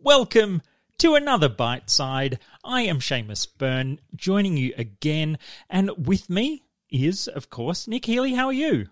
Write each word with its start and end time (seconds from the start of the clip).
Welcome 0.00 0.60
to 0.98 1.14
another 1.14 1.48
Byteside. 1.48 2.38
I 2.62 2.82
am 2.82 2.98
Seamus 2.98 3.48
Byrne, 3.56 4.00
joining 4.14 4.56
you 4.56 4.74
again, 4.76 5.38
and 5.70 5.90
with 6.06 6.28
me 6.28 6.62
is, 6.90 7.26
of 7.26 7.48
course, 7.48 7.88
Nick 7.88 8.04
Healy. 8.04 8.34
How 8.34 8.46
are 8.46 8.52
you? 8.52 8.88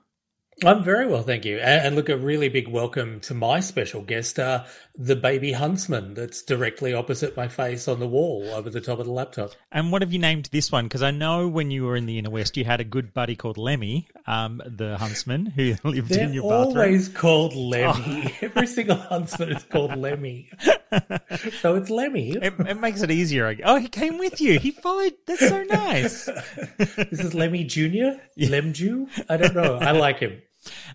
I'm 0.64 0.84
very 0.84 1.06
well, 1.06 1.22
thank 1.22 1.44
you. 1.44 1.58
And, 1.58 1.96
look, 1.96 2.08
a 2.08 2.16
really 2.16 2.48
big 2.48 2.68
welcome 2.68 3.20
to 3.20 3.34
my 3.34 3.60
special 3.60 4.02
guest, 4.02 4.38
uh, 4.38 4.64
the 4.96 5.16
baby 5.16 5.52
huntsman 5.52 6.14
that's 6.14 6.42
directly 6.42 6.92
opposite 6.92 7.36
my 7.36 7.48
face 7.48 7.88
on 7.88 7.98
the 7.98 8.06
wall 8.06 8.48
over 8.52 8.68
the 8.68 8.80
top 8.80 8.98
of 8.98 9.06
the 9.06 9.12
laptop. 9.12 9.52
And 9.70 9.90
what 9.90 10.02
have 10.02 10.12
you 10.12 10.18
named 10.18 10.48
this 10.52 10.70
one? 10.70 10.84
Because 10.84 11.02
I 11.02 11.10
know 11.10 11.48
when 11.48 11.70
you 11.70 11.84
were 11.84 11.96
in 11.96 12.06
the 12.06 12.18
inner 12.18 12.30
west, 12.30 12.56
you 12.56 12.64
had 12.64 12.80
a 12.80 12.84
good 12.84 13.14
buddy 13.14 13.34
called 13.34 13.56
Lemmy, 13.56 14.08
um, 14.26 14.60
the 14.66 14.98
huntsman 14.98 15.46
who 15.46 15.74
lived 15.84 16.10
They're 16.10 16.24
in 16.24 16.34
your 16.34 16.48
bathroom. 16.48 16.76
always 16.76 17.08
called 17.08 17.54
Lemmy. 17.54 18.24
Oh. 18.26 18.32
Every 18.42 18.66
single 18.66 18.96
huntsman 18.96 19.52
is 19.52 19.64
called 19.64 19.96
Lemmy. 19.96 20.50
so 21.60 21.74
it's 21.76 21.90
Lemmy. 21.90 22.32
It, 22.32 22.54
it, 22.58 22.80
makes 22.80 23.02
it 23.02 23.10
easier. 23.10 23.56
Oh, 23.64 23.76
he 23.76 23.88
came 23.88 24.18
with 24.18 24.40
you. 24.40 24.58
He 24.58 24.72
followed. 24.72 25.14
That's 25.26 25.48
so 25.48 25.62
nice. 25.62 26.26
this 26.76 27.20
is 27.20 27.34
Lemmy 27.34 27.64
Junior. 27.64 28.20
Yeah. 28.36 28.48
Lemju. 28.48 29.08
I 29.28 29.36
don't 29.38 29.54
know. 29.54 29.76
I 29.76 29.92
like 29.92 30.18
him. 30.18 30.42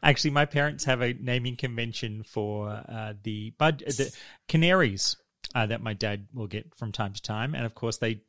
Actually, 0.03 0.31
my 0.31 0.45
parents 0.45 0.85
have 0.85 1.01
a 1.01 1.13
naming 1.13 1.55
convention 1.55 2.23
for 2.23 2.69
uh, 2.69 3.13
the 3.23 3.51
bud 3.57 3.79
the 3.79 4.13
canaries 4.47 5.15
uh, 5.55 5.65
that 5.65 5.81
my 5.81 5.93
dad 5.93 6.27
will 6.33 6.47
get 6.47 6.73
from 6.75 6.91
time 6.91 7.13
to 7.13 7.21
time, 7.21 7.55
and 7.55 7.65
of 7.65 7.75
course 7.75 7.97
they 7.97 8.21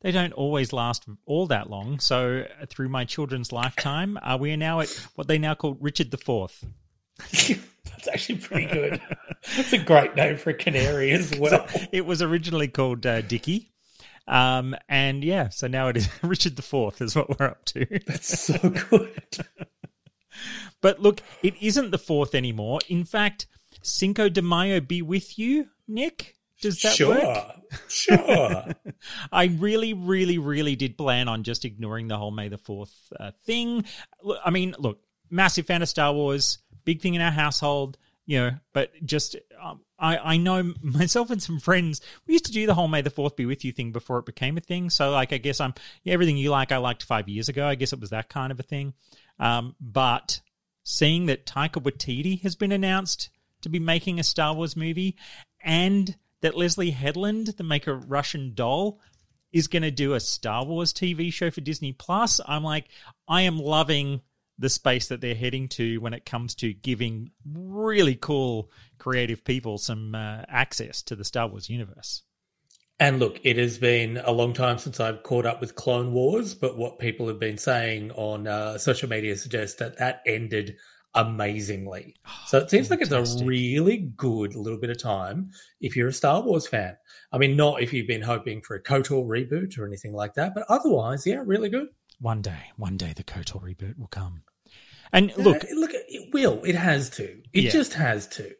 they 0.00 0.12
don't 0.12 0.32
always 0.34 0.72
last 0.72 1.04
all 1.26 1.46
that 1.46 1.70
long. 1.70 1.98
So 1.98 2.44
uh, 2.60 2.66
through 2.66 2.90
my 2.90 3.04
children's 3.04 3.52
lifetime, 3.52 4.18
uh, 4.22 4.36
we 4.38 4.52
are 4.52 4.56
now 4.56 4.80
at 4.80 4.90
what 5.14 5.28
they 5.28 5.38
now 5.38 5.54
call 5.54 5.76
Richard 5.80 6.10
the 6.10 6.18
Fourth. 6.18 6.64
That's 7.18 8.08
actually 8.08 8.38
pretty 8.38 8.66
good. 8.66 9.00
That's 9.56 9.72
a 9.72 9.78
great 9.78 10.14
name 10.14 10.36
for 10.36 10.50
a 10.50 10.54
canary 10.54 11.12
as 11.12 11.34
well. 11.38 11.66
So 11.68 11.80
it 11.92 12.04
was 12.04 12.22
originally 12.22 12.68
called 12.68 13.06
uh, 13.06 13.22
Dicky. 13.22 13.72
Um, 14.26 14.74
and 14.88 15.22
yeah, 15.22 15.50
so 15.50 15.66
now 15.68 15.88
it 15.88 15.96
is 15.96 16.08
Richard 16.22 16.56
the 16.56 16.62
Fourth 16.62 17.00
is 17.00 17.14
what 17.14 17.38
we're 17.38 17.46
up 17.46 17.64
to. 17.66 17.86
That's 18.06 18.38
so 18.38 18.58
good. 18.58 19.38
But 20.80 21.00
look, 21.00 21.20
it 21.42 21.54
isn't 21.60 21.90
the 21.90 21.98
fourth 21.98 22.34
anymore. 22.34 22.80
In 22.88 23.04
fact, 23.04 23.46
Cinco 23.82 24.28
de 24.28 24.42
Mayo 24.42 24.80
be 24.80 25.02
with 25.02 25.38
you, 25.38 25.68
Nick. 25.88 26.34
Does 26.60 26.80
that 26.82 26.94
sure, 26.94 27.10
work? 27.10 27.56
Sure. 27.88 28.64
I 29.32 29.44
really, 29.44 29.92
really, 29.92 30.38
really 30.38 30.76
did 30.76 30.96
plan 30.96 31.28
on 31.28 31.42
just 31.42 31.64
ignoring 31.64 32.08
the 32.08 32.16
whole 32.16 32.30
May 32.30 32.48
the 32.48 32.56
4th 32.56 32.92
uh, 33.18 33.32
thing. 33.44 33.84
I 34.44 34.50
mean, 34.50 34.74
look, 34.78 35.00
massive 35.30 35.66
fan 35.66 35.82
of 35.82 35.88
Star 35.88 36.12
Wars, 36.12 36.58
big 36.84 37.02
thing 37.02 37.14
in 37.14 37.20
our 37.20 37.30
household, 37.30 37.98
you 38.24 38.38
know, 38.38 38.52
but 38.72 38.92
just, 39.04 39.36
um, 39.62 39.80
I, 39.98 40.16
I 40.16 40.36
know 40.38 40.72
myself 40.82 41.30
and 41.30 41.42
some 41.42 41.58
friends, 41.58 42.00
we 42.26 42.32
used 42.32 42.46
to 42.46 42.52
do 42.52 42.66
the 42.66 42.74
whole 42.74 42.88
May 42.88 43.02
the 43.02 43.10
4th 43.10 43.36
be 43.36 43.46
with 43.46 43.64
you 43.64 43.72
thing 43.72 43.92
before 43.92 44.18
it 44.18 44.26
became 44.26 44.56
a 44.56 44.60
thing. 44.60 44.88
So, 44.90 45.10
like, 45.10 45.32
I 45.32 45.38
guess 45.38 45.60
I'm, 45.60 45.74
yeah, 46.02 46.14
everything 46.14 46.36
you 46.36 46.50
like, 46.50 46.72
I 46.72 46.78
liked 46.78 47.02
five 47.02 47.28
years 47.28 47.48
ago. 47.48 47.66
I 47.66 47.74
guess 47.74 47.92
it 47.92 48.00
was 48.00 48.10
that 48.10 48.28
kind 48.28 48.52
of 48.52 48.60
a 48.60 48.62
thing. 48.64 48.94
Um, 49.38 49.74
but 49.80 50.40
seeing 50.84 51.26
that 51.26 51.46
Taika 51.46 51.82
Waititi 51.82 52.42
has 52.42 52.54
been 52.54 52.72
announced 52.72 53.30
to 53.62 53.68
be 53.68 53.78
making 53.78 54.20
a 54.20 54.24
Star 54.24 54.54
Wars 54.54 54.76
movie 54.76 55.16
and 55.62 56.16
that 56.42 56.56
Leslie 56.56 56.90
Headland, 56.90 57.48
the 57.48 57.64
maker 57.64 57.92
of 57.92 58.10
Russian 58.10 58.52
Doll, 58.54 59.00
is 59.52 59.68
going 59.68 59.82
to 59.82 59.90
do 59.90 60.14
a 60.14 60.20
Star 60.20 60.64
Wars 60.64 60.92
TV 60.92 61.32
show 61.32 61.50
for 61.50 61.60
Disney 61.60 61.92
Plus. 61.92 62.40
I'm 62.46 62.64
like, 62.64 62.88
I 63.26 63.42
am 63.42 63.58
loving 63.58 64.20
the 64.58 64.68
space 64.68 65.08
that 65.08 65.20
they're 65.20 65.34
heading 65.34 65.68
to 65.68 65.98
when 65.98 66.12
it 66.14 66.26
comes 66.26 66.54
to 66.56 66.72
giving 66.72 67.30
really 67.50 68.14
cool 68.14 68.70
creative 68.98 69.44
people 69.44 69.78
some 69.78 70.14
uh, 70.14 70.42
access 70.48 71.02
to 71.02 71.16
the 71.16 71.24
Star 71.24 71.48
Wars 71.48 71.70
universe. 71.70 72.22
And 73.00 73.18
look, 73.18 73.40
it 73.42 73.56
has 73.56 73.78
been 73.78 74.18
a 74.24 74.30
long 74.30 74.52
time 74.52 74.78
since 74.78 75.00
I've 75.00 75.24
caught 75.24 75.46
up 75.46 75.60
with 75.60 75.74
Clone 75.74 76.12
Wars, 76.12 76.54
but 76.54 76.78
what 76.78 77.00
people 77.00 77.26
have 77.26 77.40
been 77.40 77.58
saying 77.58 78.12
on 78.12 78.46
uh, 78.46 78.78
social 78.78 79.08
media 79.08 79.36
suggests 79.36 79.76
that 79.76 79.98
that 79.98 80.22
ended 80.26 80.76
amazingly. 81.14 82.14
Oh, 82.26 82.30
so 82.46 82.58
it 82.58 82.70
seems 82.70 82.88
fantastic. 82.88 83.12
like 83.12 83.22
it's 83.22 83.40
a 83.40 83.44
really 83.44 84.12
good 84.16 84.54
little 84.54 84.78
bit 84.78 84.90
of 84.90 84.98
time 85.02 85.50
if 85.80 85.96
you're 85.96 86.08
a 86.08 86.12
Star 86.12 86.42
Wars 86.42 86.68
fan. 86.68 86.96
I 87.32 87.38
mean, 87.38 87.56
not 87.56 87.82
if 87.82 87.92
you've 87.92 88.06
been 88.06 88.22
hoping 88.22 88.62
for 88.62 88.76
a 88.76 88.82
KOTOR 88.82 89.26
reboot 89.26 89.78
or 89.78 89.86
anything 89.86 90.12
like 90.12 90.34
that, 90.34 90.54
but 90.54 90.64
otherwise, 90.68 91.26
yeah, 91.26 91.42
really 91.44 91.68
good. 91.68 91.88
One 92.20 92.42
day, 92.42 92.70
one 92.76 92.96
day 92.96 93.12
the 93.14 93.24
KOTOR 93.24 93.60
reboot 93.60 93.98
will 93.98 94.06
come. 94.06 94.42
And 95.12 95.36
look, 95.36 95.64
uh, 95.64 95.66
look, 95.74 95.90
it 95.92 96.32
will. 96.32 96.62
It 96.64 96.74
has 96.74 97.10
to. 97.10 97.24
It 97.52 97.64
yeah. 97.64 97.70
just 97.70 97.94
has 97.94 98.26
to. 98.28 98.52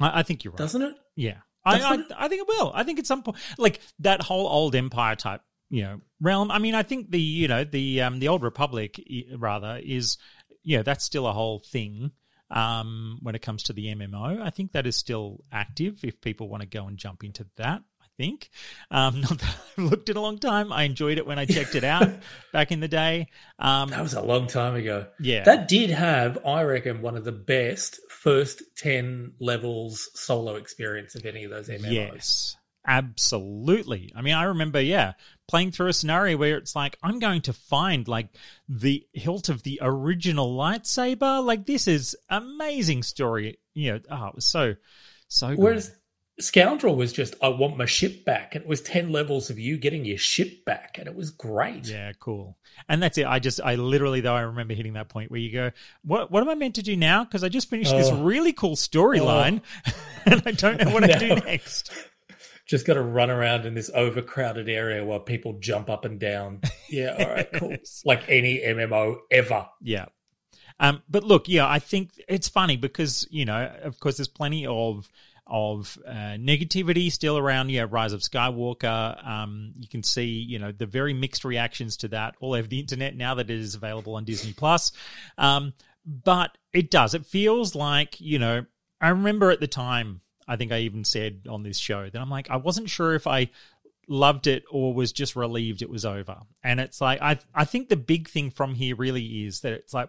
I, 0.00 0.20
I 0.20 0.22
think 0.22 0.44
you're 0.44 0.52
right, 0.52 0.58
doesn't 0.58 0.82
it? 0.82 0.94
Yeah, 1.16 1.38
I, 1.68 1.94
I, 1.94 2.24
I 2.24 2.28
think 2.28 2.42
it 2.42 2.48
will. 2.48 2.72
I 2.74 2.84
think 2.84 2.98
at 2.98 3.06
some 3.06 3.22
point, 3.22 3.38
like 3.58 3.80
that 4.00 4.22
whole 4.22 4.46
old 4.46 4.74
empire 4.74 5.16
type, 5.16 5.42
you 5.70 5.82
know, 5.82 6.00
realm. 6.20 6.50
I 6.50 6.58
mean, 6.58 6.74
I 6.74 6.82
think 6.82 7.10
the 7.10 7.20
you 7.20 7.48
know 7.48 7.64
the 7.64 8.02
um 8.02 8.18
the 8.18 8.28
old 8.28 8.42
republic 8.42 9.00
rather 9.36 9.80
is 9.82 10.18
yeah 10.62 10.82
that's 10.82 11.04
still 11.04 11.26
a 11.26 11.32
whole 11.32 11.60
thing. 11.60 12.12
Um, 12.50 13.18
when 13.20 13.34
it 13.34 13.42
comes 13.42 13.64
to 13.64 13.74
the 13.74 13.94
MMO, 13.94 14.40
I 14.40 14.48
think 14.48 14.72
that 14.72 14.86
is 14.86 14.96
still 14.96 15.44
active. 15.52 16.02
If 16.02 16.22
people 16.22 16.48
want 16.48 16.62
to 16.62 16.66
go 16.66 16.86
and 16.86 16.96
jump 16.96 17.22
into 17.22 17.46
that, 17.56 17.82
I 18.00 18.06
think. 18.16 18.48
Um, 18.90 19.20
not 19.22 19.38
that 19.38 19.56
I've 19.76 19.84
looked 19.84 20.08
in 20.08 20.16
a 20.16 20.22
long 20.22 20.38
time. 20.38 20.72
I 20.72 20.84
enjoyed 20.84 21.18
it 21.18 21.26
when 21.26 21.38
I 21.38 21.44
checked 21.44 21.74
it 21.74 21.84
out 21.84 22.08
back 22.54 22.72
in 22.72 22.80
the 22.80 22.88
day. 22.88 23.26
Um, 23.58 23.90
that 23.90 24.02
was 24.02 24.14
a 24.14 24.22
long 24.22 24.46
time 24.46 24.76
ago. 24.76 25.08
Yeah. 25.20 25.44
That 25.44 25.68
did 25.68 25.90
have, 25.90 26.38
I 26.46 26.62
reckon, 26.62 27.02
one 27.02 27.18
of 27.18 27.24
the 27.24 27.32
best 27.32 28.00
first 28.22 28.62
10 28.78 29.34
levels 29.40 30.10
solo 30.14 30.56
experience 30.56 31.14
of 31.14 31.24
any 31.24 31.44
of 31.44 31.50
those 31.50 31.68
MMOs. 31.68 31.92
Yes. 31.92 32.56
Absolutely. 32.86 34.10
I 34.16 34.22
mean, 34.22 34.34
I 34.34 34.44
remember, 34.44 34.80
yeah, 34.80 35.12
playing 35.46 35.72
through 35.72 35.88
a 35.88 35.92
scenario 35.92 36.38
where 36.38 36.56
it's 36.56 36.74
like, 36.74 36.96
I'm 37.02 37.18
going 37.18 37.42
to 37.42 37.52
find 37.52 38.08
like 38.08 38.28
the 38.68 39.06
hilt 39.12 39.50
of 39.50 39.62
the 39.62 39.78
original 39.82 40.56
lightsaber. 40.56 41.44
Like, 41.44 41.66
this 41.66 41.86
is 41.86 42.16
amazing 42.30 43.02
story. 43.02 43.58
You 43.74 43.92
know, 43.92 44.00
oh, 44.10 44.26
it 44.28 44.34
was 44.36 44.46
so, 44.46 44.76
so 45.28 45.54
good. 45.54 45.84
Scoundrel 46.40 46.94
was 46.94 47.12
just, 47.12 47.34
I 47.42 47.48
want 47.48 47.76
my 47.76 47.86
ship 47.86 48.24
back. 48.24 48.54
And 48.54 48.62
it 48.62 48.68
was 48.68 48.80
10 48.80 49.10
levels 49.10 49.50
of 49.50 49.58
you 49.58 49.76
getting 49.76 50.04
your 50.04 50.18
ship 50.18 50.64
back. 50.64 50.96
And 50.98 51.08
it 51.08 51.14
was 51.14 51.30
great. 51.30 51.86
Yeah, 51.86 52.12
cool. 52.20 52.56
And 52.88 53.02
that's 53.02 53.18
it. 53.18 53.26
I 53.26 53.40
just, 53.40 53.60
I 53.62 53.74
literally, 53.74 54.20
though, 54.20 54.34
I 54.34 54.42
remember 54.42 54.74
hitting 54.74 54.92
that 54.92 55.08
point 55.08 55.30
where 55.30 55.40
you 55.40 55.52
go, 55.52 55.70
what, 56.04 56.30
what 56.30 56.42
am 56.42 56.48
I 56.48 56.54
meant 56.54 56.76
to 56.76 56.82
do 56.82 56.96
now? 56.96 57.24
Because 57.24 57.42
I 57.42 57.48
just 57.48 57.68
finished 57.68 57.92
oh. 57.92 57.98
this 57.98 58.12
really 58.12 58.52
cool 58.52 58.76
storyline 58.76 59.62
oh. 59.86 59.92
and 60.26 60.42
I 60.46 60.52
don't 60.52 60.80
know 60.80 60.90
what 60.90 61.04
I 61.04 61.18
do 61.18 61.34
next. 61.46 61.92
Just 62.66 62.86
got 62.86 62.94
to 62.94 63.02
run 63.02 63.30
around 63.30 63.64
in 63.64 63.74
this 63.74 63.90
overcrowded 63.94 64.68
area 64.68 65.04
while 65.04 65.20
people 65.20 65.58
jump 65.58 65.88
up 65.88 66.04
and 66.04 66.20
down. 66.20 66.60
Yeah, 66.90 67.16
all 67.18 67.34
right, 67.34 67.52
cool. 67.54 67.76
like 68.04 68.28
any 68.28 68.60
MMO 68.60 69.16
ever. 69.30 69.66
Yeah. 69.80 70.06
Um, 70.78 71.02
but 71.08 71.24
look, 71.24 71.48
yeah, 71.48 71.66
I 71.66 71.78
think 71.78 72.10
it's 72.28 72.48
funny 72.48 72.76
because, 72.76 73.26
you 73.30 73.44
know, 73.44 73.72
of 73.82 73.98
course, 73.98 74.18
there's 74.18 74.28
plenty 74.28 74.66
of 74.66 75.08
of 75.48 75.98
uh, 76.06 76.36
negativity 76.36 77.10
still 77.10 77.38
around 77.38 77.70
yeah 77.70 77.86
rise 77.88 78.12
of 78.12 78.20
skywalker. 78.20 79.26
Um, 79.26 79.72
you 79.78 79.88
can 79.88 80.02
see 80.02 80.26
you 80.26 80.58
know 80.58 80.72
the 80.72 80.86
very 80.86 81.14
mixed 81.14 81.44
reactions 81.44 81.96
to 81.98 82.08
that 82.08 82.34
all 82.40 82.54
over 82.54 82.68
the 82.68 82.80
internet 82.80 83.16
now 83.16 83.34
that 83.34 83.50
it 83.50 83.58
is 83.58 83.74
available 83.74 84.14
on 84.16 84.24
disney 84.24 84.52
plus. 84.52 84.92
Um, 85.36 85.72
but 86.06 86.56
it 86.72 86.90
does. 86.90 87.14
It 87.14 87.26
feels 87.26 87.74
like 87.74 88.20
you 88.20 88.38
know 88.38 88.64
i 89.00 89.08
remember 89.10 89.50
at 89.50 89.60
the 89.60 89.68
time 89.68 90.20
i 90.48 90.56
think 90.56 90.72
i 90.72 90.78
even 90.80 91.04
said 91.04 91.42
on 91.48 91.62
this 91.62 91.78
show 91.78 92.10
that 92.10 92.20
i'm 92.20 92.30
like 92.30 92.50
i 92.50 92.56
wasn't 92.56 92.90
sure 92.90 93.14
if 93.14 93.28
i 93.28 93.48
loved 94.08 94.46
it 94.46 94.64
or 94.70 94.92
was 94.94 95.12
just 95.12 95.36
relieved 95.36 95.82
it 95.82 95.90
was 95.90 96.04
over. 96.04 96.38
And 96.64 96.80
it's 96.80 97.00
like 97.00 97.20
i 97.20 97.38
i 97.54 97.64
think 97.64 97.88
the 97.88 97.96
big 97.96 98.28
thing 98.28 98.50
from 98.50 98.74
here 98.74 98.96
really 98.96 99.46
is 99.46 99.60
that 99.60 99.72
it's 99.72 99.94
like 99.94 100.08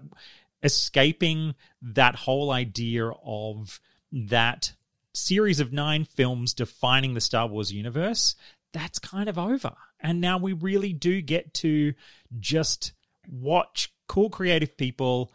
escaping 0.64 1.56
that 1.82 2.16
whole 2.16 2.52
idea 2.52 3.10
of 3.24 3.80
that 4.12 4.74
series 5.14 5.60
of 5.60 5.74
nine 5.74 6.06
films 6.06 6.54
defining 6.54 7.14
the 7.14 7.22
Star 7.22 7.48
Wars 7.48 7.72
universe, 7.72 8.36
that's 8.74 9.00
kind 9.00 9.30
of 9.30 9.38
over. 9.38 9.74
And 10.00 10.22
now 10.22 10.38
we 10.38 10.54
really 10.54 10.94
do 10.94 11.22
get 11.22 11.54
to 11.56 11.94
just 12.40 12.94
watch 13.30 13.94
cool 14.08 14.30
creative 14.30 14.78
people 14.78 15.32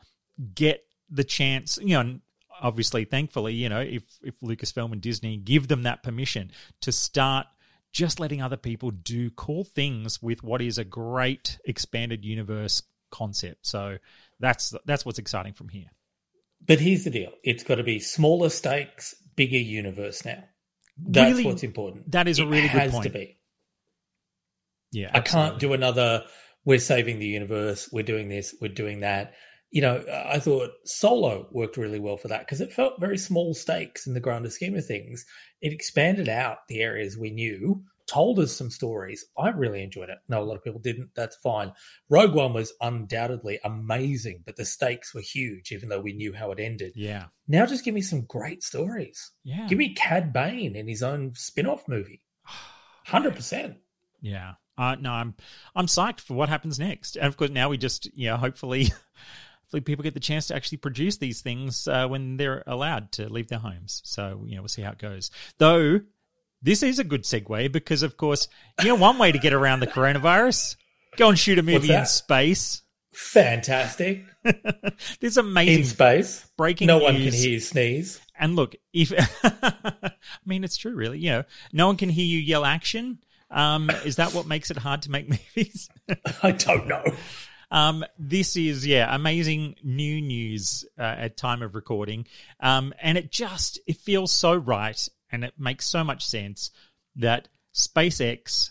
get 0.54 0.84
the 1.10 1.24
chance, 1.24 1.78
you 1.80 2.02
know, 2.02 2.18
obviously 2.60 3.04
thankfully, 3.04 3.54
you 3.54 3.68
know, 3.68 3.80
if 3.80 4.02
if 4.22 4.38
Lucasfilm 4.40 4.92
and 4.92 5.00
Disney 5.00 5.36
give 5.36 5.68
them 5.68 5.82
that 5.82 6.02
permission 6.02 6.50
to 6.80 6.92
start 6.92 7.46
just 7.92 8.18
letting 8.18 8.42
other 8.42 8.56
people 8.56 8.90
do 8.90 9.30
cool 9.30 9.64
things 9.64 10.20
with 10.20 10.42
what 10.42 10.60
is 10.60 10.78
a 10.78 10.84
great 10.84 11.58
expanded 11.64 12.24
universe 12.24 12.82
concept. 13.10 13.66
So 13.66 13.98
that's 14.40 14.74
that's 14.84 15.04
what's 15.06 15.18
exciting 15.18 15.52
from 15.52 15.68
here. 15.68 15.90
But 16.66 16.80
here's 16.80 17.04
the 17.04 17.10
deal: 17.10 17.32
it's 17.42 17.62
got 17.62 17.76
to 17.76 17.84
be 17.84 18.00
smaller 18.00 18.50
stakes, 18.50 19.14
bigger 19.36 19.58
universe 19.58 20.24
now. 20.24 20.44
That's 20.96 21.32
really, 21.32 21.44
what's 21.44 21.62
important. 21.62 22.10
That 22.12 22.28
is 22.28 22.38
a 22.38 22.46
really 22.46 22.66
it 22.66 22.72
good 22.72 22.90
point. 22.92 23.04
to 23.04 23.10
be. 23.10 23.38
Yeah, 24.92 25.10
absolutely. 25.12 25.46
I 25.46 25.48
can't 25.48 25.60
do 25.60 25.72
another. 25.72 26.24
We're 26.64 26.78
saving 26.78 27.18
the 27.18 27.26
universe. 27.26 27.88
We're 27.92 28.04
doing 28.04 28.28
this. 28.28 28.54
We're 28.60 28.68
doing 28.68 29.00
that. 29.00 29.34
you 29.74 29.80
know, 29.80 30.04
I 30.08 30.38
thought 30.38 30.70
Solo 30.84 31.48
worked 31.50 31.76
really 31.76 31.98
well 31.98 32.16
for 32.16 32.28
that 32.28 32.42
because 32.42 32.60
it 32.60 32.72
felt 32.72 33.00
very 33.00 33.18
small 33.18 33.54
stakes 33.54 34.06
in 34.06 34.14
the 34.14 34.20
grander 34.20 34.48
scheme 34.48 34.76
of 34.76 34.86
things. 34.86 35.26
It 35.60 35.72
expanded 35.72 36.28
out 36.28 36.58
the 36.68 36.78
areas 36.80 37.18
we 37.18 37.32
knew, 37.32 37.82
told 38.06 38.38
us 38.38 38.56
some 38.56 38.70
stories. 38.70 39.24
I 39.38 39.48
really 39.50 39.82
enjoyed 39.82 40.10
it. 40.10 40.18
No, 40.28 40.42
a 40.42 40.44
lot 40.44 40.56
of 40.56 40.64
people 40.64 40.80
didn't. 40.80 41.10
That's 41.14 41.36
fine. 41.36 41.72
Rogue 42.08 42.34
One 42.34 42.52
was 42.52 42.72
undoubtedly 42.80 43.58
amazing, 43.64 44.42
but 44.44 44.56
the 44.56 44.64
stakes 44.64 45.14
were 45.14 45.20
huge, 45.20 45.72
even 45.72 45.88
though 45.88 46.00
we 46.00 46.12
knew 46.12 46.32
how 46.32 46.50
it 46.52 46.60
ended. 46.60 46.92
Yeah. 46.94 47.26
Now 47.48 47.66
just 47.66 47.84
give 47.84 47.94
me 47.94 48.02
some 48.02 48.22
great 48.22 48.62
stories. 48.62 49.32
Yeah. 49.42 49.66
Give 49.68 49.78
me 49.78 49.94
Cad 49.94 50.32
Bane 50.32 50.76
in 50.76 50.88
his 50.88 51.02
own 51.02 51.34
spin 51.34 51.66
off 51.66 51.86
movie. 51.88 52.22
100%. 53.08 53.76
Yeah. 54.20 54.54
Uh, 54.76 54.96
no, 55.00 55.12
I'm 55.12 55.34
I'm 55.76 55.86
psyched 55.86 56.20
for 56.20 56.34
what 56.34 56.48
happens 56.48 56.80
next, 56.80 57.14
and 57.16 57.26
of 57.26 57.36
course 57.36 57.50
now 57.50 57.68
we 57.68 57.78
just 57.78 58.06
you 58.16 58.28
know 58.28 58.36
hopefully 58.36 58.84
hopefully 59.62 59.82
people 59.82 60.02
get 60.02 60.14
the 60.14 60.20
chance 60.20 60.48
to 60.48 60.56
actually 60.56 60.78
produce 60.78 61.18
these 61.18 61.42
things 61.42 61.86
uh, 61.86 62.08
when 62.08 62.36
they're 62.36 62.64
allowed 62.66 63.12
to 63.12 63.28
leave 63.28 63.48
their 63.48 63.60
homes. 63.60 64.02
So 64.04 64.44
you 64.46 64.56
know 64.56 64.62
we'll 64.62 64.68
see 64.68 64.82
how 64.82 64.90
it 64.90 64.98
goes. 64.98 65.30
Though 65.58 66.00
this 66.64 66.82
is 66.82 66.98
a 66.98 67.04
good 67.04 67.22
segue 67.22 67.70
because 67.70 68.02
of 68.02 68.16
course 68.16 68.48
you 68.82 68.88
know 68.88 68.96
one 68.96 69.18
way 69.18 69.30
to 69.30 69.38
get 69.38 69.52
around 69.52 69.80
the 69.80 69.86
coronavirus 69.86 70.74
go 71.16 71.28
and 71.28 71.38
shoot 71.38 71.58
a 71.58 71.62
movie 71.62 71.92
in 71.92 72.06
space. 72.06 72.82
Fantastic. 73.12 74.24
this 75.20 75.36
amazing 75.36 75.78
in 75.80 75.84
space 75.84 76.50
breaking. 76.56 76.88
No 76.88 76.98
news. 76.98 77.04
one 77.04 77.14
can 77.14 77.32
hear 77.32 77.50
you 77.50 77.60
sneeze. 77.60 78.20
And 78.36 78.56
look, 78.56 78.74
if 78.92 79.12
I 79.44 80.10
mean 80.44 80.64
it's 80.64 80.76
true, 80.76 80.96
really. 80.96 81.20
You 81.20 81.30
know, 81.30 81.44
no 81.72 81.86
one 81.86 81.96
can 81.96 82.08
hear 82.08 82.26
you 82.26 82.40
yell 82.40 82.64
action 82.64 83.20
um, 83.54 83.90
is 84.04 84.16
that 84.16 84.34
what 84.34 84.46
makes 84.46 84.70
it 84.70 84.76
hard 84.76 85.02
to 85.02 85.10
make 85.10 85.28
movies? 85.56 85.88
I 86.42 86.50
don't 86.50 86.86
know. 86.86 87.04
Um, 87.70 88.04
this 88.18 88.56
is 88.56 88.86
yeah, 88.86 89.12
amazing 89.14 89.76
new 89.82 90.20
news 90.20 90.84
uh, 90.98 91.02
at 91.02 91.36
time 91.36 91.62
of 91.62 91.74
recording, 91.74 92.26
um, 92.60 92.92
and 93.00 93.16
it 93.16 93.30
just 93.32 93.80
it 93.86 93.96
feels 93.96 94.32
so 94.32 94.54
right, 94.54 95.08
and 95.30 95.44
it 95.44 95.54
makes 95.58 95.86
so 95.86 96.04
much 96.04 96.24
sense 96.24 96.70
that 97.16 97.48
SpaceX, 97.74 98.70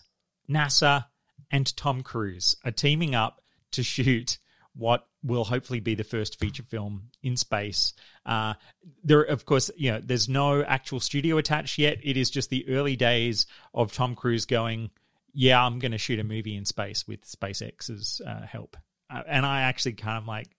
NASA, 0.49 1.05
and 1.51 1.75
Tom 1.77 2.01
Cruise 2.01 2.55
are 2.63 2.71
teaming 2.71 3.15
up 3.15 3.41
to 3.71 3.83
shoot 3.83 4.39
what 4.75 5.07
will 5.23 5.43
hopefully 5.43 5.79
be 5.79 5.95
the 5.95 6.03
first 6.03 6.39
feature 6.39 6.63
film 6.63 7.09
in 7.21 7.37
space. 7.37 7.93
Uh, 8.25 8.55
there, 9.03 9.21
of 9.21 9.45
course, 9.45 9.69
you 9.77 9.91
know, 9.91 10.01
there's 10.03 10.27
no 10.27 10.63
actual 10.63 10.99
studio 10.99 11.37
attached 11.37 11.77
yet. 11.77 11.99
It 12.03 12.17
is 12.17 12.29
just 12.29 12.49
the 12.49 12.67
early 12.69 12.95
days 12.95 13.45
of 13.73 13.93
Tom 13.93 14.15
Cruise 14.15 14.45
going, 14.45 14.89
"Yeah, 15.33 15.63
I'm 15.63 15.79
going 15.79 15.91
to 15.91 15.97
shoot 15.97 16.19
a 16.19 16.23
movie 16.23 16.55
in 16.55 16.65
space 16.65 17.07
with 17.07 17.21
SpaceX's 17.21 18.21
uh, 18.25 18.45
help." 18.47 18.75
Uh, 19.09 19.21
and 19.27 19.45
I 19.45 19.61
actually 19.61 19.93
kind 19.93 20.17
of 20.17 20.27
like, 20.27 20.49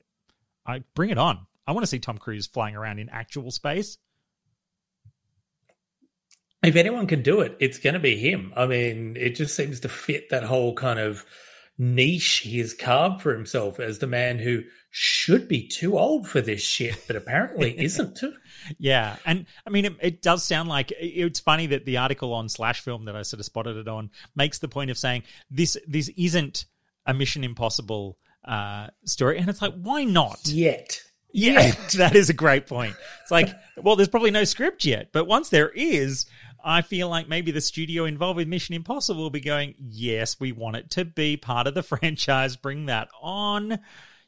I 0.64 0.84
bring 0.94 1.10
it 1.10 1.18
on. 1.18 1.46
I 1.66 1.72
want 1.72 1.82
to 1.82 1.88
see 1.88 1.98
Tom 1.98 2.18
Cruise 2.18 2.46
flying 2.46 2.76
around 2.76 2.98
in 2.98 3.08
actual 3.08 3.50
space. 3.50 3.98
If 6.64 6.76
anyone 6.76 7.06
can 7.06 7.22
do 7.22 7.40
it, 7.40 7.56
it's 7.60 7.78
going 7.78 7.94
to 7.94 8.00
be 8.00 8.16
him. 8.16 8.52
I 8.56 8.66
mean, 8.66 9.16
it 9.18 9.36
just 9.36 9.54
seems 9.54 9.80
to 9.80 9.88
fit 9.88 10.30
that 10.30 10.44
whole 10.44 10.74
kind 10.74 10.98
of 10.98 11.24
niche 11.76 12.38
he 12.38 12.58
has 12.58 12.72
carved 12.72 13.20
for 13.22 13.34
himself 13.34 13.80
as 13.80 13.98
the 13.98 14.06
man 14.06 14.38
who 14.38 14.62
should 14.90 15.48
be 15.48 15.66
too 15.66 15.98
old 15.98 16.28
for 16.28 16.40
this 16.40 16.62
shit, 16.62 17.04
but 17.06 17.16
apparently 17.16 17.76
isn't. 17.84 18.20
yeah, 18.78 19.16
and 19.26 19.46
I 19.66 19.70
mean, 19.70 19.84
it, 19.86 19.96
it, 20.00 20.22
does 20.22 20.44
sound 20.44 20.68
like 20.68 20.92
it's 20.96 21.40
funny 21.40 21.66
that 21.66 21.84
the 21.84 21.96
article 21.96 22.32
on 22.32 22.48
Slash 22.48 22.80
Film 22.80 23.06
that 23.06 23.16
I 23.16 23.22
sort 23.22 23.40
of 23.40 23.46
spotted 23.46 23.76
it 23.76 23.88
on 23.88 24.10
makes 24.36 24.60
the 24.60 24.68
point 24.68 24.90
of 24.90 24.98
saying 24.98 25.24
this 25.50 25.76
this 25.88 26.10
isn't 26.16 26.66
a 27.06 27.12
Mission 27.12 27.42
Impossible 27.42 28.18
uh, 28.44 28.88
story, 29.04 29.38
and 29.38 29.48
it's 29.48 29.60
like, 29.60 29.74
why 29.74 30.04
not 30.04 30.46
yet? 30.46 31.02
Yeah, 31.32 31.72
that 31.96 32.14
is 32.14 32.30
a 32.30 32.34
great 32.34 32.68
point. 32.68 32.94
It's 33.22 33.32
like, 33.32 33.48
well, 33.76 33.96
there's 33.96 34.08
probably 34.08 34.30
no 34.30 34.44
script 34.44 34.84
yet, 34.84 35.08
but 35.12 35.26
once 35.26 35.48
there 35.48 35.70
is, 35.70 36.26
I 36.64 36.80
feel 36.80 37.08
like 37.08 37.28
maybe 37.28 37.50
the 37.50 37.60
studio 37.60 38.06
involved 38.06 38.38
with 38.38 38.48
Mission 38.48 38.74
Impossible 38.74 39.22
will 39.22 39.30
be 39.30 39.40
going, 39.40 39.74
yes, 39.78 40.40
we 40.40 40.50
want 40.50 40.76
it 40.76 40.90
to 40.92 41.04
be 41.04 41.36
part 41.36 41.66
of 41.66 41.74
the 41.74 41.82
franchise. 41.84 42.56
Bring 42.56 42.86
that 42.86 43.08
on. 43.20 43.78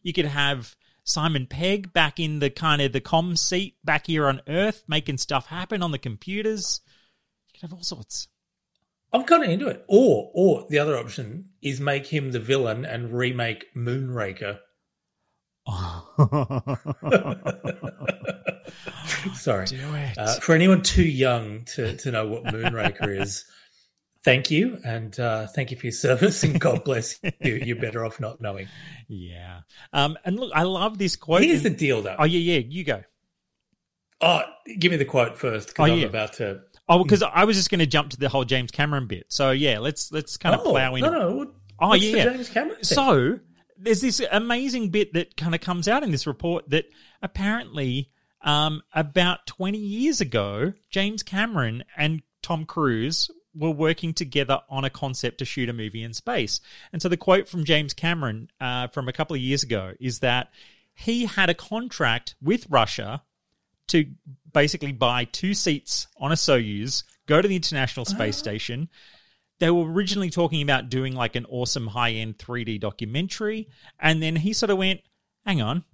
You 0.02 0.12
could 0.12 0.26
have 0.26 0.76
Simon 1.02 1.46
Pegg 1.46 1.92
back 1.92 2.20
in 2.20 2.40
the 2.40 2.50
kind 2.50 2.82
of 2.82 2.92
the 2.92 3.00
com 3.00 3.36
seat 3.36 3.76
back 3.82 4.06
here 4.06 4.28
on 4.28 4.42
Earth, 4.48 4.84
making 4.86 5.18
stuff 5.18 5.46
happen 5.46 5.82
on 5.82 5.92
the 5.92 5.98
computers. 5.98 6.80
You 7.48 7.60
could 7.60 7.70
have 7.70 7.72
all 7.72 7.82
sorts. 7.82 8.28
I'm 9.12 9.24
kind 9.24 9.44
of 9.44 9.50
into 9.50 9.68
it. 9.68 9.84
Or, 9.88 10.30
or 10.34 10.66
the 10.68 10.78
other 10.78 10.96
option 10.96 11.50
is 11.62 11.80
make 11.80 12.08
him 12.08 12.32
the 12.32 12.40
villain 12.40 12.84
and 12.84 13.16
remake 13.16 13.66
Moonraker. 13.74 14.58
Sorry. 19.34 19.66
Uh, 20.16 20.34
for 20.40 20.54
anyone 20.54 20.82
too 20.82 21.02
young 21.02 21.64
to, 21.64 21.96
to 21.96 22.10
know 22.10 22.28
what 22.28 22.44
Moonraker 22.44 23.20
is, 23.20 23.44
thank 24.24 24.50
you. 24.50 24.78
And 24.84 25.18
uh, 25.18 25.46
thank 25.48 25.70
you 25.70 25.76
for 25.76 25.86
your 25.86 25.92
service. 25.92 26.42
And 26.44 26.60
God 26.60 26.84
bless 26.84 27.18
you. 27.40 27.54
You're 27.54 27.80
better 27.80 28.04
off 28.04 28.20
not 28.20 28.40
knowing. 28.40 28.68
Yeah. 29.08 29.60
Um, 29.92 30.16
and 30.24 30.38
look, 30.38 30.52
I 30.54 30.62
love 30.62 30.98
this 30.98 31.16
quote. 31.16 31.42
Here's 31.42 31.62
the 31.62 31.70
deal, 31.70 32.02
though. 32.02 32.16
Oh, 32.18 32.24
yeah, 32.24 32.54
yeah. 32.54 32.58
You 32.58 32.84
go. 32.84 33.02
Oh, 34.20 34.42
give 34.78 34.90
me 34.90 34.96
the 34.96 35.04
quote 35.04 35.36
first 35.36 35.68
because 35.68 35.90
oh, 35.90 35.92
I'm 35.92 35.98
yeah. 35.98 36.06
about 36.06 36.34
to. 36.34 36.60
Oh, 36.88 37.02
because 37.02 37.22
I 37.22 37.44
was 37.44 37.56
just 37.56 37.70
going 37.70 37.80
to 37.80 37.86
jump 37.86 38.10
to 38.10 38.16
the 38.16 38.28
whole 38.28 38.44
James 38.44 38.70
Cameron 38.70 39.06
bit. 39.06 39.26
So 39.28 39.50
yeah, 39.50 39.78
let's 39.78 40.12
let's 40.12 40.36
kind 40.36 40.54
of 40.54 40.62
oh, 40.64 40.70
plow 40.70 40.94
in. 40.94 41.02
No, 41.02 41.10
no. 41.10 41.52
Oh, 41.78 41.88
What's 41.88 42.02
yeah. 42.02 42.24
James 42.24 42.48
Cameron. 42.48 42.76
Thing? 42.76 42.84
So 42.84 43.40
there's 43.78 44.00
this 44.00 44.20
amazing 44.30 44.90
bit 44.90 45.12
that 45.14 45.36
kind 45.36 45.54
of 45.54 45.60
comes 45.60 45.88
out 45.88 46.02
in 46.02 46.10
this 46.10 46.26
report 46.26 46.68
that 46.70 46.86
apparently 47.22 48.10
um, 48.42 48.82
about 48.92 49.46
20 49.46 49.78
years 49.78 50.20
ago, 50.20 50.72
James 50.90 51.22
Cameron 51.22 51.84
and 51.96 52.22
Tom 52.42 52.64
Cruise 52.64 53.30
were 53.54 53.70
working 53.70 54.12
together 54.12 54.60
on 54.68 54.84
a 54.84 54.90
concept 54.90 55.38
to 55.38 55.44
shoot 55.44 55.68
a 55.68 55.72
movie 55.72 56.02
in 56.02 56.12
space. 56.12 56.60
And 56.92 57.00
so 57.00 57.08
the 57.08 57.16
quote 57.16 57.48
from 57.48 57.64
James 57.64 57.94
Cameron 57.94 58.50
uh, 58.60 58.88
from 58.88 59.08
a 59.08 59.12
couple 59.12 59.34
of 59.34 59.42
years 59.42 59.62
ago 59.62 59.94
is 59.98 60.20
that 60.20 60.50
he 60.94 61.26
had 61.26 61.50
a 61.50 61.54
contract 61.54 62.34
with 62.42 62.66
Russia 62.70 63.22
to 63.88 64.06
basically 64.52 64.92
buy 64.92 65.24
two 65.24 65.54
seats 65.54 66.06
on 66.18 66.32
a 66.32 66.34
Soyuz, 66.34 67.04
go 67.26 67.40
to 67.40 67.48
the 67.48 67.56
International 67.56 68.04
Space 68.04 68.36
Station. 68.36 68.88
They 69.58 69.70
were 69.70 69.90
originally 69.90 70.30
talking 70.30 70.62
about 70.62 70.90
doing 70.90 71.14
like 71.14 71.36
an 71.36 71.46
awesome 71.46 71.88
high 71.88 72.12
end 72.12 72.38
3D 72.38 72.80
documentary. 72.80 73.68
And 73.98 74.22
then 74.22 74.36
he 74.36 74.52
sort 74.52 74.70
of 74.70 74.78
went, 74.78 75.00
hang 75.44 75.62
on, 75.62 75.84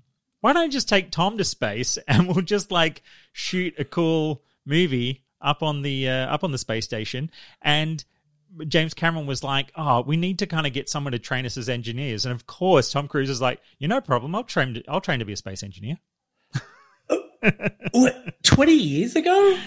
why 0.40 0.52
don't 0.52 0.62
I 0.62 0.68
just 0.68 0.88
take 0.88 1.10
Tom 1.10 1.38
to 1.38 1.44
space 1.44 1.96
and 2.08 2.28
we'll 2.28 2.44
just 2.44 2.70
like 2.70 3.02
shoot 3.32 3.74
a 3.78 3.84
cool 3.84 4.42
movie 4.64 5.24
up 5.40 5.62
on 5.62 5.82
the 5.82 6.08
uh, 6.08 6.26
up 6.26 6.44
on 6.44 6.52
the 6.52 6.58
space 6.58 6.84
station 6.84 7.30
and 7.60 8.04
James 8.68 8.94
Cameron 8.94 9.26
was 9.26 9.42
like, 9.42 9.72
"Oh, 9.76 10.02
we 10.02 10.16
need 10.16 10.38
to 10.40 10.46
kind 10.46 10.66
of 10.66 10.72
get 10.72 10.88
someone 10.88 11.12
to 11.12 11.18
train 11.18 11.46
us 11.46 11.56
as 11.56 11.68
engineers." 11.68 12.26
And 12.26 12.34
of 12.34 12.46
course, 12.46 12.92
Tom 12.92 13.08
Cruise 13.08 13.30
is 13.30 13.40
like, 13.40 13.60
"You 13.78 13.88
no 13.88 14.00
problem. 14.00 14.34
I'll 14.34 14.44
train. 14.44 14.74
To, 14.74 14.84
I'll 14.88 15.00
train 15.00 15.20
to 15.20 15.24
be 15.24 15.32
a 15.32 15.36
space 15.36 15.62
engineer." 15.62 15.98
what, 17.92 18.42
20 18.42 18.72
years 18.72 19.16
ago? 19.16 19.58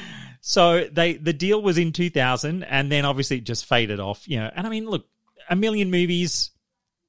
So 0.48 0.88
they 0.92 1.14
the 1.14 1.34
deal 1.34 1.60
was 1.60 1.80
in 1.80 1.92
2000 1.92 2.62
and 2.62 2.92
then 2.92 3.04
obviously 3.04 3.38
it 3.38 3.46
just 3.46 3.66
faded 3.66 4.00
off, 4.00 4.28
you 4.28 4.38
know. 4.38 4.52
And 4.56 4.68
I 4.68 4.70
mean, 4.70 4.88
look, 4.88 5.08
a 5.50 5.56
million 5.56 5.90
movies, 5.90 6.52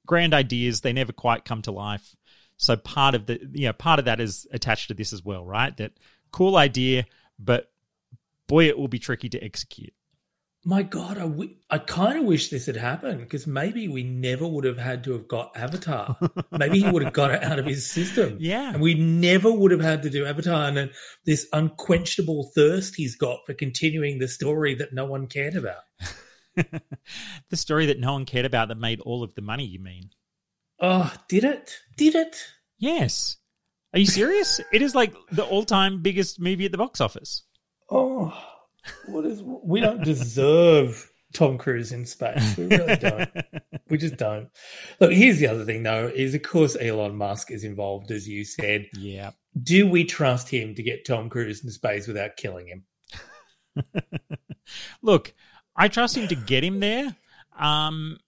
grand 0.06 0.32
ideas, 0.32 0.80
they 0.80 0.94
never 0.94 1.12
quite 1.12 1.44
come 1.44 1.60
to 1.62 1.70
life. 1.70 2.16
So 2.56 2.78
part 2.78 3.14
of 3.14 3.26
the 3.26 3.38
you 3.52 3.66
know, 3.66 3.74
part 3.74 3.98
of 3.98 4.06
that 4.06 4.20
is 4.20 4.46
attached 4.52 4.88
to 4.88 4.94
this 4.94 5.12
as 5.12 5.22
well, 5.22 5.44
right? 5.44 5.76
That 5.76 5.92
cool 6.32 6.56
idea, 6.56 7.04
but 7.38 7.70
boy 8.46 8.68
it 8.68 8.78
will 8.78 8.88
be 8.88 8.98
tricky 8.98 9.28
to 9.28 9.44
execute. 9.44 9.92
My 10.68 10.82
God, 10.82 11.16
I, 11.16 11.28
w- 11.28 11.54
I 11.70 11.78
kind 11.78 12.18
of 12.18 12.24
wish 12.24 12.48
this 12.48 12.66
had 12.66 12.74
happened 12.76 13.20
because 13.20 13.46
maybe 13.46 13.86
we 13.86 14.02
never 14.02 14.44
would 14.44 14.64
have 14.64 14.78
had 14.78 15.04
to 15.04 15.12
have 15.12 15.28
got 15.28 15.56
Avatar. 15.56 16.18
maybe 16.50 16.80
he 16.80 16.90
would 16.90 17.04
have 17.04 17.12
got 17.12 17.30
it 17.30 17.44
out 17.44 17.60
of 17.60 17.66
his 17.66 17.88
system. 17.88 18.38
Yeah. 18.40 18.72
And 18.72 18.82
we 18.82 18.94
never 18.94 19.48
would 19.50 19.70
have 19.70 19.80
had 19.80 20.02
to 20.02 20.10
do 20.10 20.26
Avatar 20.26 20.66
and 20.76 20.90
this 21.24 21.46
unquenchable 21.52 22.50
thirst 22.52 22.96
he's 22.96 23.14
got 23.14 23.46
for 23.46 23.54
continuing 23.54 24.18
the 24.18 24.26
story 24.26 24.74
that 24.74 24.92
no 24.92 25.04
one 25.06 25.28
cared 25.28 25.54
about. 25.54 25.82
the 26.56 27.56
story 27.56 27.86
that 27.86 28.00
no 28.00 28.14
one 28.14 28.24
cared 28.24 28.44
about 28.44 28.66
that 28.66 28.78
made 28.78 28.98
all 28.98 29.22
of 29.22 29.36
the 29.36 29.42
money, 29.42 29.64
you 29.66 29.78
mean? 29.78 30.10
Oh, 30.80 31.14
did 31.28 31.44
it? 31.44 31.78
Did 31.96 32.16
it? 32.16 32.36
Yes. 32.76 33.36
Are 33.92 34.00
you 34.00 34.06
serious? 34.06 34.60
it 34.72 34.82
is 34.82 34.96
like 34.96 35.14
the 35.30 35.44
all 35.44 35.62
time 35.62 36.02
biggest 36.02 36.40
movie 36.40 36.64
at 36.66 36.72
the 36.72 36.78
box 36.78 37.00
office. 37.00 37.44
Oh. 37.88 38.36
What 39.06 39.24
is 39.24 39.42
we 39.42 39.80
don't 39.80 40.02
deserve 40.04 41.10
Tom 41.32 41.58
Cruise 41.58 41.92
in 41.92 42.06
space. 42.06 42.56
We 42.56 42.66
really 42.66 42.96
don't. 42.96 43.30
we 43.90 43.98
just 43.98 44.16
don't. 44.16 44.48
Look, 45.00 45.12
here's 45.12 45.38
the 45.38 45.48
other 45.48 45.64
thing 45.64 45.82
though, 45.82 46.10
is 46.14 46.34
of 46.34 46.42
course 46.42 46.76
Elon 46.80 47.16
Musk 47.16 47.50
is 47.50 47.64
involved, 47.64 48.10
as 48.10 48.26
you 48.28 48.44
said. 48.44 48.86
Yeah. 48.96 49.32
Do 49.60 49.88
we 49.88 50.04
trust 50.04 50.48
him 50.48 50.74
to 50.74 50.82
get 50.82 51.04
Tom 51.04 51.28
Cruise 51.28 51.62
in 51.62 51.70
space 51.70 52.06
without 52.06 52.36
killing 52.36 52.68
him? 52.68 53.84
Look, 55.02 55.34
I 55.76 55.88
trust 55.88 56.16
him 56.16 56.28
to 56.28 56.34
get 56.34 56.64
him 56.64 56.80
there. 56.80 57.14
Um 57.58 58.18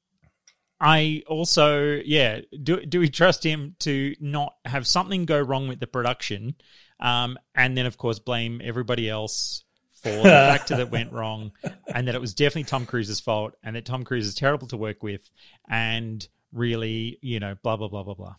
I 0.81 1.25
also, 1.27 2.00
yeah, 2.05 2.41
do 2.62 2.85
do 2.85 3.00
we 3.00 3.09
trust 3.09 3.45
him 3.45 3.75
to 3.81 4.15
not 4.21 4.55
have 4.65 4.87
something 4.87 5.25
go 5.25 5.41
wrong 5.41 5.67
with 5.67 5.81
the 5.81 5.88
production, 5.88 6.55
um, 7.00 7.37
and 7.53 7.77
then 7.77 7.85
of 7.85 7.99
course 7.99 8.21
blame 8.21 8.61
everybody 8.62 9.11
else 9.11 9.65
for 10.02 10.11
the 10.11 10.23
factor 10.23 10.76
that 10.76 10.90
went 10.90 11.12
wrong, 11.12 11.52
and 11.93 12.09
that 12.09 12.14
it 12.14 12.21
was 12.21 12.35
definitely 12.35 12.64
Tom 12.64 12.87
Cruise's 12.87 13.21
fault, 13.21 13.55
and 13.62 13.76
that 13.76 13.85
Tom 13.85 14.05
Cruise 14.05 14.26
is 14.26 14.35
terrible 14.35 14.67
to 14.69 14.76
work 14.76 15.02
with, 15.02 15.28
and 15.69 16.26
really, 16.52 17.19
you 17.23 17.40
know, 17.40 17.57
blah 17.62 17.76
blah 17.76 17.88
blah 17.88 18.02
blah 18.02 18.14
blah. 18.14 18.35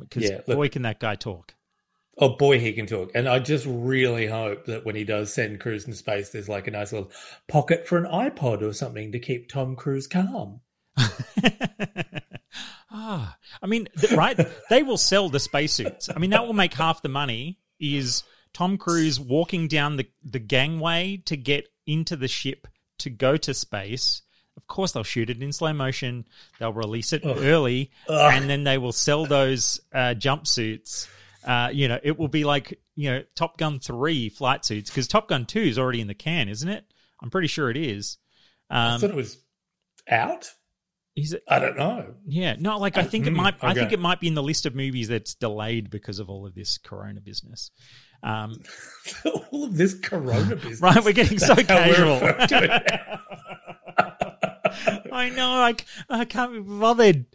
Because 0.00 0.28
Yeah, 0.28 0.40
boy, 0.46 0.68
can 0.68 0.82
that 0.82 1.00
guy 1.00 1.14
talk. 1.14 1.54
Oh 2.18 2.36
boy, 2.36 2.58
he 2.58 2.72
can 2.74 2.86
talk. 2.86 3.10
And 3.14 3.26
I 3.26 3.38
just 3.38 3.64
really 3.66 4.26
hope 4.26 4.66
that 4.66 4.84
when 4.84 4.94
he 4.94 5.04
does 5.04 5.32
send 5.32 5.60
Cruise 5.60 5.86
into 5.86 5.96
space, 5.96 6.28
there's 6.28 6.48
like 6.48 6.66
a 6.66 6.70
nice 6.70 6.92
little 6.92 7.10
pocket 7.48 7.88
for 7.88 7.96
an 7.96 8.04
iPod 8.04 8.60
or 8.60 8.74
something 8.74 9.12
to 9.12 9.18
keep 9.18 9.48
Tom 9.48 9.76
Cruise 9.76 10.06
calm. 10.06 10.60
ah, 12.90 13.36
I 13.62 13.66
mean, 13.66 13.88
right? 14.12 14.38
they 14.68 14.82
will 14.82 14.98
sell 14.98 15.30
the 15.30 15.40
spacesuits. 15.40 16.10
I 16.14 16.18
mean, 16.18 16.30
that 16.30 16.46
will 16.46 16.52
make 16.52 16.74
half 16.74 17.00
the 17.00 17.08
money. 17.08 17.58
Is 17.80 18.22
Tom 18.54 18.76
Cruise 18.78 19.18
walking 19.20 19.68
down 19.68 19.96
the 19.96 20.06
the 20.24 20.38
gangway 20.38 21.18
to 21.26 21.36
get 21.36 21.68
into 21.86 22.16
the 22.16 22.28
ship 22.28 22.66
to 22.98 23.10
go 23.10 23.36
to 23.36 23.54
space? 23.54 24.22
Of 24.56 24.66
course, 24.66 24.92
they'll 24.92 25.02
shoot 25.02 25.30
it 25.30 25.42
in 25.42 25.52
slow 25.52 25.72
motion. 25.72 26.26
They'll 26.58 26.72
release 26.74 27.12
it 27.14 27.22
early, 27.24 27.90
Ugh. 28.08 28.32
and 28.34 28.50
then 28.50 28.64
they 28.64 28.76
will 28.78 28.92
sell 28.92 29.24
those 29.24 29.80
uh, 29.94 30.14
jumpsuits. 30.16 31.08
Uh, 31.44 31.70
you 31.72 31.88
know, 31.88 31.98
it 32.02 32.18
will 32.18 32.28
be 32.28 32.44
like 32.44 32.78
you 32.94 33.10
know 33.10 33.22
Top 33.34 33.56
Gun 33.56 33.80
three 33.80 34.28
flight 34.28 34.64
suits 34.64 34.90
because 34.90 35.08
Top 35.08 35.28
Gun 35.28 35.46
two 35.46 35.60
is 35.62 35.78
already 35.78 36.00
in 36.00 36.06
the 36.06 36.14
can, 36.14 36.48
isn't 36.48 36.68
it? 36.68 36.84
I'm 37.22 37.30
pretty 37.30 37.48
sure 37.48 37.70
it 37.70 37.76
is. 37.76 38.18
I 38.68 38.94
Um, 38.94 39.00
thought 39.00 39.10
it 39.10 39.16
was 39.16 39.38
out. 40.08 40.50
is 41.16 41.32
it? 41.32 41.42
I 41.48 41.58
don't 41.58 41.76
know. 41.78 42.14
Yeah, 42.26 42.56
no, 42.58 42.78
like 42.78 42.98
I 42.98 43.04
think 43.04 43.26
it 43.26 43.32
Mm, 43.32 43.36
might. 43.36 43.54
I 43.62 43.72
think 43.74 43.92
it 43.92 43.98
might 44.00 44.20
be 44.20 44.28
in 44.28 44.34
the 44.34 44.42
list 44.42 44.66
of 44.66 44.74
movies 44.74 45.08
that's 45.08 45.34
delayed 45.34 45.88
because 45.90 46.18
of 46.18 46.28
all 46.28 46.46
of 46.46 46.54
this 46.54 46.78
Corona 46.78 47.20
business. 47.20 47.70
Um, 48.22 48.60
All 49.50 49.64
of 49.64 49.76
this 49.76 49.94
Corona 49.94 50.56
business. 50.56 50.80
right, 50.82 51.04
we're 51.04 51.12
getting 51.12 51.38
so 51.38 51.56
casual. 51.56 52.20
referring 52.20 52.48
to 52.48 52.64
it 52.64 52.82
now. 52.88 53.18
I 55.12 55.28
know, 55.30 55.50
I, 55.50 55.74
I 56.08 56.24
can't 56.24 56.52
be 56.52 56.60
bothered. 56.60 57.26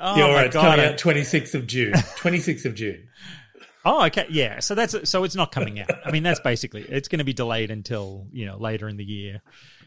Oh 0.00 0.16
yeah, 0.16 0.22
all 0.22 0.28
my 0.28 0.34
right. 0.34 0.46
It's 0.46 0.56
coming 0.56 0.80
out 0.84 0.96
26th 0.98 1.54
of 1.54 1.66
June. 1.66 1.92
26th 1.92 2.64
of 2.66 2.74
June. 2.74 3.08
oh, 3.84 4.04
okay, 4.06 4.26
yeah. 4.30 4.60
So 4.60 4.74
that's 4.74 5.08
so 5.08 5.24
it's 5.24 5.34
not 5.34 5.50
coming 5.52 5.80
out. 5.80 5.90
I 6.04 6.10
mean, 6.10 6.22
that's 6.22 6.40
basically 6.40 6.82
it's 6.82 7.08
going 7.08 7.18
to 7.20 7.24
be 7.24 7.32
delayed 7.32 7.70
until 7.70 8.26
you 8.32 8.46
know 8.46 8.58
later 8.58 8.88
in 8.88 8.96
the 8.96 9.04
year. 9.04 9.42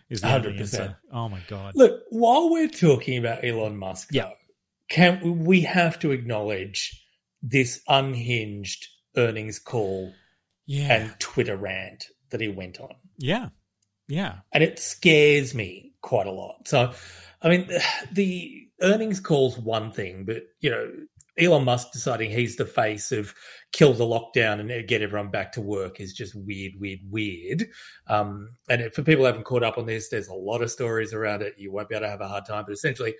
Is 0.09 0.21
100%. 0.21 0.59
answer. 0.59 0.97
Oh 1.13 1.29
my 1.29 1.39
god! 1.47 1.73
Look, 1.75 2.01
while 2.09 2.49
we're 2.51 2.67
talking 2.67 3.17
about 3.17 3.45
Elon 3.45 3.77
Musk, 3.77 4.09
Yeah. 4.11 4.23
though, 4.25 4.33
can 4.89 5.45
we 5.45 5.61
have 5.61 5.97
to 5.99 6.11
acknowledge 6.11 7.05
this 7.41 7.81
unhinged 7.87 8.87
earnings 9.15 9.57
call 9.59 10.13
Yeah, 10.71 10.93
and 10.93 11.19
Twitter 11.19 11.57
rant 11.57 12.07
that 12.29 12.39
he 12.39 12.47
went 12.47 12.79
on? 12.79 12.95
yeah, 13.17 13.49
yeah. 14.07 14.35
and 14.53 14.63
it 14.63 14.79
scares 14.79 15.53
me 15.53 15.91
quite 16.01 16.27
a 16.27 16.31
lot. 16.31 16.65
So, 16.65 16.93
I 17.41 17.49
mean, 17.49 17.69
the 18.13 18.67
earnings 18.81 19.19
call's 19.19 19.57
one 19.57 19.91
thing, 19.91 20.23
but 20.23 20.43
you 20.61 20.69
know, 20.69 20.89
Elon 21.37 21.65
Musk 21.65 21.91
deciding 21.91 22.31
he's 22.31 22.55
the 22.55 22.65
face 22.65 23.11
of 23.11 23.33
kill 23.73 23.91
the 23.91 24.05
lockdown 24.05 24.61
and 24.61 24.87
get 24.87 25.01
everyone 25.01 25.29
back 25.29 25.51
to 25.53 25.61
work 25.61 25.99
is 25.99 26.13
just 26.13 26.35
weird, 26.35 26.71
weird, 26.79 26.99
weird. 27.09 27.67
Um, 28.07 28.51
and 28.69 28.93
for 28.93 29.03
people 29.03 29.23
who 29.23 29.27
haven't 29.27 29.43
caught 29.43 29.63
up 29.63 29.77
on 29.77 29.87
this, 29.87 30.07
there's 30.07 30.29
a 30.29 30.33
lot 30.33 30.61
of 30.61 30.71
stories 30.71 31.13
around 31.13 31.41
it. 31.41 31.55
You 31.57 31.73
won't 31.73 31.89
be 31.89 31.95
able 31.95 32.05
to 32.05 32.11
have 32.11 32.21
a 32.21 32.29
hard 32.29 32.45
time, 32.45 32.63
but 32.65 32.73
essentially, 32.73 33.15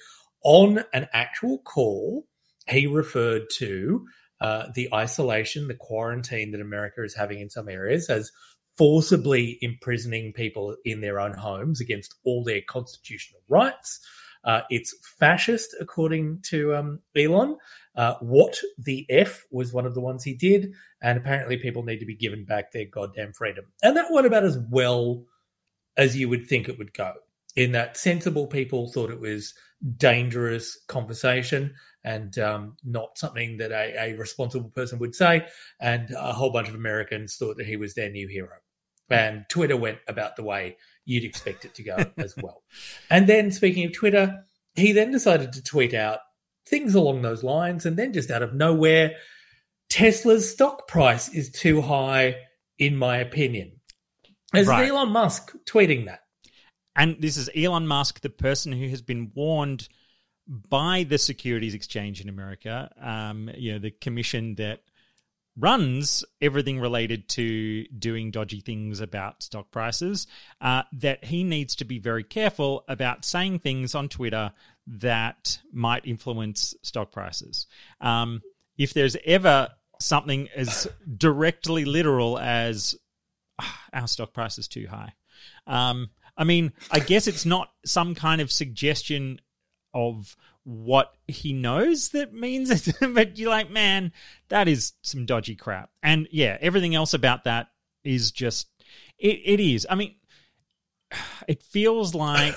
on 0.46 0.86
an 0.94 1.10
actual 1.12 1.60
call, 1.60 2.28
he 2.70 2.88
referred 2.88 3.44
to 3.58 4.06
uh, 4.42 4.66
the 4.74 4.90
isolation, 4.94 5.68
the 5.68 5.76
quarantine 5.76 6.52
that 6.52 6.62
America 6.62 7.04
is 7.04 7.16
having 7.16 7.40
in 7.40 7.50
some 7.50 7.70
areas 7.70 8.10
as 8.10 8.32
forcibly 8.78 9.60
imprisoning 9.62 10.34
people 10.34 10.76
in 10.84 11.02
their 11.02 11.20
own 11.20 11.34
homes 11.34 11.80
against 11.80 12.16
all 12.26 12.44
their 12.44 12.62
constitutional 12.68 13.42
rights. 13.48 14.00
Uh, 14.44 14.62
it's 14.72 14.96
fascist, 15.20 15.76
according 15.80 16.40
to 16.42 16.74
um, 16.74 17.00
Elon. 17.16 17.56
Uh, 17.96 18.16
what 18.22 18.58
the 18.80 19.06
F 19.10 19.46
was 19.52 19.72
one 19.72 19.86
of 19.86 19.94
the 19.94 20.02
ones 20.02 20.24
he 20.24 20.34
did, 20.34 20.74
and 21.04 21.18
apparently 21.18 21.58
people 21.58 21.84
need 21.84 22.00
to 22.00 22.06
be 22.06 22.16
given 22.16 22.44
back 22.44 22.72
their 22.72 22.86
goddamn 22.86 23.34
freedom. 23.34 23.66
And 23.84 23.96
that 23.98 24.12
went 24.12 24.26
about 24.26 24.44
as 24.44 24.58
well 24.58 25.26
as 25.98 26.18
you 26.18 26.30
would 26.30 26.48
think 26.48 26.68
it 26.68 26.80
would 26.80 26.94
go. 26.94 27.14
In 27.56 27.74
that 27.74 27.98
sensible 27.98 28.48
people 28.48 28.90
thought 28.90 29.12
it 29.12 29.20
was 29.20 29.54
dangerous 29.98 30.80
conversation 30.88 31.76
and 32.04 32.38
um, 32.40 32.78
not 32.84 33.18
something 33.18 33.58
that 33.58 33.72
a, 33.72 34.12
a 34.12 34.18
responsible 34.18 34.70
person 34.70 35.00
would 35.00 35.16
say. 35.16 35.46
And 35.80 36.12
a 36.12 36.34
whole 36.34 36.52
bunch 36.52 36.70
of 36.70 36.76
Americans 36.76 37.36
thought 37.36 37.58
that 37.58 37.66
he 37.66 37.76
was 37.76 37.94
their 37.94 38.10
new 38.10 38.28
hero. 38.28 38.58
And 39.10 39.46
Twitter 39.50 39.76
went 39.76 40.00
about 40.08 40.36
the 40.38 40.44
way 40.44 40.78
you'd 41.06 41.26
expect 41.26 41.66
it 41.66 41.76
to 41.76 41.84
go 41.84 41.98
as 42.18 42.36
well. 42.38 42.64
And 43.10 43.28
then, 43.28 43.52
speaking 43.52 43.86
of 43.86 43.94
Twitter, 43.94 44.46
he 44.76 44.94
then 44.94 45.12
decided 45.12 45.54
to 45.54 45.64
tweet 45.64 45.94
out 45.94 46.20
things 46.66 46.96
along 46.96 47.22
those 47.22 47.44
lines. 47.44 47.86
And 47.86 47.98
then, 47.98 48.14
just 48.14 48.32
out 48.32 48.42
of 48.42 48.54
nowhere, 48.54 49.16
Tesla's 49.90 50.50
stock 50.50 50.88
price 50.88 51.28
is 51.30 51.52
too 51.52 51.82
high, 51.82 52.36
in 52.80 52.96
my 52.96 53.18
opinion. 53.18 53.74
Is 54.54 54.68
Right. 54.68 54.90
Elon 54.90 55.12
Musk 55.12 55.54
tweeting 55.66 56.06
that? 56.06 56.22
And 56.96 57.18
this 57.20 57.38
is 57.38 57.50
Elon 57.56 57.88
Musk, 57.88 58.22
the 58.22 58.30
person 58.30 58.72
who 58.72 58.88
has 58.90 59.02
been 59.02 59.32
warned 59.34 59.88
by 60.48 61.04
the 61.04 61.18
Securities 61.18 61.74
Exchange 61.74 62.22
in 62.22 62.30
America, 62.30 62.92
um, 63.00 63.50
you 63.56 63.74
know, 63.74 63.80
the 63.80 63.92
commission 63.92 64.56
that 64.56 64.82
runs 65.58 66.24
everything 66.42 66.80
related 66.80 67.28
to 67.28 67.84
doing 67.88 68.32
dodgy 68.32 68.62
things 68.62 69.00
about 69.02 69.44
stock 69.44 69.70
prices, 69.72 70.28
uh, 70.62 70.84
that 70.94 71.26
he 71.26 71.44
needs 71.44 71.76
to 71.76 71.86
be 71.86 72.00
very 72.00 72.24
careful 72.24 72.84
about 72.88 73.26
saying 73.26 73.60
things 73.60 73.94
on 73.94 74.08
Twitter 74.08 74.52
that 74.88 75.60
might 75.72 76.06
influence 76.06 76.74
stock 76.82 77.12
prices. 77.12 77.68
Um, 78.00 78.42
if 78.78 78.94
there's 78.94 79.18
ever 79.26 79.70
something 80.00 80.50
as 80.56 80.88
directly 81.18 81.86
literal 81.86 82.40
as 82.40 82.96
"Ah, 83.60 83.86
our 83.94 84.08
stock 84.08 84.34
price 84.34 84.58
is 84.58 84.68
too 84.68 84.88
high. 84.88 85.14
Um, 85.68 86.10
I 86.38 86.44
mean, 86.44 86.74
I 86.90 87.00
guess 87.00 87.28
it's 87.28 87.46
not 87.46 87.72
some 87.86 88.16
kind 88.16 88.42
of 88.42 88.52
suggestion 88.52 89.40
of 89.94 90.36
what 90.64 91.14
he 91.28 91.54
knows 91.54 92.10
that 92.10 92.34
means 92.34 92.70
it, 92.70 92.96
but 93.14 93.38
you're 93.38 93.50
like, 93.50 93.72
man, 93.72 94.12
that 94.50 94.68
is 94.68 94.94
some 95.02 95.26
dodgy 95.26 95.56
crap. 95.56 95.90
And 96.04 96.28
yeah, 96.32 96.58
everything 96.62 96.96
else 96.96 97.14
about 97.14 97.46
that 97.46 97.68
is 98.04 98.32
just, 98.32 98.68
it, 99.18 99.40
it 99.44 99.60
is. 99.60 99.88
I 99.90 99.96
mean, 99.96 100.16
it 101.48 101.64
feels 101.64 102.14
like 102.14 102.56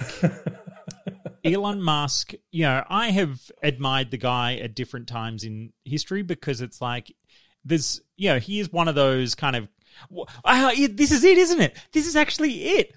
Elon 1.45 1.83
Musk, 1.83 2.35
you 2.50 2.62
know, 2.62 2.85
I 2.88 3.11
have 3.11 3.41
admired 3.62 4.11
the 4.11 4.17
guy 4.17 4.57
at 4.57 4.75
different 4.75 5.09
times 5.09 5.45
in 5.45 5.73
history 5.85 6.23
because 6.23 6.61
it's 6.61 6.81
like 6.81 7.14
there's, 7.64 8.00
you 8.17 8.31
know, 8.31 8.38
he 8.38 8.61
is 8.61 8.73
one 8.73 8.88
of 8.88 8.95
those 8.95 9.35
kind 9.35 9.57
of, 9.57 9.69
ah, 10.45 10.73
this 10.91 11.12
is 11.12 11.25
it, 11.25 11.38
isn't 11.38 11.61
it? 11.61 11.76
This 11.93 12.07
is 12.07 12.17
actually 12.17 12.64
it. 12.64 12.95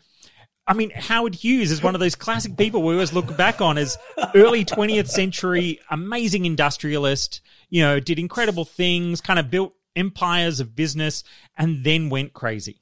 I 0.67 0.73
mean, 0.73 0.89
Howard 0.89 1.33
Hughes 1.33 1.71
is 1.71 1.81
one 1.81 1.95
of 1.95 2.01
those 2.01 2.15
classic 2.15 2.57
people 2.57 2.83
we 2.83 2.93
always 2.93 3.13
look 3.13 3.37
back 3.37 3.61
on 3.61 3.77
as 3.77 3.97
early 4.35 4.65
20th 4.65 5.07
century 5.07 5.79
amazing 5.89 6.45
industrialist, 6.45 7.41
you 7.69 7.81
know, 7.81 8.01
did 8.01 8.19
incredible 8.19 8.65
things, 8.65 9.21
kind 9.21 9.39
of 9.39 9.49
built 9.49 9.73
empires 9.95 10.59
of 10.59 10.75
business, 10.75 11.23
and 11.57 11.85
then 11.85 12.09
went 12.09 12.33
crazy. 12.33 12.81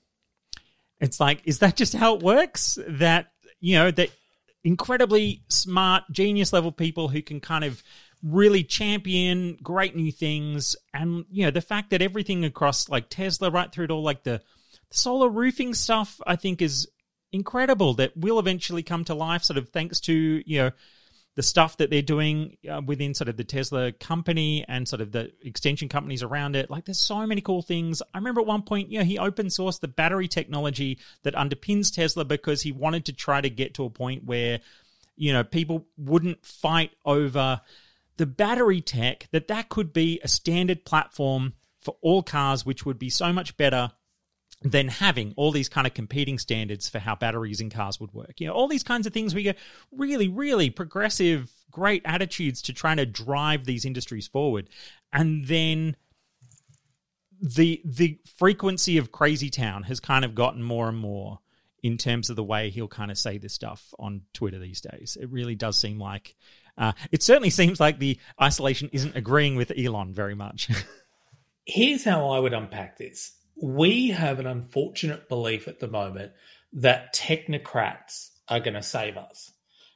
It's 0.99 1.19
like, 1.19 1.41
is 1.45 1.59
that 1.59 1.75
just 1.75 1.93
how 1.93 2.15
it 2.15 2.23
works? 2.23 2.79
That, 2.87 3.27
you 3.59 3.75
know, 3.75 3.91
that 3.91 4.09
incredibly 4.63 5.43
smart, 5.47 6.03
genius 6.11 6.51
level 6.51 6.71
people 6.71 7.07
who 7.07 7.21
can 7.21 7.39
kind 7.39 7.63
of 7.63 7.83
really 8.23 8.63
champion 8.63 9.57
great 9.61 9.95
new 9.95 10.11
things. 10.11 10.75
And, 10.91 11.25
you 11.29 11.45
know, 11.45 11.51
the 11.51 11.61
fact 11.61 11.91
that 11.91 12.01
everything 12.01 12.43
across 12.43 12.89
like 12.89 13.09
Tesla, 13.09 13.51
right 13.51 13.71
through 13.71 13.87
to 13.87 13.93
all 13.93 14.03
like 14.03 14.23
the, 14.23 14.41
the 14.89 14.97
solar 14.97 15.29
roofing 15.29 15.75
stuff, 15.75 16.19
I 16.25 16.35
think 16.35 16.63
is 16.63 16.87
incredible 17.35 17.93
that 17.95 18.15
will 18.17 18.39
eventually 18.39 18.83
come 18.83 19.03
to 19.05 19.13
life, 19.13 19.43
sort 19.43 19.57
of 19.57 19.69
thanks 19.69 19.99
to, 20.01 20.41
you 20.45 20.57
know, 20.59 20.71
the 21.35 21.43
stuff 21.43 21.75
that 21.77 21.89
they're 21.89 22.01
doing 22.01 22.55
uh, 22.69 22.81
within 22.85 23.13
sort 23.13 23.27
of 23.27 23.35
the 23.35 23.43
Tesla 23.43 23.91
company 23.91 24.63
and 24.69 24.87
sort 24.87 25.01
of 25.01 25.11
the 25.11 25.33
extension 25.41 25.89
companies 25.89 26.23
around 26.23 26.55
it. 26.55 26.69
Like, 26.69 26.85
there's 26.85 26.99
so 26.99 27.27
many 27.27 27.41
cool 27.41 27.61
things. 27.61 28.01
I 28.13 28.17
remember 28.19 28.39
at 28.39 28.47
one 28.47 28.61
point, 28.61 28.89
you 28.89 28.99
know, 28.99 29.05
he 29.05 29.19
open 29.19 29.47
sourced 29.47 29.81
the 29.81 29.89
battery 29.89 30.29
technology 30.29 30.97
that 31.23 31.35
underpins 31.35 31.93
Tesla 31.93 32.23
because 32.23 32.61
he 32.61 32.71
wanted 32.71 33.05
to 33.05 33.13
try 33.13 33.41
to 33.41 33.49
get 33.49 33.73
to 33.73 33.83
a 33.83 33.89
point 33.89 34.23
where, 34.23 34.61
you 35.17 35.33
know, 35.33 35.43
people 35.43 35.85
wouldn't 35.97 36.45
fight 36.45 36.91
over 37.03 37.59
the 38.15 38.25
battery 38.25 38.79
tech, 38.79 39.27
that 39.31 39.49
that 39.49 39.67
could 39.67 39.91
be 39.91 40.21
a 40.23 40.29
standard 40.29 40.85
platform 40.85 41.53
for 41.81 41.97
all 42.01 42.23
cars, 42.23 42.65
which 42.65 42.85
would 42.85 42.97
be 42.97 43.09
so 43.09 43.33
much 43.33 43.57
better 43.57 43.91
than 44.65 44.87
having 44.87 45.31
all 45.37 45.51
these 45.51 45.69
kind 45.69 45.85
of 45.85 45.93
competing 45.93 46.39
standards 46.39 46.89
for 46.89 46.97
how 46.97 47.15
batteries 47.15 47.61
in 47.61 47.69
cars 47.69 47.99
would 47.99 48.11
work. 48.13 48.39
You 48.39 48.47
know, 48.47 48.53
all 48.53 48.67
these 48.67 48.83
kinds 48.83 49.05
of 49.05 49.13
things 49.13 49.35
we 49.35 49.43
get 49.43 49.57
really, 49.91 50.27
really 50.27 50.71
progressive, 50.71 51.51
great 51.69 52.01
attitudes 52.03 52.63
to 52.63 52.73
trying 52.73 52.97
to 52.97 53.05
drive 53.05 53.65
these 53.65 53.85
industries 53.85 54.27
forward. 54.27 54.67
And 55.13 55.45
then 55.45 55.95
the 57.39 57.79
the 57.85 58.19
frequency 58.37 58.97
of 58.97 59.11
crazy 59.11 59.51
town 59.51 59.83
has 59.83 59.99
kind 59.99 60.25
of 60.25 60.33
gotten 60.33 60.63
more 60.63 60.89
and 60.89 60.97
more 60.97 61.39
in 61.83 61.97
terms 61.97 62.31
of 62.31 62.35
the 62.35 62.43
way 62.43 62.71
he'll 62.71 62.87
kind 62.87 63.11
of 63.11 63.19
say 63.19 63.37
this 63.37 63.53
stuff 63.53 63.93
on 63.99 64.21
Twitter 64.33 64.57
these 64.57 64.81
days. 64.81 65.15
It 65.21 65.29
really 65.29 65.53
does 65.53 65.77
seem 65.77 65.99
like 65.99 66.35
uh, 66.75 66.93
it 67.11 67.21
certainly 67.21 67.51
seems 67.51 67.79
like 67.79 67.99
the 67.99 68.17
isolation 68.41 68.89
isn't 68.91 69.15
agreeing 69.15 69.55
with 69.55 69.71
Elon 69.77 70.11
very 70.11 70.33
much. 70.33 70.69
Here's 71.65 72.03
how 72.03 72.29
I 72.29 72.39
would 72.39 72.53
unpack 72.53 72.97
this 72.97 73.33
we 73.61 74.09
have 74.09 74.39
an 74.39 74.47
unfortunate 74.47 75.29
belief 75.29 75.67
at 75.67 75.79
the 75.79 75.87
moment 75.87 76.31
that 76.73 77.15
technocrats 77.15 78.29
are 78.47 78.59
going 78.59 78.73
to 78.73 78.83
save 78.83 79.17
us. 79.17 79.51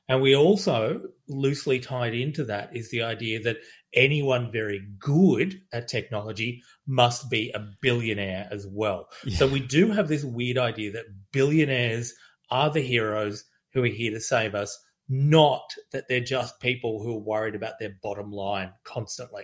And 0.07 0.21
we 0.21 0.35
also, 0.35 1.01
loosely 1.27 1.79
tied 1.79 2.15
into 2.15 2.45
that, 2.45 2.75
is 2.75 2.89
the 2.89 3.03
idea 3.03 3.41
that 3.43 3.57
anyone 3.93 4.51
very 4.51 4.81
good 4.97 5.61
at 5.71 5.87
technology 5.87 6.63
must 6.87 7.29
be 7.29 7.51
a 7.53 7.67
billionaire 7.81 8.47
as 8.51 8.65
well. 8.67 9.07
Yeah. 9.23 9.37
So 9.37 9.47
we 9.47 9.59
do 9.59 9.91
have 9.91 10.07
this 10.07 10.23
weird 10.23 10.57
idea 10.57 10.93
that 10.93 11.05
billionaires 11.31 12.13
are 12.49 12.71
the 12.71 12.81
heroes 12.81 13.43
who 13.73 13.83
are 13.83 13.87
here 13.87 14.11
to 14.11 14.19
save 14.19 14.55
us, 14.55 14.75
not 15.07 15.75
that 15.91 16.07
they're 16.07 16.19
just 16.19 16.59
people 16.59 17.03
who 17.03 17.15
are 17.15 17.19
worried 17.19 17.53
about 17.53 17.73
their 17.79 17.95
bottom 18.01 18.31
line 18.31 18.71
constantly. 18.83 19.43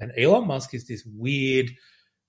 And 0.00 0.12
Elon 0.16 0.46
Musk 0.46 0.72
is 0.72 0.86
this 0.86 1.06
weird 1.06 1.70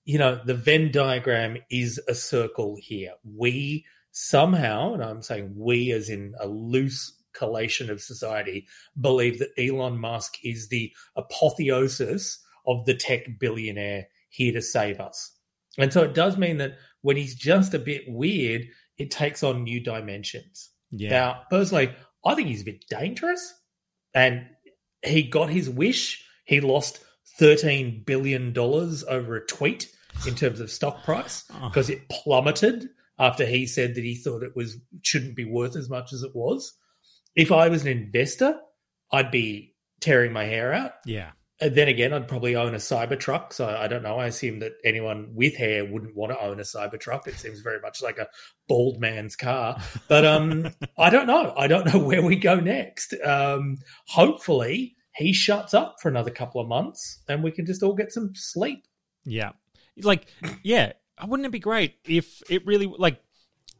you 0.08 0.16
know, 0.16 0.40
the 0.42 0.54
Venn 0.54 0.90
diagram 0.90 1.58
is 1.70 2.00
a 2.08 2.14
circle 2.14 2.78
here. 2.80 3.12
We 3.24 3.84
somehow, 4.10 4.94
and 4.94 5.04
I'm 5.04 5.20
saying 5.20 5.52
we 5.54 5.92
as 5.92 6.08
in 6.08 6.32
a 6.40 6.48
loose 6.48 7.12
collation 7.34 7.90
of 7.90 8.00
society, 8.00 8.66
believe 8.98 9.38
that 9.38 9.50
Elon 9.58 9.98
Musk 9.98 10.36
is 10.42 10.70
the 10.70 10.90
apotheosis 11.14 12.42
of 12.66 12.86
the 12.86 12.94
tech 12.94 13.38
billionaire 13.38 14.06
here 14.30 14.54
to 14.54 14.62
save 14.62 14.98
us. 14.98 15.30
And 15.76 15.92
so 15.92 16.04
it 16.04 16.14
does 16.14 16.38
mean 16.38 16.56
that 16.56 16.78
when 17.02 17.18
he's 17.18 17.34
just 17.34 17.74
a 17.74 17.78
bit 17.78 18.04
weird, 18.08 18.62
it 18.96 19.10
takes 19.10 19.42
on 19.42 19.64
new 19.64 19.78
dimensions. 19.78 20.70
Yeah. 20.90 21.10
Now, 21.10 21.42
personally, 21.50 21.94
I 22.24 22.34
think 22.34 22.48
he's 22.48 22.62
a 22.62 22.64
bit 22.64 22.86
dangerous. 22.88 23.52
And 24.14 24.46
he 25.04 25.24
got 25.24 25.50
his 25.50 25.68
wish. 25.68 26.24
He 26.46 26.62
lost 26.62 26.98
$13 27.38 28.06
billion 28.06 28.56
over 28.56 29.36
a 29.36 29.46
tweet 29.46 29.92
in 30.26 30.34
terms 30.34 30.60
of 30.60 30.70
stock 30.70 31.04
price 31.04 31.44
because 31.62 31.90
oh. 31.90 31.94
it 31.94 32.08
plummeted 32.08 32.88
after 33.18 33.44
he 33.44 33.66
said 33.66 33.94
that 33.94 34.04
he 34.04 34.14
thought 34.14 34.42
it 34.42 34.54
was 34.54 34.78
shouldn't 35.02 35.36
be 35.36 35.44
worth 35.44 35.76
as 35.76 35.88
much 35.88 36.12
as 36.12 36.22
it 36.22 36.34
was. 36.34 36.72
If 37.34 37.52
I 37.52 37.68
was 37.68 37.82
an 37.82 37.88
investor, 37.88 38.58
I'd 39.12 39.30
be 39.30 39.74
tearing 40.00 40.32
my 40.32 40.44
hair 40.44 40.72
out. 40.72 40.92
Yeah. 41.04 41.30
And 41.60 41.74
then 41.74 41.88
again, 41.88 42.12
I'd 42.12 42.28
probably 42.28 42.54
own 42.54 42.74
a 42.74 42.78
Cybertruck. 42.78 43.52
So 43.52 43.66
I 43.66 43.88
don't 43.88 44.04
know. 44.04 44.16
I 44.16 44.26
assume 44.26 44.60
that 44.60 44.74
anyone 44.84 45.30
with 45.34 45.56
hair 45.56 45.84
wouldn't 45.84 46.16
want 46.16 46.32
to 46.32 46.40
own 46.40 46.60
a 46.60 46.62
Cybertruck. 46.62 47.26
It 47.26 47.34
seems 47.34 47.60
very 47.60 47.80
much 47.80 48.00
like 48.00 48.18
a 48.18 48.28
bald 48.68 49.00
man's 49.00 49.34
car. 49.34 49.80
But 50.08 50.24
um, 50.24 50.70
I 50.98 51.10
don't 51.10 51.26
know. 51.26 51.52
I 51.56 51.66
don't 51.66 51.92
know 51.92 51.98
where 51.98 52.22
we 52.22 52.36
go 52.36 52.60
next. 52.60 53.14
Um, 53.24 53.78
hopefully, 54.06 54.94
he 55.16 55.32
shuts 55.32 55.74
up 55.74 55.96
for 56.00 56.08
another 56.08 56.30
couple 56.30 56.60
of 56.60 56.68
months 56.68 57.22
and 57.28 57.42
we 57.42 57.50
can 57.50 57.66
just 57.66 57.82
all 57.82 57.94
get 57.94 58.12
some 58.12 58.30
sleep. 58.34 58.84
Yeah. 59.24 59.50
Like, 60.02 60.26
yeah, 60.62 60.92
wouldn't 61.26 61.46
it 61.46 61.52
be 61.52 61.58
great 61.58 61.96
if 62.04 62.42
it 62.50 62.66
really 62.66 62.86
like? 62.86 63.20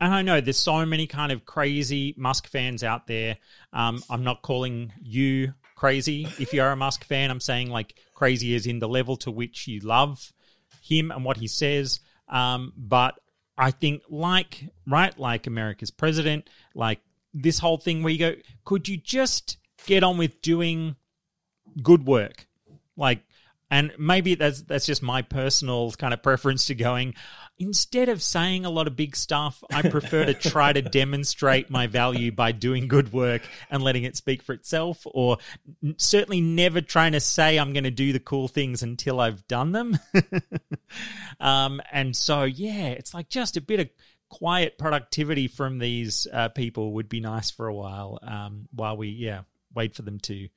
And 0.01 0.15
I 0.15 0.23
know 0.23 0.41
there's 0.41 0.59
so 0.59 0.87
many 0.87 1.07
kind 1.07 1.33
of 1.33 1.45
crazy 1.45 2.15
Musk 2.17 2.47
fans 2.47 2.85
out 2.85 3.07
there. 3.07 3.37
Um, 3.73 4.03
I'm 4.09 4.23
not 4.23 4.43
calling 4.43 4.93
you 5.03 5.55
crazy 5.75 6.29
if 6.39 6.53
you're 6.53 6.71
a 6.71 6.77
Musk 6.77 7.05
fan. 7.05 7.31
I'm 7.31 7.41
saying 7.41 7.71
like 7.71 7.95
crazy 8.15 8.55
is 8.55 8.67
in 8.67 8.79
the 8.79 8.89
level 8.89 9.17
to 9.19 9.31
which 9.31 9.67
you 9.67 9.81
love 9.81 10.33
him 10.83 11.11
and 11.11 11.25
what 11.25 11.37
he 11.37 11.49
says. 11.49 12.01
Um, 12.29 12.73
but 12.77 13.19
I 13.57 13.71
think 13.73 14.03
like 14.09 14.65
right, 14.87 15.17
like 15.19 15.47
America's 15.47 15.91
president, 15.91 16.49
like 16.75 17.01
this 17.35 17.59
whole 17.59 17.79
thing 17.79 18.03
where 18.03 18.13
you 18.13 18.19
go, 18.19 18.35
could 18.65 18.89
you 18.89 18.97
just 18.97 19.59
get 19.87 20.05
on 20.05 20.19
with 20.19 20.41
doing 20.43 20.97
good 21.83 22.07
work? 22.07 22.47
Like 22.97 23.23
and 23.71 23.93
maybe 23.99 24.35
that's 24.35 24.63
that's 24.63 24.87
just 24.87 25.03
my 25.03 25.23
personal 25.23 25.93
kind 25.93 26.15
of 26.15 26.23
preference 26.23 26.67
to 26.67 26.75
going. 26.75 27.15
Instead 27.61 28.09
of 28.09 28.23
saying 28.23 28.65
a 28.65 28.71
lot 28.71 28.87
of 28.87 28.95
big 28.95 29.17
stuff, 29.17 29.63
I 29.73 29.83
prefer 29.83 30.25
to 30.27 30.35
try 30.35 30.73
to 30.73 30.81
demonstrate 30.81 31.71
my 31.71 31.89
value 31.89 32.31
by 32.31 32.53
doing 32.53 32.87
good 32.87 33.13
work 33.13 33.43
and 33.69 33.83
letting 33.83 34.05
it 34.05 34.17
speak 34.17 34.43
for 34.43 34.53
itself, 34.53 35.05
or 35.07 35.39
certainly 35.97 36.41
never 36.41 36.81
trying 36.81 37.13
to 37.13 37.21
say 37.21 37.59
I'm 37.59 37.73
going 37.73 37.85
to 37.85 37.91
do 37.91 38.13
the 38.13 38.21
cool 38.21 38.47
things 38.47 38.85
until 38.85 39.19
I've 39.19 39.47
done 39.49 39.73
them. 39.73 39.99
um, 41.41 41.83
and 41.91 42.15
so, 42.15 42.45
yeah, 42.45 42.89
it's 42.91 43.13
like 43.13 43.29
just 43.29 43.57
a 43.57 43.61
bit 43.61 43.81
of 43.81 43.89
quiet 44.29 44.79
productivity 44.79 45.49
from 45.49 45.79
these 45.79 46.29
uh, 46.33 46.49
people 46.51 46.93
would 46.93 47.09
be 47.09 47.19
nice 47.19 47.51
for 47.51 47.67
a 47.67 47.75
while 47.75 48.21
um, 48.23 48.69
while 48.73 48.97
we, 48.97 49.09
yeah, 49.09 49.41
wait 49.75 49.97
for 49.97 50.03
them 50.03 50.21
to 50.21 50.49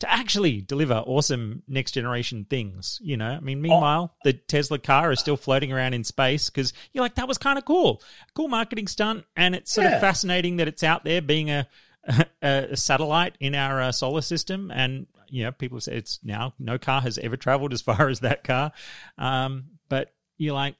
to 0.00 0.10
actually 0.10 0.60
deliver 0.60 0.94
awesome 0.94 1.62
next 1.68 1.92
generation 1.92 2.46
things. 2.48 2.98
You 3.02 3.16
know, 3.16 3.28
I 3.28 3.40
mean, 3.40 3.62
meanwhile, 3.62 4.12
oh. 4.12 4.18
the 4.24 4.32
Tesla 4.32 4.78
car 4.78 5.12
is 5.12 5.20
still 5.20 5.36
floating 5.36 5.72
around 5.72 5.94
in 5.94 6.04
space 6.04 6.50
because 6.50 6.72
you're 6.92 7.02
like, 7.02 7.14
that 7.14 7.28
was 7.28 7.38
kind 7.38 7.58
of 7.58 7.64
cool, 7.64 8.02
cool 8.34 8.48
marketing 8.48 8.88
stunt, 8.88 9.24
and 9.36 9.54
it's 9.54 9.72
sort 9.72 9.86
yeah. 9.86 9.94
of 9.94 10.00
fascinating 10.00 10.56
that 10.56 10.68
it's 10.68 10.82
out 10.82 11.04
there 11.04 11.22
being 11.22 11.50
a 11.50 11.66
a, 12.42 12.68
a 12.70 12.76
satellite 12.76 13.36
in 13.40 13.54
our 13.54 13.80
uh, 13.80 13.92
solar 13.92 14.22
system, 14.22 14.70
and 14.74 15.06
you 15.28 15.44
know, 15.44 15.52
people 15.52 15.80
say 15.80 15.96
it's 15.96 16.18
now 16.22 16.54
no 16.58 16.78
car 16.78 17.00
has 17.00 17.18
ever 17.18 17.36
traveled 17.36 17.72
as 17.72 17.80
far 17.82 18.08
as 18.08 18.20
that 18.20 18.44
car. 18.44 18.72
Um, 19.18 19.64
but 19.88 20.12
you're 20.38 20.54
like, 20.54 20.76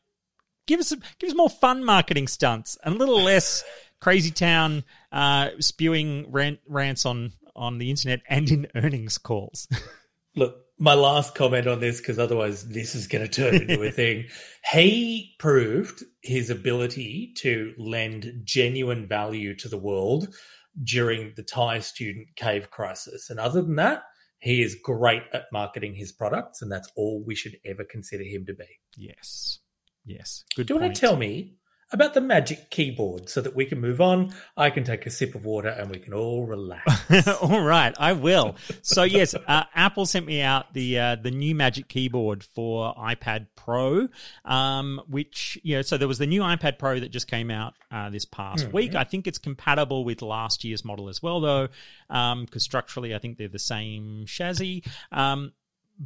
give 0.66 0.80
us 0.80 0.88
some, 0.88 1.02
give 1.18 1.30
us 1.30 1.36
more 1.36 1.50
fun 1.50 1.84
marketing 1.84 2.28
stunts 2.28 2.78
and 2.82 2.94
a 2.94 2.98
little 2.98 3.22
less 3.22 3.62
crazy 4.00 4.30
town 4.30 4.84
uh, 5.12 5.50
spewing 5.60 6.26
rant, 6.30 6.60
rants 6.66 7.04
on 7.04 7.32
on 7.60 7.78
the 7.78 7.90
internet 7.90 8.22
and 8.28 8.50
in 8.50 8.66
earnings 8.74 9.18
calls. 9.18 9.68
Look, 10.36 10.56
my 10.78 10.94
last 10.94 11.34
comment 11.34 11.66
on 11.66 11.80
this, 11.80 12.00
because 12.00 12.18
otherwise 12.18 12.68
this 12.68 12.94
is 12.94 13.06
going 13.06 13.28
to 13.28 13.30
turn 13.30 13.54
into 13.54 13.82
a 13.82 13.90
thing. 13.92 14.26
He 14.72 15.34
proved 15.38 16.02
his 16.22 16.50
ability 16.50 17.34
to 17.38 17.74
lend 17.78 18.40
genuine 18.44 19.06
value 19.06 19.54
to 19.56 19.68
the 19.68 19.78
world 19.78 20.34
during 20.82 21.34
the 21.36 21.42
Thai 21.42 21.80
student 21.80 22.28
cave 22.36 22.70
crisis. 22.70 23.28
And 23.28 23.38
other 23.38 23.60
than 23.60 23.76
that, 23.76 24.02
he 24.38 24.62
is 24.62 24.74
great 24.82 25.22
at 25.34 25.44
marketing 25.52 25.94
his 25.94 26.12
products, 26.12 26.62
and 26.62 26.72
that's 26.72 26.90
all 26.96 27.22
we 27.26 27.34
should 27.34 27.56
ever 27.66 27.84
consider 27.84 28.24
him 28.24 28.46
to 28.46 28.54
be. 28.54 28.64
Yes. 28.96 29.58
Yes. 30.06 30.44
Good. 30.56 30.66
Do 30.66 30.74
you 30.74 30.80
want 30.80 30.94
to 30.94 31.00
tell 31.00 31.16
me 31.16 31.56
about 31.92 32.14
the 32.14 32.20
magic 32.20 32.70
keyboard 32.70 33.28
so 33.28 33.40
that 33.40 33.56
we 33.56 33.64
can 33.64 33.80
move 33.80 34.00
on. 34.00 34.32
I 34.56 34.70
can 34.70 34.84
take 34.84 35.06
a 35.06 35.10
sip 35.10 35.34
of 35.34 35.44
water 35.44 35.68
and 35.68 35.90
we 35.90 35.98
can 35.98 36.14
all 36.14 36.46
relax. 36.46 36.84
all 37.42 37.60
right, 37.60 37.94
I 37.98 38.12
will. 38.12 38.56
So 38.82 39.02
yes, 39.02 39.34
uh, 39.34 39.64
Apple 39.74 40.06
sent 40.06 40.26
me 40.26 40.40
out 40.40 40.72
the 40.72 40.98
uh, 40.98 41.16
the 41.16 41.30
new 41.30 41.54
Magic 41.54 41.88
Keyboard 41.88 42.44
for 42.44 42.94
iPad 42.94 43.48
Pro, 43.56 44.08
um, 44.44 45.00
which 45.08 45.58
you 45.62 45.76
know. 45.76 45.82
So 45.82 45.96
there 45.96 46.08
was 46.08 46.18
the 46.18 46.26
new 46.26 46.42
iPad 46.42 46.78
Pro 46.78 47.00
that 47.00 47.10
just 47.10 47.28
came 47.28 47.50
out 47.50 47.74
uh, 47.90 48.10
this 48.10 48.24
past 48.24 48.64
mm-hmm. 48.64 48.76
week. 48.76 48.94
I 48.94 49.04
think 49.04 49.26
it's 49.26 49.38
compatible 49.38 50.04
with 50.04 50.22
last 50.22 50.64
year's 50.64 50.84
model 50.84 51.08
as 51.08 51.22
well, 51.22 51.40
though, 51.40 51.68
because 52.08 52.32
um, 52.32 52.46
structurally 52.58 53.14
I 53.14 53.18
think 53.18 53.38
they're 53.38 53.48
the 53.48 53.58
same 53.58 54.24
chassis. 54.26 54.84
Um, 55.10 55.52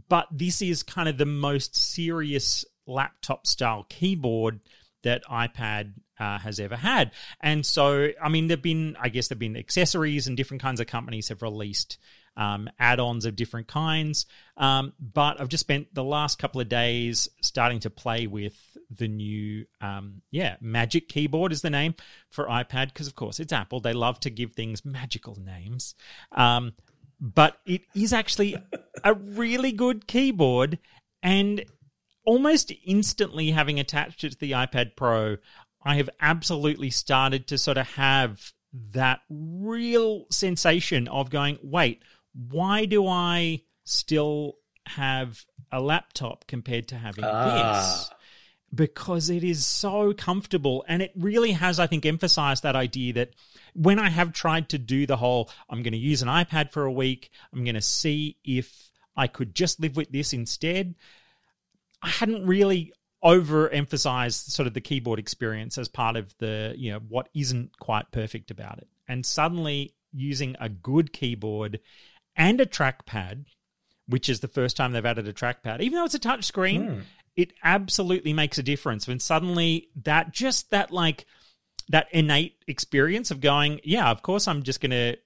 but 0.09 0.27
this 0.33 0.61
is 0.61 0.83
kind 0.83 1.09
of 1.09 1.18
the 1.18 1.27
most 1.27 1.77
serious 1.77 2.64
laptop 2.87 3.47
style 3.47 3.87
keyboard 3.88 4.61
that 5.05 5.25
iPad 5.25 5.95
uh, 6.19 6.38
has 6.38 6.61
ever 6.61 6.77
had. 6.77 7.12
And 7.40 7.64
so, 7.64 8.09
I 8.23 8.29
mean, 8.29 8.49
there've 8.49 8.61
been, 8.61 8.97
I 9.01 9.09
guess, 9.09 9.29
there've 9.29 9.38
been 9.38 9.57
accessories 9.57 10.27
and 10.27 10.37
different 10.37 10.62
kinds 10.62 10.81
of 10.81 10.87
companies 10.87 11.29
have 11.29 11.43
released 11.43 11.99
um, 12.37 12.69
add-ons 12.79 13.25
of 13.25 13.37
different 13.37 13.69
kinds. 13.69 14.27
Um, 14.57 14.93
but 14.99 15.40
I've 15.40 15.49
just 15.49 15.61
spent 15.62 15.95
the 15.95 16.05
last 16.05 16.38
couple 16.38 16.61
of 16.61 16.69
days 16.69 17.29
starting 17.40 17.81
to 17.81 17.90
play 17.90 18.27
with 18.27 18.57
the 18.90 19.09
new, 19.09 19.67
um, 19.81 20.23
yeah, 20.31 20.57
Magic 20.61 21.09
Keyboard 21.09 21.53
is 21.53 21.62
the 21.62 21.71
name 21.71 21.95
for 22.31 22.47
iPad 22.47 22.88
because, 22.88 23.07
of 23.07 23.14
course, 23.14 23.40
it's 23.40 23.53
Apple. 23.53 23.81
They 23.81 23.93
love 23.93 24.19
to 24.21 24.31
give 24.31 24.53
things 24.53 24.85
magical 24.85 25.38
names. 25.40 25.95
Um, 26.33 26.73
but 27.21 27.57
it 27.64 27.83
is 27.95 28.12
actually 28.12 28.57
a 29.03 29.14
really 29.14 29.73
good 29.73 30.07
keyboard, 30.07 30.79
and 31.23 31.64
almost 32.24 32.72
instantly 32.84 33.50
having 33.50 33.78
attached 33.78 34.24
it 34.24 34.30
to 34.32 34.38
the 34.38 34.52
iPad 34.52 34.96
Pro, 34.96 35.37
I 35.82 35.96
have 35.96 36.10
absolutely 36.20 36.90
started 36.90 37.46
to 37.48 37.58
sort 37.58 37.78
of 37.78 37.87
have 37.88 38.52
that 38.92 39.20
real 39.28 40.26
sensation 40.30 41.08
of 41.08 41.30
going, 41.30 41.58
wait, 41.62 42.02
why 42.32 42.87
do 42.87 43.06
I 43.06 43.62
still 43.84 44.56
have 44.87 45.44
a 45.70 45.80
laptop 45.80 46.46
compared 46.46 46.88
to 46.88 46.96
having 46.96 47.24
ah. 47.24 47.80
this? 47.80 48.10
because 48.74 49.30
it 49.30 49.44
is 49.44 49.64
so 49.64 50.12
comfortable 50.12 50.84
and 50.88 51.00
it 51.02 51.12
really 51.16 51.52
has 51.52 51.78
i 51.78 51.87
think 51.87 52.04
emphasized 52.04 52.62
that 52.62 52.74
idea 52.74 53.12
that 53.12 53.30
when 53.74 53.98
i 53.98 54.08
have 54.08 54.32
tried 54.32 54.68
to 54.68 54.78
do 54.78 55.06
the 55.06 55.16
whole 55.16 55.50
i'm 55.68 55.82
going 55.82 55.92
to 55.92 55.98
use 55.98 56.22
an 56.22 56.28
ipad 56.28 56.72
for 56.72 56.84
a 56.84 56.92
week 56.92 57.30
i'm 57.52 57.64
going 57.64 57.74
to 57.74 57.82
see 57.82 58.37
if 58.44 58.90
i 59.16 59.26
could 59.26 59.54
just 59.54 59.80
live 59.80 59.96
with 59.96 60.10
this 60.10 60.32
instead 60.32 60.94
i 62.02 62.09
hadn't 62.09 62.46
really 62.46 62.92
overemphasized 63.22 64.50
sort 64.50 64.66
of 64.66 64.74
the 64.74 64.80
keyboard 64.80 65.18
experience 65.18 65.78
as 65.78 65.88
part 65.88 66.16
of 66.16 66.35
the 66.38 66.74
you 66.76 66.92
know 66.92 67.00
what 67.09 67.28
isn't 67.35 67.78
quite 67.78 68.11
perfect 68.12 68.50
about 68.50 68.78
it 68.78 68.88
and 69.09 69.24
suddenly 69.24 69.94
using 70.12 70.54
a 70.61 70.68
good 70.68 71.12
keyboard 71.12 71.80
and 72.37 72.61
a 72.61 72.66
trackpad 72.66 73.44
which 74.07 74.28
is 74.28 74.40
the 74.40 74.48
first 74.48 74.76
time 74.76 74.92
they've 74.92 75.07
added 75.07 75.26
a 75.26 75.33
trackpad 75.33 75.80
even 75.80 75.98
though 75.98 76.04
it's 76.04 76.14
a 76.14 76.18
touch 76.18 76.44
screen 76.44 76.87
Hmm. 76.88 77.00
it 77.37 77.52
absolutely 77.62 78.33
makes 78.35 78.59
a 78.59 78.62
difference 78.62 79.09
when 79.09 79.18
suddenly 79.20 79.88
that 80.02 80.30
just 80.33 80.70
that 80.70 80.90
like 80.90 81.24
that 81.88 82.09
innate 82.12 82.62
experience 82.66 83.30
of 83.30 83.40
going 83.40 83.80
yeah 83.85 84.11
of 84.11 84.22
course 84.22 84.46
i'm 84.48 84.62
just 84.62 84.80
going 84.80 84.90
to 84.90 85.16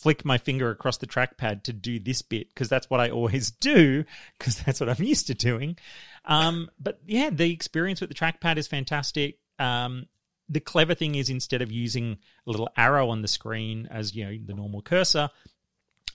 flick 0.00 0.24
my 0.24 0.38
finger 0.38 0.70
across 0.70 0.96
the 0.98 1.06
trackpad 1.06 1.62
to 1.64 1.72
do 1.72 1.98
this 1.98 2.22
bit 2.22 2.48
because 2.48 2.68
that's 2.68 2.88
what 2.88 3.00
i 3.00 3.10
always 3.10 3.50
do 3.60 4.04
because 4.38 4.58
that's 4.60 4.80
what 4.80 4.88
i'm 4.88 5.04
used 5.04 5.26
to 5.26 5.34
doing. 5.34 5.76
Um, 6.24 6.70
but 6.78 7.00
yeah 7.06 7.30
the 7.30 7.50
experience 7.52 8.00
with 8.00 8.10
the 8.10 8.14
trackpad 8.14 8.56
is 8.56 8.66
fantastic. 8.66 9.38
Um, 9.58 10.06
the 10.48 10.60
clever 10.60 10.94
thing 10.94 11.14
is 11.14 11.30
instead 11.30 11.62
of 11.62 11.70
using 11.70 12.18
a 12.46 12.50
little 12.50 12.68
arrow 12.76 13.08
on 13.10 13.22
the 13.22 13.28
screen 13.28 13.88
as 13.90 14.14
you 14.14 14.24
know 14.24 14.36
the 14.44 14.54
normal 14.54 14.82
cursor 14.82 15.30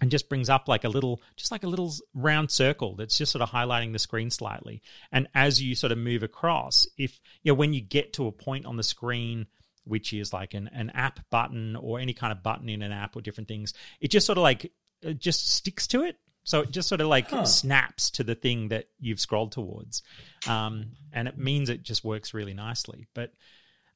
and 0.02 0.12
just 0.12 0.28
brings 0.28 0.50
up 0.50 0.68
like 0.68 0.84
a 0.84 0.90
little 0.90 1.22
just 1.38 1.52
like 1.52 1.64
a 1.64 1.68
little 1.68 1.94
round 2.14 2.52
circle 2.52 2.96
that's 2.96 3.18
just 3.18 3.32
sort 3.32 3.42
of 3.42 3.50
highlighting 3.50 3.94
the 3.94 4.00
screen 4.00 4.30
slightly. 4.30 4.82
And 5.12 5.28
as 5.34 5.62
you 5.62 5.74
sort 5.74 5.92
of 5.92 5.98
move 5.98 6.22
across 6.24 6.86
if 6.98 7.20
you 7.44 7.52
know 7.52 7.56
when 7.56 7.74
you 7.74 7.82
get 7.82 8.14
to 8.14 8.28
a 8.28 8.32
point 8.32 8.66
on 8.66 8.78
the 8.78 8.84
screen 8.84 9.48
which 9.86 10.14
is 10.14 10.34
like 10.34 10.54
an, 10.54 10.70
an 10.74 10.90
app 10.92 11.20
button 11.30 11.76
or 11.76 12.00
any 12.00 12.14
kind 12.14 12.32
of 12.32 12.44
button 12.44 12.70
in 12.70 12.82
an 12.82 12.92
app 12.92 13.16
or 13.16 13.22
different 13.22 13.48
things 13.48 13.74
it 14.02 14.10
just 14.10 14.26
sort 14.26 14.38
of 14.38 14.42
like 14.44 14.72
it 15.02 15.20
just 15.20 15.52
sticks 15.52 15.88
to 15.88 16.04
it. 16.04 16.18
So 16.44 16.62
it 16.62 16.72
just 16.72 16.88
sort 16.88 17.02
of 17.02 17.08
like 17.08 17.30
Huh. 17.30 17.46
snaps 17.46 18.12
to 18.12 18.24
the 18.24 18.36
thing 18.36 18.70
that 18.70 18.86
you've 19.00 19.20
scrolled 19.20 19.52
towards. 19.52 20.04
Um, 20.48 20.92
and 21.12 21.28
it 21.28 21.38
means 21.38 21.70
it 21.70 21.84
just 21.84 22.04
works 22.04 22.34
really 22.34 22.54
nicely. 22.54 23.08
But 23.14 23.32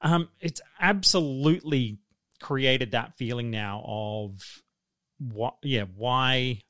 um, 0.02 0.30
it's 0.40 0.62
absolutely 0.80 2.00
created 2.40 2.92
that 2.92 3.18
feeling 3.18 3.52
now 3.52 3.84
of 3.86 4.64
what 5.20 5.56
yeah 5.62 5.84
why 5.98 6.62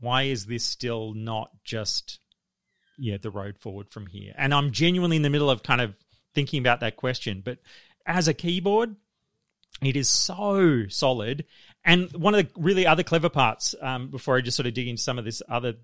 why 0.00 0.22
is 0.22 0.46
this 0.46 0.64
still 0.64 1.12
not 1.14 1.50
just 1.64 2.20
yeah 2.96 3.16
the 3.20 3.30
road 3.30 3.58
forward 3.58 3.90
from 3.90 4.06
here? 4.06 4.32
And 4.38 4.54
i'm 4.54 4.70
genuinely 4.70 5.16
in 5.16 5.22
the 5.22 5.30
middle 5.30 5.50
of 5.50 5.64
kind 5.64 5.80
of 5.80 5.94
thinking 6.32 6.60
about 6.60 6.78
that 6.80 6.96
question 6.96 7.42
but 7.44 7.58
as 8.06 8.28
a 8.28 8.34
keyboard 8.34 8.96
it 9.82 9.96
is 9.96 10.08
so 10.08 10.86
solid. 10.88 11.44
And 11.84 12.10
one 12.12 12.34
of 12.34 12.44
the 12.44 12.60
really 12.60 12.86
other 12.86 13.02
clever 13.02 13.28
parts 13.28 13.74
um, 13.80 14.08
before 14.08 14.36
i 14.36 14.40
just 14.40 14.56
sort 14.56 14.66
of 14.66 14.74
dig 14.74 14.88
into 14.88 15.02
some 15.02 15.18
of 15.18 15.24
this 15.24 15.42
other 15.48 15.74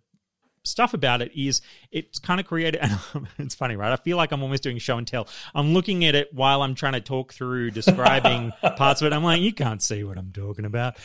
stuff 0.65 0.95
about 0.95 1.21
it 1.23 1.33
is 1.37 1.61
it's 1.91 2.21
kind 2.21 2.39
of 2.39 2.47
created 2.47 2.81
and 3.15 3.27
it's 3.39 3.55
funny 3.55 3.77
right? 3.77 3.93
I 3.93 3.97
feel 3.97 4.17
like 4.17 4.33
i'm 4.33 4.43
almost 4.43 4.63
doing 4.63 4.79
show 4.79 4.97
and 4.97 5.07
tell. 5.07 5.29
I'm 5.55 5.75
looking 5.75 6.05
at 6.05 6.15
it 6.15 6.33
while 6.33 6.63
i'm 6.63 6.75
trying 6.75 6.95
to 6.95 7.01
talk 7.01 7.33
through 7.33 7.73
describing 7.73 8.53
parts 8.77 9.03
of 9.03 9.07
it. 9.07 9.13
I'm 9.13 9.25
like 9.25 9.41
you 9.41 9.53
can't 9.53 9.83
see 9.83 10.05
what 10.05 10.19
i'm 10.19 10.33
talking 10.33 10.65
about. 10.65 10.97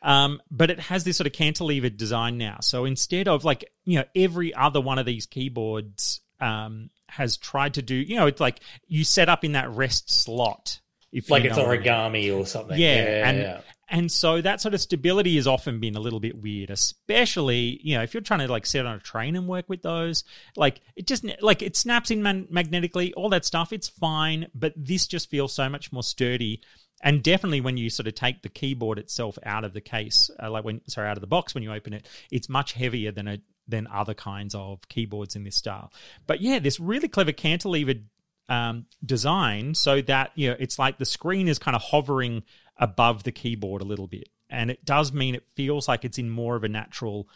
Um, 0.00 0.40
but 0.48 0.70
it 0.70 0.78
has 0.78 1.02
this 1.02 1.16
sort 1.16 1.26
of 1.26 1.32
cantilevered 1.32 1.96
design 1.96 2.38
now. 2.38 2.58
So 2.60 2.84
instead 2.84 3.28
of 3.28 3.44
like 3.44 3.70
you 3.84 3.98
know 3.98 4.04
every 4.14 4.54
other 4.54 4.80
one 4.80 4.98
of 4.98 5.06
these 5.06 5.26
keyboards 5.26 6.20
um, 6.40 6.90
has 7.08 7.36
tried 7.36 7.74
to 7.74 7.82
do 7.82 7.94
you 7.94 8.16
know 8.16 8.26
it's 8.26 8.40
like 8.40 8.60
you 8.86 9.04
set 9.04 9.28
up 9.28 9.44
in 9.44 9.52
that 9.52 9.70
rest 9.70 10.10
slot 10.10 10.80
if 11.10 11.30
Like 11.30 11.42
you 11.44 11.48
it's 11.48 11.56
know 11.58 11.64
what 11.64 11.72
I 11.72 11.78
mean. 11.78 11.86
origami 11.86 12.38
or 12.38 12.44
something. 12.44 12.78
Yeah, 12.78 12.94
yeah, 12.96 13.28
and 13.30 13.38
yeah. 13.38 13.60
and 13.88 14.12
so 14.12 14.42
that 14.42 14.60
sort 14.60 14.74
of 14.74 14.80
stability 14.82 15.36
has 15.36 15.46
often 15.46 15.80
been 15.80 15.96
a 15.96 16.00
little 16.00 16.20
bit 16.20 16.36
weird, 16.36 16.68
especially 16.68 17.80
you 17.82 17.96
know 17.96 18.02
if 18.02 18.12
you're 18.12 18.20
trying 18.20 18.40
to 18.40 18.48
like 18.48 18.66
sit 18.66 18.84
on 18.84 18.96
a 18.96 19.00
train 19.00 19.34
and 19.36 19.48
work 19.48 19.68
with 19.68 19.80
those. 19.80 20.24
Like 20.56 20.80
it 20.96 21.06
just 21.06 21.24
like 21.40 21.62
it 21.62 21.76
snaps 21.76 22.10
in 22.10 22.22
man- 22.22 22.46
magnetically, 22.50 23.14
all 23.14 23.30
that 23.30 23.46
stuff. 23.46 23.72
It's 23.72 23.88
fine, 23.88 24.48
but 24.54 24.74
this 24.76 25.06
just 25.06 25.30
feels 25.30 25.52
so 25.54 25.68
much 25.68 25.92
more 25.92 26.02
sturdy. 26.02 26.60
And 27.02 27.22
definitely 27.22 27.60
when 27.62 27.76
you 27.78 27.90
sort 27.90 28.08
of 28.08 28.14
take 28.14 28.42
the 28.42 28.48
keyboard 28.48 28.98
itself 28.98 29.38
out 29.44 29.64
of 29.64 29.72
the 29.72 29.80
case, 29.80 30.30
uh, 30.42 30.50
like 30.50 30.64
when 30.64 30.80
sorry 30.88 31.08
out 31.08 31.16
of 31.16 31.20
the 31.22 31.26
box 31.28 31.54
when 31.54 31.62
you 31.62 31.72
open 31.72 31.94
it, 31.94 32.06
it's 32.30 32.48
much 32.50 32.72
heavier 32.72 33.12
than 33.12 33.28
a 33.28 33.38
than 33.68 33.86
other 33.92 34.14
kinds 34.14 34.54
of 34.54 34.88
keyboards 34.88 35.36
in 35.36 35.44
this 35.44 35.56
style. 35.56 35.92
But 36.26 36.40
yeah, 36.40 36.58
this 36.58 36.80
really 36.80 37.08
clever 37.08 37.32
cantilevered 37.32 38.04
um, 38.48 38.86
design 39.04 39.74
so 39.74 40.00
that 40.02 40.32
you 40.34 40.50
know 40.50 40.56
it's 40.58 40.78
like 40.78 40.98
the 40.98 41.04
screen 41.04 41.48
is 41.48 41.58
kind 41.58 41.76
of 41.76 41.82
hovering 41.82 42.42
above 42.78 43.24
the 43.24 43.32
keyboard 43.32 43.82
a 43.82 43.84
little 43.84 44.06
bit, 44.06 44.28
and 44.48 44.70
it 44.70 44.84
does 44.84 45.12
mean 45.12 45.34
it 45.34 45.46
feels 45.54 45.86
like 45.86 46.04
it's 46.04 46.18
in 46.18 46.30
more 46.30 46.56
of 46.56 46.64
a 46.64 46.68
natural 46.68 47.28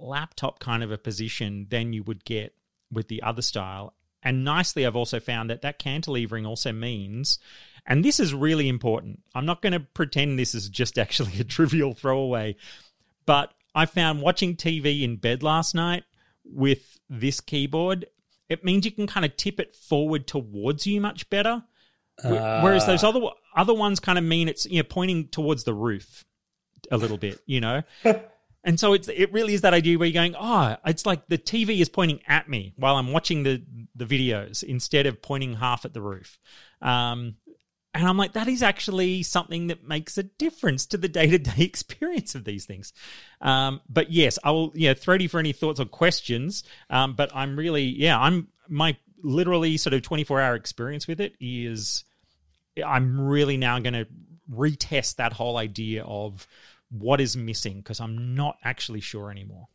laptop 0.00 0.60
kind 0.60 0.82
of 0.82 0.92
a 0.92 0.98
position 0.98 1.66
than 1.70 1.92
you 1.92 2.02
would 2.04 2.24
get 2.24 2.54
with 2.92 3.08
the 3.08 3.22
other 3.22 3.42
style. 3.42 3.94
And 4.22 4.44
nicely, 4.44 4.84
I've 4.84 4.96
also 4.96 5.20
found 5.20 5.50
that 5.50 5.62
that 5.62 5.78
cantilevering 5.78 6.46
also 6.46 6.72
means, 6.72 7.38
and 7.86 8.04
this 8.04 8.18
is 8.18 8.34
really 8.34 8.68
important. 8.68 9.22
I'm 9.34 9.46
not 9.46 9.62
going 9.62 9.72
to 9.72 9.80
pretend 9.80 10.38
this 10.38 10.54
is 10.54 10.68
just 10.68 10.98
actually 10.98 11.40
a 11.40 11.44
trivial 11.44 11.94
throwaway, 11.94 12.56
but 13.26 13.52
I 13.74 13.86
found 13.86 14.22
watching 14.22 14.56
TV 14.56 15.02
in 15.02 15.16
bed 15.16 15.42
last 15.42 15.74
night 15.74 16.04
with 16.44 16.98
this 17.08 17.40
keyboard, 17.40 18.06
it 18.48 18.64
means 18.64 18.84
you 18.84 18.90
can 18.92 19.06
kind 19.06 19.26
of 19.26 19.36
tip 19.36 19.60
it 19.60 19.76
forward 19.76 20.26
towards 20.26 20.86
you 20.86 21.00
much 21.00 21.28
better. 21.30 21.64
Wh- 22.22 22.32
Whereas 22.62 22.86
those 22.86 23.04
other 23.04 23.20
other 23.54 23.74
ones 23.74 24.00
kind 24.00 24.18
of 24.18 24.24
mean 24.24 24.48
it's 24.48 24.66
you 24.66 24.78
know 24.78 24.88
pointing 24.88 25.28
towards 25.28 25.64
the 25.64 25.74
roof 25.74 26.24
a 26.90 26.96
little 26.96 27.18
bit, 27.18 27.40
you 27.46 27.60
know. 27.60 27.82
and 28.64 28.80
so 28.80 28.92
it's 28.92 29.08
it 29.08 29.32
really 29.32 29.54
is 29.54 29.60
that 29.60 29.74
idea 29.74 29.98
where 29.98 30.08
you're 30.08 30.20
going, 30.20 30.34
oh, 30.38 30.76
it's 30.86 31.06
like 31.06 31.28
the 31.28 31.38
TV 31.38 31.80
is 31.80 31.88
pointing 31.88 32.20
at 32.26 32.48
me 32.48 32.72
while 32.76 32.96
I'm 32.96 33.12
watching 33.12 33.42
the 33.44 33.62
the 33.94 34.04
videos 34.04 34.62
instead 34.62 35.06
of 35.06 35.22
pointing 35.22 35.54
half 35.54 35.84
at 35.84 35.94
the 35.94 36.00
roof. 36.00 36.38
Um, 36.82 37.36
and 37.94 38.06
I'm 38.06 38.16
like, 38.16 38.34
that 38.34 38.48
is 38.48 38.62
actually 38.62 39.22
something 39.22 39.68
that 39.68 39.86
makes 39.86 40.18
a 40.18 40.22
difference 40.22 40.86
to 40.86 40.98
the 40.98 41.08
day 41.08 41.26
to 41.28 41.38
day 41.38 41.62
experience 41.62 42.34
of 42.34 42.44
these 42.44 42.66
things. 42.66 42.92
Um, 43.40 43.80
but 43.88 44.10
yes, 44.10 44.38
I 44.44 44.50
will, 44.50 44.72
yeah, 44.74 44.94
throw 44.94 45.16
to 45.16 45.22
you 45.22 45.28
for 45.28 45.40
any 45.40 45.52
thoughts 45.52 45.80
or 45.80 45.86
questions. 45.86 46.64
Um, 46.90 47.14
but 47.14 47.34
I'm 47.34 47.56
really, 47.56 47.84
yeah, 47.84 48.18
I'm, 48.18 48.48
my 48.68 48.96
literally 49.22 49.76
sort 49.78 49.94
of 49.94 50.02
24 50.02 50.40
hour 50.40 50.54
experience 50.54 51.08
with 51.08 51.20
it 51.20 51.34
is, 51.40 52.04
I'm 52.84 53.20
really 53.20 53.56
now 53.56 53.78
going 53.78 53.94
to 53.94 54.06
retest 54.52 55.16
that 55.16 55.32
whole 55.32 55.56
idea 55.56 56.04
of 56.04 56.46
what 56.90 57.20
is 57.20 57.36
missing 57.36 57.78
because 57.78 58.00
I'm 58.00 58.34
not 58.34 58.58
actually 58.64 59.00
sure 59.00 59.30
anymore. 59.30 59.68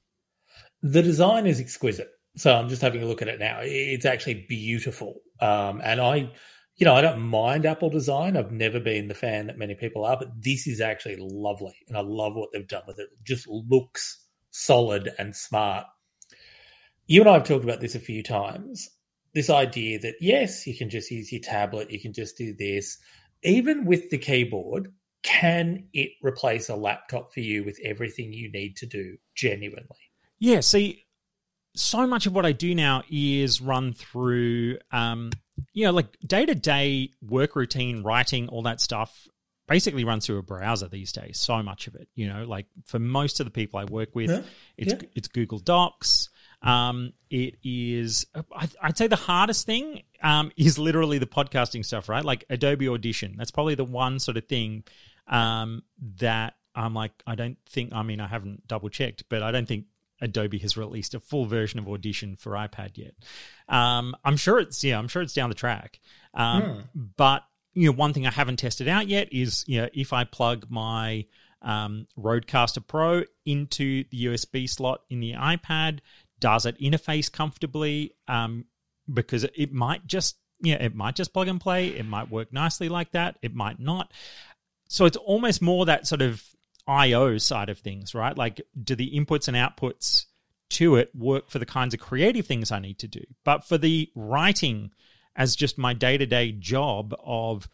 The 0.81 1.01
design 1.01 1.47
is 1.47 1.59
exquisite. 1.59 2.09
So 2.35 2.53
I'm 2.53 2.69
just 2.69 2.81
having 2.81 3.03
a 3.03 3.05
look 3.05 3.21
at 3.21 3.27
it 3.27 3.39
now. 3.39 3.59
It's 3.61 4.05
actually 4.05 4.45
beautiful. 4.49 5.21
Um, 5.39 5.81
and 5.83 6.01
I, 6.01 6.31
you 6.75 6.85
know, 6.85 6.95
I 6.95 7.01
don't 7.01 7.21
mind 7.21 7.65
Apple 7.65 7.89
design. 7.89 8.35
I've 8.35 8.51
never 8.51 8.79
been 8.79 9.07
the 9.07 9.13
fan 9.13 9.47
that 9.47 9.57
many 9.57 9.75
people 9.75 10.05
are, 10.05 10.17
but 10.17 10.31
this 10.41 10.65
is 10.65 10.81
actually 10.81 11.17
lovely. 11.19 11.75
And 11.87 11.95
I 11.95 12.01
love 12.01 12.35
what 12.35 12.49
they've 12.51 12.67
done 12.67 12.83
with 12.87 12.99
it. 12.99 13.09
It 13.11 13.23
just 13.23 13.47
looks 13.47 14.25
solid 14.49 15.11
and 15.19 15.35
smart. 15.35 15.85
You 17.05 17.21
and 17.21 17.29
I 17.29 17.33
have 17.33 17.43
talked 17.43 17.63
about 17.63 17.79
this 17.79 17.95
a 17.95 17.99
few 17.99 18.23
times. 18.23 18.89
This 19.33 19.49
idea 19.49 19.99
that, 19.99 20.15
yes, 20.19 20.65
you 20.65 20.75
can 20.75 20.89
just 20.89 21.11
use 21.11 21.31
your 21.31 21.41
tablet, 21.41 21.91
you 21.91 21.99
can 21.99 22.13
just 22.13 22.37
do 22.37 22.53
this. 22.57 22.97
Even 23.43 23.85
with 23.85 24.09
the 24.09 24.17
keyboard, 24.17 24.93
can 25.21 25.87
it 25.93 26.11
replace 26.21 26.69
a 26.69 26.75
laptop 26.75 27.33
for 27.33 27.39
you 27.39 27.63
with 27.63 27.79
everything 27.83 28.33
you 28.33 28.51
need 28.51 28.77
to 28.77 28.85
do 28.85 29.17
genuinely? 29.35 30.11
Yeah, 30.39 30.59
see, 30.61 31.05
so 31.75 32.05
much 32.07 32.25
of 32.25 32.33
what 32.33 32.45
I 32.45 32.51
do 32.51 32.75
now 32.75 33.03
is 33.09 33.61
run 33.61 33.93
through, 33.93 34.77
um, 34.91 35.31
you 35.73 35.85
know, 35.85 35.91
like 35.91 36.17
day 36.25 36.45
to 36.45 36.55
day 36.55 37.11
work 37.21 37.55
routine, 37.55 38.03
writing, 38.03 38.49
all 38.49 38.63
that 38.63 38.81
stuff. 38.81 39.27
Basically, 39.67 40.03
runs 40.03 40.25
through 40.25 40.39
a 40.39 40.43
browser 40.43 40.89
these 40.89 41.13
days. 41.13 41.39
So 41.39 41.63
much 41.63 41.87
of 41.87 41.95
it, 41.95 42.09
you 42.15 42.27
know, 42.27 42.43
like 42.43 42.65
for 42.85 42.99
most 42.99 43.39
of 43.39 43.45
the 43.45 43.51
people 43.51 43.79
I 43.79 43.85
work 43.85 44.09
with, 44.13 44.29
Yeah, 44.29 44.41
it's 44.77 44.93
yeah. 44.93 45.09
it's 45.15 45.29
Google 45.29 45.59
Docs. 45.59 46.29
Um, 46.61 47.11
it 47.29 47.55
is, 47.63 48.25
I'd 48.81 48.97
say 48.97 49.07
the 49.07 49.17
hardest 49.17 49.65
thing 49.65 50.03
um, 50.21 50.51
is 50.57 50.79
literally 50.79 51.17
the 51.17 51.25
podcasting 51.25 51.83
stuff, 51.85 52.07
right? 52.07 52.23
Like 52.23 52.45
Adobe 52.49 52.87
Audition. 52.87 53.35
That's 53.37 53.51
probably 53.51 53.75
the 53.75 53.83
one 53.83 54.19
sort 54.19 54.37
of 54.37 54.47
thing 54.47 54.83
um, 55.27 55.83
that 56.19 56.55
I'm 56.75 56.93
like, 56.93 57.11
I 57.27 57.35
don't 57.35 57.57
think, 57.69 57.93
I 57.93 58.01
mean, 58.03 58.19
I 58.21 58.27
haven't 58.27 58.65
double 58.67 58.89
checked, 58.89 59.25
but 59.29 59.43
I 59.43 59.51
don't 59.51 59.67
think 59.67 59.85
Adobe 60.21 60.59
has 60.59 60.77
released 60.77 61.13
a 61.13 61.19
full 61.19 61.45
version 61.45 61.79
of 61.79 61.87
Audition 61.87 62.35
for 62.35 62.53
iPad 62.53 62.97
yet. 62.97 63.13
Um, 63.67 64.15
I'm 64.23 64.37
sure 64.37 64.59
it's, 64.59 64.83
yeah, 64.83 64.97
I'm 64.97 65.07
sure 65.07 65.21
it's 65.21 65.33
down 65.33 65.49
the 65.49 65.55
track. 65.55 65.99
Um, 66.33 66.85
But, 67.17 67.43
you 67.73 67.87
know, 67.87 67.95
one 67.95 68.13
thing 68.13 68.25
I 68.25 68.31
haven't 68.31 68.57
tested 68.57 68.87
out 68.87 69.07
yet 69.07 69.31
is, 69.31 69.63
you 69.67 69.81
know, 69.81 69.89
if 69.93 70.13
I 70.13 70.23
plug 70.23 70.67
my 70.69 71.25
um, 71.61 72.07
Rodecaster 72.17 72.85
Pro 72.85 73.23
into 73.45 74.03
the 74.11 74.25
USB 74.25 74.69
slot 74.69 75.01
in 75.09 75.19
the 75.19 75.33
iPad, 75.33 75.99
does 76.39 76.65
it 76.65 76.79
interface 76.79 77.31
comfortably? 77.31 78.15
Um, 78.27 78.65
because 79.11 79.43
it 79.43 79.73
might 79.73 80.05
just 80.07 80.37
yeah, 80.63 80.75
it 80.75 80.95
might 80.95 81.15
just 81.15 81.33
plug 81.33 81.49
and 81.49 81.59
play. 81.59 81.87
It 81.89 82.05
might 82.05 82.31
work 82.31 82.53
nicely 82.53 82.87
like 82.89 83.11
that. 83.11 83.37
It 83.41 83.53
might 83.53 83.79
not. 83.79 84.11
So 84.87 85.05
it's 85.05 85.17
almost 85.17 85.61
more 85.61 85.85
that 85.85 86.07
sort 86.07 86.21
of 86.21 86.41
IO 86.87 87.37
side 87.37 87.69
of 87.69 87.79
things, 87.79 88.13
right? 88.13 88.37
Like, 88.37 88.61
do 88.81 88.95
the 88.95 89.11
inputs 89.11 89.47
and 89.47 89.57
outputs 89.57 90.25
to 90.71 90.95
it 90.95 91.11
work 91.15 91.49
for 91.49 91.59
the 91.59 91.65
kinds 91.65 91.93
of 91.93 91.99
creative 91.99 92.47
things 92.47 92.71
I 92.71 92.79
need 92.79 92.99
to 92.99 93.07
do? 93.07 93.23
But 93.43 93.65
for 93.65 93.77
the 93.77 94.09
writing 94.15 94.91
as 95.35 95.55
just 95.55 95.77
my 95.77 95.93
day 95.93 96.17
to 96.17 96.25
day 96.25 96.51
job 96.51 97.15
of 97.23 97.67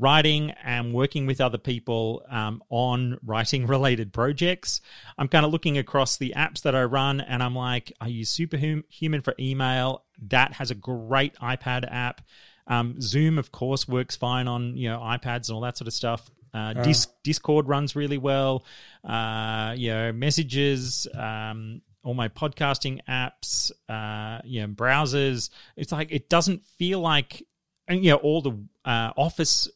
writing 0.00 0.50
and 0.64 0.94
working 0.94 1.26
with 1.26 1.40
other 1.40 1.58
people 1.58 2.24
um, 2.30 2.62
on 2.70 3.18
writing 3.22 3.66
related 3.68 4.12
projects. 4.12 4.80
I'm 5.18 5.28
kind 5.28 5.44
of 5.44 5.52
looking 5.52 5.78
across 5.78 6.16
the 6.16 6.32
apps 6.36 6.62
that 6.62 6.74
I 6.74 6.84
run 6.84 7.20
and 7.20 7.42
I'm 7.42 7.54
like, 7.54 7.92
I 8.00 8.08
use 8.08 8.30
Superhuman 8.30 9.20
for 9.22 9.34
email. 9.38 10.04
That 10.28 10.54
has 10.54 10.70
a 10.70 10.74
great 10.74 11.34
iPad 11.36 11.86
app. 11.92 12.22
Um, 12.66 13.00
Zoom, 13.00 13.38
of 13.38 13.52
course, 13.52 13.86
works 13.86 14.16
fine 14.16 14.48
on 14.48 14.76
you 14.76 14.88
know 14.88 14.98
iPads 14.98 15.48
and 15.48 15.56
all 15.56 15.60
that 15.62 15.76
sort 15.76 15.88
of 15.88 15.94
stuff. 15.94 16.30
Uh. 16.52 16.74
Dis- 16.74 17.08
Discord 17.22 17.68
runs 17.68 17.94
really 17.94 18.18
well. 18.18 18.64
Uh, 19.04 19.74
you 19.76 19.90
know, 19.90 20.12
messages, 20.12 21.06
um, 21.14 21.82
all 22.02 22.14
my 22.14 22.28
podcasting 22.28 23.00
apps, 23.08 23.70
uh, 23.88 24.40
you 24.44 24.62
know, 24.62 24.68
browsers. 24.68 25.50
It's 25.76 25.92
like 25.92 26.10
it 26.10 26.28
doesn't 26.28 26.66
feel 26.78 27.00
like, 27.00 27.46
and 27.86 28.04
you 28.04 28.10
know, 28.10 28.16
all 28.16 28.42
the 28.42 28.58
uh, 28.84 29.12
Office 29.16 29.68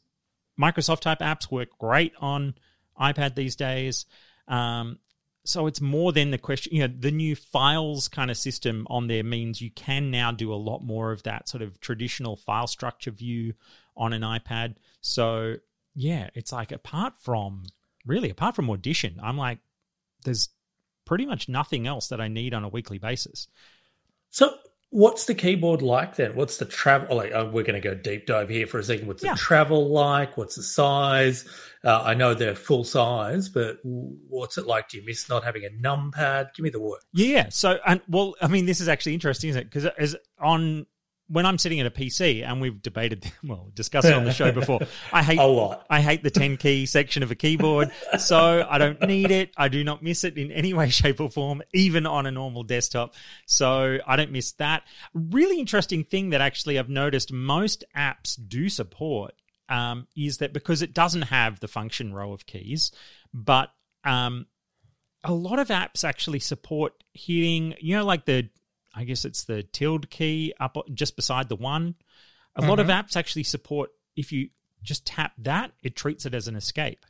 Microsoft 0.61 1.01
type 1.01 1.19
apps 1.21 1.51
work 1.51 1.69
great 1.79 2.13
on 2.21 2.55
iPad 3.01 3.35
these 3.35 3.57
days. 3.57 4.07
Um, 4.49 4.99
so 5.45 5.67
it's 5.67 5.81
more 5.81 6.13
than 6.13 6.31
the 6.31 6.39
question. 6.39 6.75
You 6.75 6.89
know, 6.89 6.95
the 6.99 7.11
new 7.11 7.37
files 7.37 8.09
kind 8.09 8.31
of 8.31 8.37
system 8.37 8.87
on 8.89 9.09
there 9.09 9.23
means 9.23 9.61
you 9.61 9.71
can 9.71 10.11
now 10.11 10.33
do 10.33 10.53
a 10.53 10.57
lot 10.57 10.83
more 10.83 11.13
of 11.13 11.23
that 11.25 11.49
sort 11.49 11.63
of 11.63 11.81
traditional 11.81 12.37
file 12.37 12.67
structure 12.67 13.11
view 13.11 13.53
on 13.97 14.15
an 14.15 14.23
iPad. 14.23 14.77
So 15.03 15.57
yeah, 15.95 16.31
it's 16.35 16.53
like 16.53 16.73
apart 16.73 17.15
from 17.21 17.65
really 18.07 18.31
apart 18.31 18.57
from 18.57 18.71
Audition, 18.71 19.19
I'm 19.23 19.37
like, 19.37 19.59
there's 20.25 20.49
pretty 21.05 21.27
much 21.27 21.49
nothing 21.49 21.87
else 21.87 22.09
that 22.09 22.21
I 22.21 22.29
need 22.29 22.55
on 22.55 22.65
a 22.65 22.69
weekly 22.69 22.99
basis. 22.99 23.49
So 24.31 24.55
What's 24.95 25.25
the 25.25 25.35
keyboard 25.35 25.83
like 25.83 26.15
then? 26.15 26.37
What's 26.37 26.59
the 26.59 26.67
travel 26.67 27.17
like? 27.17 27.33
Oh, 27.35 27.47
we're 27.47 27.65
going 27.65 27.75
to 27.75 27.81
go 27.81 27.97
deep 27.97 28.27
dive 28.27 28.49
here 28.49 28.65
for 28.65 28.79
a 28.79 28.85
second. 28.85 29.09
What's 29.09 29.25
the 29.25 29.35
travel 29.35 29.89
like? 29.89 30.37
What's 30.37 30.55
the 30.55 30.63
size? 30.63 31.45
Uh, 31.83 32.01
I 32.05 32.15
know 32.15 32.35
they're 32.35 32.55
full 32.55 32.85
size, 32.85 33.49
but 33.49 33.79
what's 33.83 34.57
it 34.57 34.69
like? 34.69 34.91
Do 34.91 34.99
you 34.99 35.05
miss 35.05 35.29
not 35.29 35.43
having 35.43 35.65
a 35.65 35.69
numpad? 35.69 36.55
Give 36.55 36.63
me 36.63 36.71
the 36.71 36.79
word. 36.79 37.01
Yeah. 37.13 37.49
So, 37.49 37.81
and 37.85 38.03
well, 38.09 38.37
I 38.41 38.47
mean, 38.47 38.67
this 38.67 38.81
is 38.81 38.87
actually 38.87 39.15
interesting, 39.15 39.51
isn't 39.51 39.63
it? 39.63 39.65
Because 39.65 39.87
as 39.99 40.15
on 40.39 40.87
when 41.29 41.47
I'm 41.47 41.57
sitting 41.57 41.81
at 41.81 41.87
a 41.87 41.91
PC, 41.91 42.45
and 42.47 42.61
we've 42.61 42.81
debated, 42.83 43.31
well, 43.45 43.71
discussed 43.75 44.07
it 44.07 44.13
on 44.13 44.25
the 44.25 44.33
show 44.33 44.53
before. 44.61 44.81
I 45.13 45.23
hate 45.23 45.39
a 45.39 45.47
lot. 45.47 45.87
I 45.89 46.01
hate 46.01 46.23
the 46.23 46.31
10 46.31 46.57
key 46.59 46.87
section 46.87 47.23
of 47.23 47.31
a 47.31 47.35
keyboard, 47.35 47.91
so 48.19 48.67
I 48.69 48.79
don't 48.79 49.01
need 49.03 49.31
it. 49.31 49.51
I 49.57 49.69
do 49.69 49.83
not 49.85 50.03
miss 50.03 50.25
it 50.25 50.37
in 50.37 50.53
any 50.53 50.75
way, 50.75 50.91
shape, 50.91 51.21
or 51.21 51.31
form, 51.31 51.63
even 51.73 52.07
on 52.07 52.27
a 52.27 52.31
normal 52.31 52.63
desktop. 52.63 53.15
So 53.47 53.99
I 54.07 54.17
don't 54.17 54.33
miss 54.33 54.53
that. 54.53 54.83
Really 55.15 55.59
interesting 55.59 56.05
thing 56.05 56.31
that 56.31 56.41
actually 56.41 56.79
I've 56.79 56.91
noticed 56.91 57.33
most 57.33 57.85
apps 57.97 58.39
do 58.49 58.69
support 58.69 59.35
um, 59.69 60.07
is 60.17 60.39
that 60.39 60.53
because 60.53 60.83
it 60.83 60.93
doesn't 60.93 61.23
have 61.23 61.61
the 61.61 61.69
function 61.69 62.13
row 62.13 62.33
of 62.33 62.47
keys, 62.47 62.93
but 63.33 63.71
um, 64.05 64.47
a 65.23 65.33
lot 65.33 65.59
of 65.59 65.69
apps 65.69 66.05
actually 66.05 66.41
support 66.41 66.93
hitting, 67.15 67.75
you 67.81 67.97
know, 67.97 68.05
like 68.05 68.27
the 68.27 68.51
I 68.95 69.05
guess 69.05 69.25
it's 69.25 69.45
the 69.45 69.63
tilde 69.63 70.11
key 70.11 70.55
up 70.61 70.77
just 70.93 71.17
beside 71.17 71.49
the 71.49 71.57
one. 71.57 71.95
A 72.57 72.61
mm-hmm. 72.61 72.71
lot 72.71 72.81
of 72.81 72.87
mm-hmm. 72.87 73.07
apps 73.07 73.17
actually 73.17 73.43
support 73.43 73.91
if 74.17 74.33
you 74.33 74.51
just 74.83 75.07
tap 75.07 75.33
that, 75.39 75.73
it 75.83 75.97
treats 75.97 76.27
it 76.27 76.35
as 76.35 76.47
an 76.47 76.57
escape. 76.57 77.05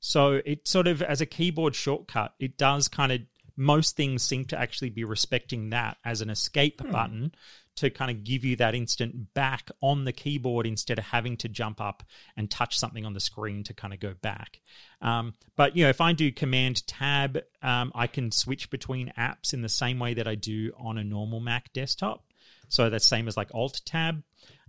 So 0.00 0.40
it 0.44 0.68
sort 0.68 0.86
of 0.86 1.02
as 1.02 1.20
a 1.20 1.26
keyboard 1.26 1.74
shortcut, 1.74 2.34
it 2.38 2.58
does 2.58 2.88
kind 2.88 3.12
of 3.12 3.20
most 3.56 3.96
things 3.96 4.22
seem 4.22 4.44
to 4.46 4.58
actually 4.58 4.90
be 4.90 5.04
respecting 5.04 5.70
that 5.70 5.96
as 6.04 6.20
an 6.20 6.28
escape 6.28 6.80
hmm. 6.80 6.90
button 6.90 7.32
to 7.76 7.90
kind 7.90 8.10
of 8.10 8.24
give 8.24 8.44
you 8.44 8.56
that 8.56 8.74
instant 8.74 9.34
back 9.34 9.70
on 9.80 10.04
the 10.04 10.12
keyboard 10.12 10.66
instead 10.66 10.98
of 10.98 11.04
having 11.04 11.36
to 11.38 11.48
jump 11.48 11.80
up 11.80 12.02
and 12.36 12.50
touch 12.50 12.78
something 12.78 13.04
on 13.04 13.12
the 13.12 13.20
screen 13.20 13.62
to 13.64 13.74
kind 13.74 13.94
of 13.94 14.00
go 14.00 14.14
back. 14.20 14.60
Um, 15.00 15.34
but 15.56 15.76
you 15.76 15.84
know, 15.84 15.90
if 15.90 16.00
I 16.00 16.12
do 16.12 16.32
Command 16.32 16.86
Tab, 16.86 17.38
um, 17.62 17.92
I 17.94 18.06
can 18.06 18.30
switch 18.30 18.70
between 18.70 19.12
apps 19.18 19.52
in 19.52 19.62
the 19.62 19.68
same 19.68 19.98
way 19.98 20.14
that 20.14 20.26
I 20.26 20.34
do 20.34 20.72
on 20.78 20.98
a 20.98 21.04
normal 21.04 21.40
Mac 21.40 21.72
desktop. 21.72 22.24
So 22.68 22.90
that's 22.90 23.06
same 23.06 23.28
as 23.28 23.36
like 23.36 23.54
Alt 23.54 23.80
Tab. 23.84 24.22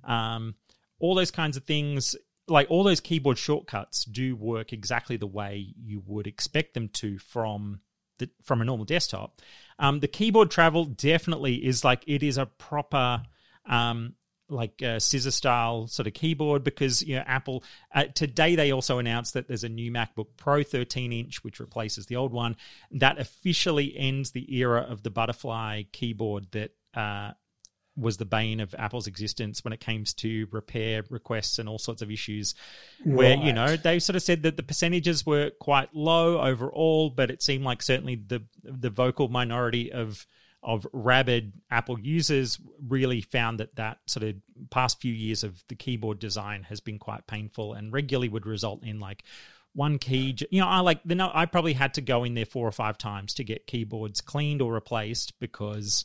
Um, 0.04 0.56
all 1.00 1.16
those 1.16 1.32
kinds 1.32 1.58
of 1.58 1.64
things 1.64 2.16
like 2.48 2.68
all 2.70 2.84
those 2.84 3.02
keyboard 3.02 3.38
shortcuts 3.38 4.06
do 4.06 4.36
work 4.36 4.72
exactly 4.72 5.18
the 5.18 5.28
way 5.28 5.74
you 5.84 6.02
would 6.06 6.28
expect 6.28 6.74
them 6.74 6.88
to 6.90 7.18
from 7.20 7.82
from 8.44 8.62
a 8.62 8.66
normal 8.66 8.86
desktop. 8.86 9.42
Um, 9.80 10.00
the 10.00 10.08
keyboard 10.08 10.52
travel 10.52 10.86
definitely 10.86 11.56
is 11.66 11.84
like 11.84 12.04
it 12.08 12.24
is 12.24 12.38
a 12.38 12.46
proper 12.46 13.24
um, 13.66 14.16
like 14.50 14.82
a 14.82 15.00
scissor 15.00 15.32
style 15.32 15.88
sort 15.88 16.08
of 16.08 16.14
keyboard 16.14 16.64
because 16.64 17.04
you 17.04 17.16
know 17.16 17.24
Apple 17.26 17.64
uh, 17.94 18.06
today 18.16 18.56
they 18.56 18.72
also 18.72 18.98
announced 18.98 19.34
that 19.34 19.48
there's 19.48 19.64
a 19.64 19.70
new 19.70 19.92
MacBook 19.92 20.28
Pro 20.38 20.64
13 20.64 21.12
inch 21.12 21.44
which 21.44 21.60
replaces 21.60 22.06
the 22.06 22.16
old 22.16 22.32
one 22.32 22.56
that 22.92 23.20
officially 23.20 23.94
ends 23.98 24.32
the 24.32 24.56
era 24.56 24.82
of 24.82 25.04
the 25.04 25.10
butterfly 25.10 25.84
keyboard 25.92 26.48
that 26.52 26.72
uh, 26.94 27.32
was 27.98 28.18
the 28.18 28.26
bane 28.26 28.60
of 28.60 28.76
Apple's 28.78 29.08
existence 29.08 29.64
when 29.64 29.74
it 29.74 29.80
came 29.80 30.04
to 30.18 30.48
repair 30.52 31.04
requests 31.10 31.60
and 31.60 31.68
all 31.68 31.80
sorts 31.80 32.02
of 32.02 32.12
issues. 32.12 32.56
Where 33.04 33.36
right. 33.36 33.46
you 33.46 33.54
know 33.54 33.76
they 33.76 34.00
sort 34.00 34.16
of 34.16 34.24
said 34.24 34.44
that 34.44 34.56
the 34.56 34.64
percentages 34.64 35.26
were 35.26 35.52
quite 35.60 35.94
low 35.94 36.40
overall, 36.40 37.10
but 37.10 37.32
it 37.32 37.42
seemed 37.42 37.64
like 37.64 37.82
certainly 37.82 38.16
the 38.16 38.44
the 38.64 38.90
vocal 38.90 39.28
minority 39.28 39.92
of 39.92 40.26
of 40.64 40.86
rabid 40.92 41.54
Apple 41.72 42.00
users 42.00 42.60
really 42.88 43.22
found 43.22 43.60
that 43.60 43.76
that 43.76 44.00
sort 44.06 44.24
of 44.24 44.36
past 44.70 45.02
few 45.02 45.14
years 45.14 45.44
of 45.44 45.64
the 45.70 45.76
keyboard 45.76 46.20
design 46.20 46.64
has 46.64 46.80
been 46.80 47.00
quite 47.00 47.26
painful 47.28 47.74
and 47.74 47.94
regularly 47.94 48.30
would 48.30 48.46
result 48.46 48.84
in 48.84 49.00
like 49.00 49.24
one 49.74 50.00
key 50.00 50.36
you 50.50 50.60
know 50.60 50.68
i 50.68 50.80
like 50.80 51.00
the 51.06 51.14
no 51.14 51.30
i 51.36 51.46
probably 51.46 51.74
had 51.74 51.94
to 51.94 52.02
go 52.02 52.24
in 52.24 52.34
there 52.34 52.46
four 52.46 52.68
or 52.68 52.72
five 52.72 52.98
times 52.98 53.36
to 53.36 53.44
get 53.44 53.68
keyboards 53.68 54.22
cleaned 54.22 54.60
or 54.60 54.74
replaced 54.74 55.40
because 55.40 56.04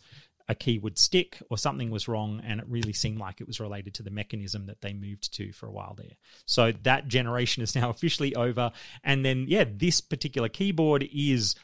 a 0.48 0.54
key 0.54 0.78
would 0.78 0.98
stick 0.98 1.38
or 1.50 1.58
something 1.58 1.90
was 1.90 2.08
wrong 2.08 2.40
and 2.44 2.60
it 2.60 2.66
really 2.68 2.92
seemed 2.92 3.18
like 3.18 3.40
it 3.40 3.46
was 3.46 3.60
related 3.60 3.94
to 3.94 4.02
the 4.02 4.10
mechanism 4.10 4.66
that 4.66 4.80
they 4.80 4.92
moved 4.92 5.34
to 5.34 5.52
for 5.52 5.66
a 5.66 5.72
while 5.72 5.94
there. 5.96 6.16
So 6.46 6.72
that 6.82 7.08
generation 7.08 7.62
is 7.62 7.74
now 7.74 7.90
officially 7.90 8.34
over 8.34 8.72
and 9.04 9.24
then 9.24 9.46
yeah, 9.48 9.64
this 9.68 10.00
particular 10.00 10.48
keyboard 10.48 11.08
is 11.12 11.54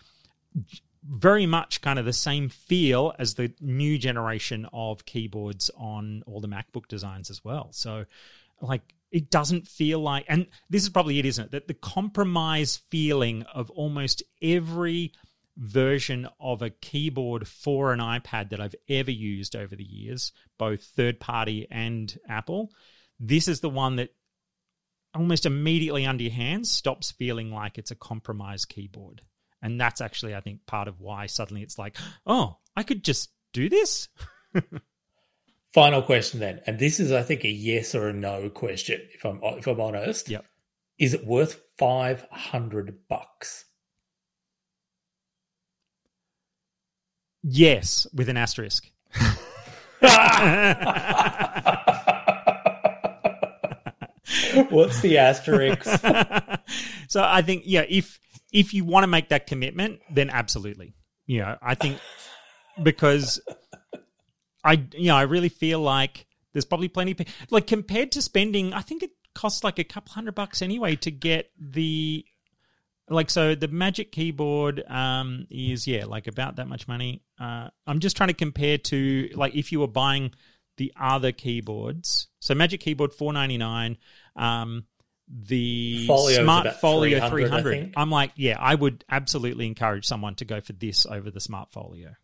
very 1.08 1.46
much 1.46 1.80
kind 1.80 1.98
of 1.98 2.04
the 2.04 2.12
same 2.12 2.48
feel 2.48 3.14
as 3.18 3.34
the 3.34 3.52
new 3.60 3.98
generation 3.98 4.66
of 4.72 5.04
keyboards 5.04 5.70
on 5.76 6.22
all 6.26 6.40
the 6.40 6.48
MacBook 6.48 6.86
designs 6.88 7.30
as 7.30 7.44
well. 7.44 7.68
So 7.72 8.04
like 8.60 8.82
it 9.10 9.30
doesn't 9.30 9.66
feel 9.66 10.00
like 10.00 10.24
and 10.28 10.46
this 10.68 10.82
is 10.82 10.88
probably 10.88 11.18
it 11.18 11.24
isn't 11.24 11.46
it 11.46 11.50
that 11.52 11.68
the 11.68 11.74
compromise 11.74 12.80
feeling 12.90 13.42
of 13.54 13.70
almost 13.70 14.22
every 14.42 15.12
version 15.58 16.28
of 16.40 16.62
a 16.62 16.70
keyboard 16.70 17.46
for 17.46 17.92
an 17.92 17.98
iPad 17.98 18.50
that 18.50 18.60
I've 18.60 18.76
ever 18.88 19.10
used 19.10 19.56
over 19.56 19.74
the 19.74 19.84
years, 19.84 20.32
both 20.56 20.82
third 20.82 21.20
party 21.20 21.66
and 21.70 22.16
Apple. 22.28 22.70
This 23.18 23.48
is 23.48 23.60
the 23.60 23.68
one 23.68 23.96
that 23.96 24.10
almost 25.14 25.46
immediately 25.46 26.06
under 26.06 26.22
your 26.22 26.32
hands 26.32 26.70
stops 26.70 27.10
feeling 27.10 27.50
like 27.50 27.76
it's 27.76 27.90
a 27.90 27.96
compromised 27.96 28.68
keyboard. 28.68 29.22
And 29.60 29.80
that's 29.80 30.00
actually, 30.00 30.36
I 30.36 30.40
think, 30.40 30.64
part 30.66 30.86
of 30.86 31.00
why 31.00 31.26
suddenly 31.26 31.62
it's 31.62 31.78
like, 31.78 31.96
oh, 32.26 32.58
I 32.76 32.84
could 32.84 33.02
just 33.02 33.30
do 33.52 33.68
this. 33.68 34.08
Final 35.74 36.02
question 36.02 36.40
then, 36.40 36.60
and 36.66 36.78
this 36.78 37.00
is, 37.00 37.12
I 37.12 37.22
think, 37.22 37.44
a 37.44 37.50
yes 37.50 37.94
or 37.94 38.08
a 38.08 38.12
no 38.12 38.48
question. 38.48 39.00
If 39.12 39.26
I'm 39.26 39.40
if 39.42 39.66
I'm 39.66 39.80
honest, 39.80 40.28
yep. 40.28 40.46
Is 40.98 41.14
it 41.14 41.26
worth 41.26 41.60
five 41.78 42.26
hundred 42.30 43.08
bucks? 43.08 43.64
Yes, 47.50 48.06
with 48.12 48.28
an 48.28 48.36
asterisk. 48.36 48.90
What's 54.68 55.00
the 55.00 55.16
asterisk? 55.16 55.82
so 57.08 57.22
I 57.24 57.40
think 57.40 57.62
yeah, 57.64 57.86
if 57.88 58.20
if 58.52 58.74
you 58.74 58.84
want 58.84 59.04
to 59.04 59.06
make 59.06 59.30
that 59.30 59.46
commitment, 59.46 60.00
then 60.10 60.28
absolutely. 60.28 60.92
You 61.26 61.40
know, 61.40 61.56
I 61.62 61.74
think 61.74 61.98
because 62.82 63.40
I 64.62 64.84
you 64.92 65.08
know, 65.08 65.16
I 65.16 65.22
really 65.22 65.48
feel 65.48 65.80
like 65.80 66.26
there's 66.52 66.66
probably 66.66 66.88
plenty 66.88 67.12
of, 67.12 67.20
like 67.50 67.66
compared 67.66 68.12
to 68.12 68.20
spending, 68.20 68.74
I 68.74 68.82
think 68.82 69.02
it 69.02 69.10
costs 69.34 69.64
like 69.64 69.78
a 69.78 69.84
couple 69.84 70.12
hundred 70.12 70.34
bucks 70.34 70.60
anyway 70.60 70.96
to 70.96 71.10
get 71.10 71.50
the 71.58 72.26
like 73.10 73.30
so 73.30 73.54
the 73.54 73.68
magic 73.68 74.12
keyboard 74.12 74.82
um 74.88 75.46
is 75.50 75.86
yeah 75.86 76.04
like 76.04 76.26
about 76.26 76.56
that 76.56 76.68
much 76.68 76.86
money 76.86 77.22
uh 77.40 77.68
i'm 77.86 78.00
just 78.00 78.16
trying 78.16 78.28
to 78.28 78.34
compare 78.34 78.76
to 78.78 79.30
like 79.34 79.54
if 79.54 79.72
you 79.72 79.80
were 79.80 79.88
buying 79.88 80.30
the 80.78 80.92
other 80.98 81.32
keyboards. 81.32 82.28
So 82.40 82.54
Magic 82.54 82.80
Keyboard 82.80 83.12
four 83.12 83.34
ninety 83.34 83.58
nine. 83.58 83.98
Um, 84.34 84.84
the 85.30 86.06
Folio's 86.06 86.42
Smart 86.42 86.76
Folio 86.76 87.28
300, 87.28 87.62
three 87.62 87.92
i'm 87.98 88.10
like, 88.10 88.32
yeah, 88.36 88.56
I 88.58 88.74
would 88.74 89.04
absolutely 89.10 89.66
encourage 89.66 90.06
someone 90.06 90.36
to 90.36 90.46
go 90.46 90.62
for 90.62 90.72
this 90.72 91.04
over 91.04 91.30
the 91.30 91.40
Smart 91.40 91.70
Folio. 91.70 92.14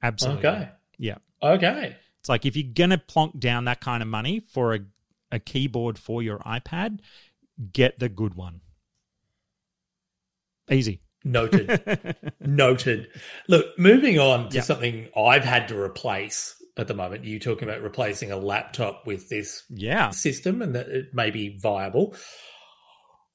Absolutely. 0.00 0.48
Okay. 0.48 0.68
Yeah. 0.96 1.16
Okay. 1.42 1.96
It's 2.20 2.28
like 2.28 2.46
if 2.46 2.54
you're 2.56 2.72
gonna 2.72 2.98
plonk 2.98 3.40
down 3.40 3.64
that 3.64 3.80
kind 3.80 4.04
of 4.04 4.08
money 4.08 4.38
for 4.52 4.74
a, 4.74 4.80
a 5.32 5.40
keyboard 5.40 5.98
for 5.98 6.22
your 6.22 6.38
iPad, 6.40 7.00
get 7.72 7.98
the 7.98 8.08
good 8.08 8.34
one. 8.34 8.60
Easy. 10.70 11.00
Noted. 11.24 12.16
Noted. 12.40 13.08
Look, 13.48 13.78
moving 13.78 14.18
on 14.18 14.50
to 14.50 14.56
Yeah. 14.56 14.62
something 14.62 15.08
I've 15.16 15.44
had 15.44 15.68
to 15.68 15.78
replace 15.80 16.54
at 16.76 16.88
the 16.88 16.94
moment. 16.94 17.24
You 17.24 17.38
talking 17.38 17.68
about 17.68 17.82
replacing 17.82 18.30
a 18.30 18.36
laptop 18.36 19.06
with 19.06 19.28
this 19.28 19.62
yeah. 19.70 20.10
system 20.10 20.60
and 20.60 20.74
that 20.74 20.88
it 20.88 21.14
may 21.14 21.30
be 21.30 21.58
viable. 21.58 22.14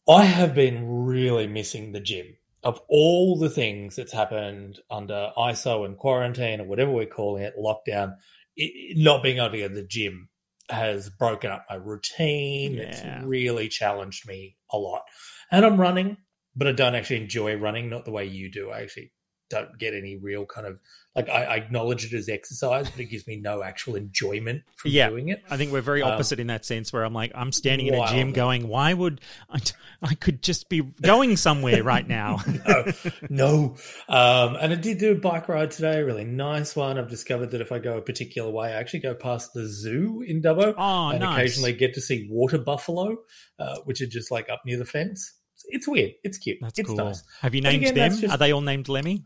I 0.07 0.25
have 0.25 0.55
been 0.55 1.05
really 1.05 1.47
missing 1.47 1.91
the 1.91 1.99
gym. 1.99 2.35
Of 2.61 2.81
all 2.89 3.37
the 3.37 3.49
things 3.49 3.95
that's 3.95 4.11
happened 4.11 4.79
under 4.91 5.31
ISO 5.37 5.85
and 5.85 5.97
quarantine 5.97 6.59
or 6.59 6.65
whatever 6.65 6.91
we're 6.91 7.05
calling 7.05 7.43
it, 7.43 7.53
lockdown, 7.57 8.15
it, 8.57 8.97
not 8.97 9.23
being 9.23 9.37
able 9.37 9.51
to 9.51 9.57
go 9.59 9.67
to 9.69 9.73
the 9.75 9.83
gym 9.83 10.27
has 10.69 11.09
broken 11.09 11.51
up 11.51 11.65
my 11.69 11.75
routine. 11.75 12.73
Yeah. 12.73 12.83
It's 12.83 13.25
really 13.25 13.69
challenged 13.69 14.27
me 14.27 14.57
a 14.71 14.77
lot. 14.77 15.03
And 15.51 15.65
I'm 15.65 15.79
running, 15.79 16.17
but 16.55 16.67
I 16.67 16.71
don't 16.71 16.95
actually 16.95 17.21
enjoy 17.21 17.55
running, 17.55 17.89
not 17.89 18.05
the 18.05 18.11
way 18.11 18.25
you 18.25 18.51
do. 18.51 18.69
I 18.71 18.81
actually 18.81 19.11
don't 19.49 19.79
get 19.79 19.95
any 19.95 20.15
real 20.15 20.45
kind 20.45 20.67
of 20.67 20.77
like 21.15 21.27
I, 21.27 21.43
I 21.43 21.55
acknowledge 21.55 22.05
it 22.05 22.15
as 22.15 22.29
exercise, 22.29 22.87
but 22.87 22.99
it 22.99 23.05
gives 23.05 23.25
me 23.25 23.35
no 23.37 23.63
actual 23.63 23.95
enjoyment 23.95 24.61
from 24.75 24.91
Yeah. 24.91 25.09
doing 25.09 25.29
it. 25.29 25.43
I 25.49 25.57
think 25.57 25.71
we're 25.71 25.81
very 25.81 26.03
Um, 26.03 26.11
opposite 26.11 26.39
in 26.39 26.47
that 26.47 26.65
sense 26.65 26.93
where 26.93 27.03
I'm 27.03 27.13
like, 27.15 27.31
I'm 27.33 27.51
standing 27.51 27.87
in 27.87 27.95
a 27.95 28.07
gym 28.07 28.31
going, 28.31 28.67
why 28.67 28.93
would 28.93 29.21
I, 29.49 29.59
I 30.03 30.13
could 30.13 30.43
just 30.43 30.69
be 30.69 30.81
going 30.81 31.35
somewhere 31.35 31.83
right 31.83 32.07
now. 32.07 32.37
no, 32.67 32.85
no. 33.29 33.75
Um, 34.07 34.55
and 34.61 34.71
I 34.71 34.75
did 34.75 34.99
do 34.99 35.13
a 35.13 35.15
bike 35.15 35.49
ride 35.49 35.71
today, 35.71 35.99
a 36.01 36.05
really 36.05 36.25
nice 36.25 36.75
one. 36.75 36.99
I've 36.99 37.09
discovered 37.09 37.49
that 37.51 37.61
if 37.61 37.71
I 37.71 37.79
go 37.79 37.97
a 37.97 38.01
particular 38.01 38.51
way, 38.51 38.67
I 38.67 38.79
actually 38.79 38.99
go 38.99 39.15
past 39.15 39.53
the 39.53 39.65
zoo 39.67 40.23
in 40.27 40.43
Dubbo 40.43 40.75
Oh, 40.77 41.09
and 41.09 41.23
nice. 41.23 41.39
occasionally 41.39 41.73
get 41.73 41.95
to 41.95 42.01
see 42.01 42.27
water 42.29 42.59
buffalo, 42.59 43.17
uh, 43.57 43.77
which 43.85 43.99
are 44.01 44.07
just 44.07 44.29
like 44.29 44.47
up 44.49 44.61
near 44.63 44.77
the 44.77 44.85
fence. 44.85 45.33
It's 45.69 45.87
weird. 45.87 46.11
It's 46.23 46.37
cute. 46.37 46.57
That's 46.61 46.79
it's 46.79 46.87
cool. 46.87 46.95
nice. 46.97 47.23
Have 47.41 47.55
you 47.55 47.61
named 47.61 47.83
again, 47.83 47.95
them? 47.95 48.17
just- 48.19 48.33
Are 48.33 48.37
they 48.37 48.51
all 48.51 48.61
named 48.61 48.89
Lemmy? 48.89 49.25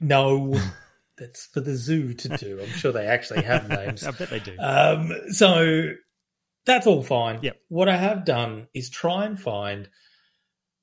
No, 0.00 0.58
that's 1.18 1.46
for 1.46 1.60
the 1.60 1.74
zoo 1.76 2.14
to 2.14 2.28
do. 2.36 2.60
I'm 2.60 2.68
sure 2.68 2.92
they 2.92 3.06
actually 3.06 3.42
have 3.42 3.68
names. 3.68 4.04
I 4.06 4.10
bet 4.10 4.30
they 4.30 4.40
do. 4.40 4.56
Um, 4.58 5.12
so 5.30 5.90
that's 6.66 6.86
all 6.86 7.02
fine. 7.02 7.38
Yep. 7.42 7.56
What 7.68 7.88
I 7.88 7.96
have 7.96 8.24
done 8.24 8.68
is 8.74 8.90
try 8.90 9.24
and 9.24 9.38
find 9.40 9.88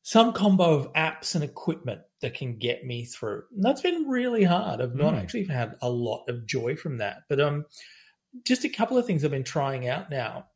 some 0.04 0.34
combo 0.34 0.74
of 0.76 0.94
apps 0.94 1.36
and 1.36 1.44
equipment 1.44 2.02
that 2.22 2.34
can 2.34 2.58
get 2.58 2.84
me 2.86 3.06
through. 3.06 3.44
And 3.54 3.64
that's 3.64 3.82
been 3.82 4.08
really 4.08 4.44
hard. 4.44 4.82
I've 4.82 4.96
not 4.96 5.14
Mm. 5.14 5.20
actually 5.22 5.46
had 5.46 5.76
a 5.82 5.90
lot 5.90 6.26
of 6.28 6.46
joy 6.48 6.76
from 6.76 6.98
that. 6.98 7.18
But 7.30 7.40
um, 7.40 7.66
just 8.46 8.64
a 8.64 8.70
couple 8.70 8.98
of 8.98 9.06
things 9.06 9.24
I've 9.26 9.32
been 9.32 9.44
trying 9.44 9.88
out 9.88 10.10
now. 10.10 10.48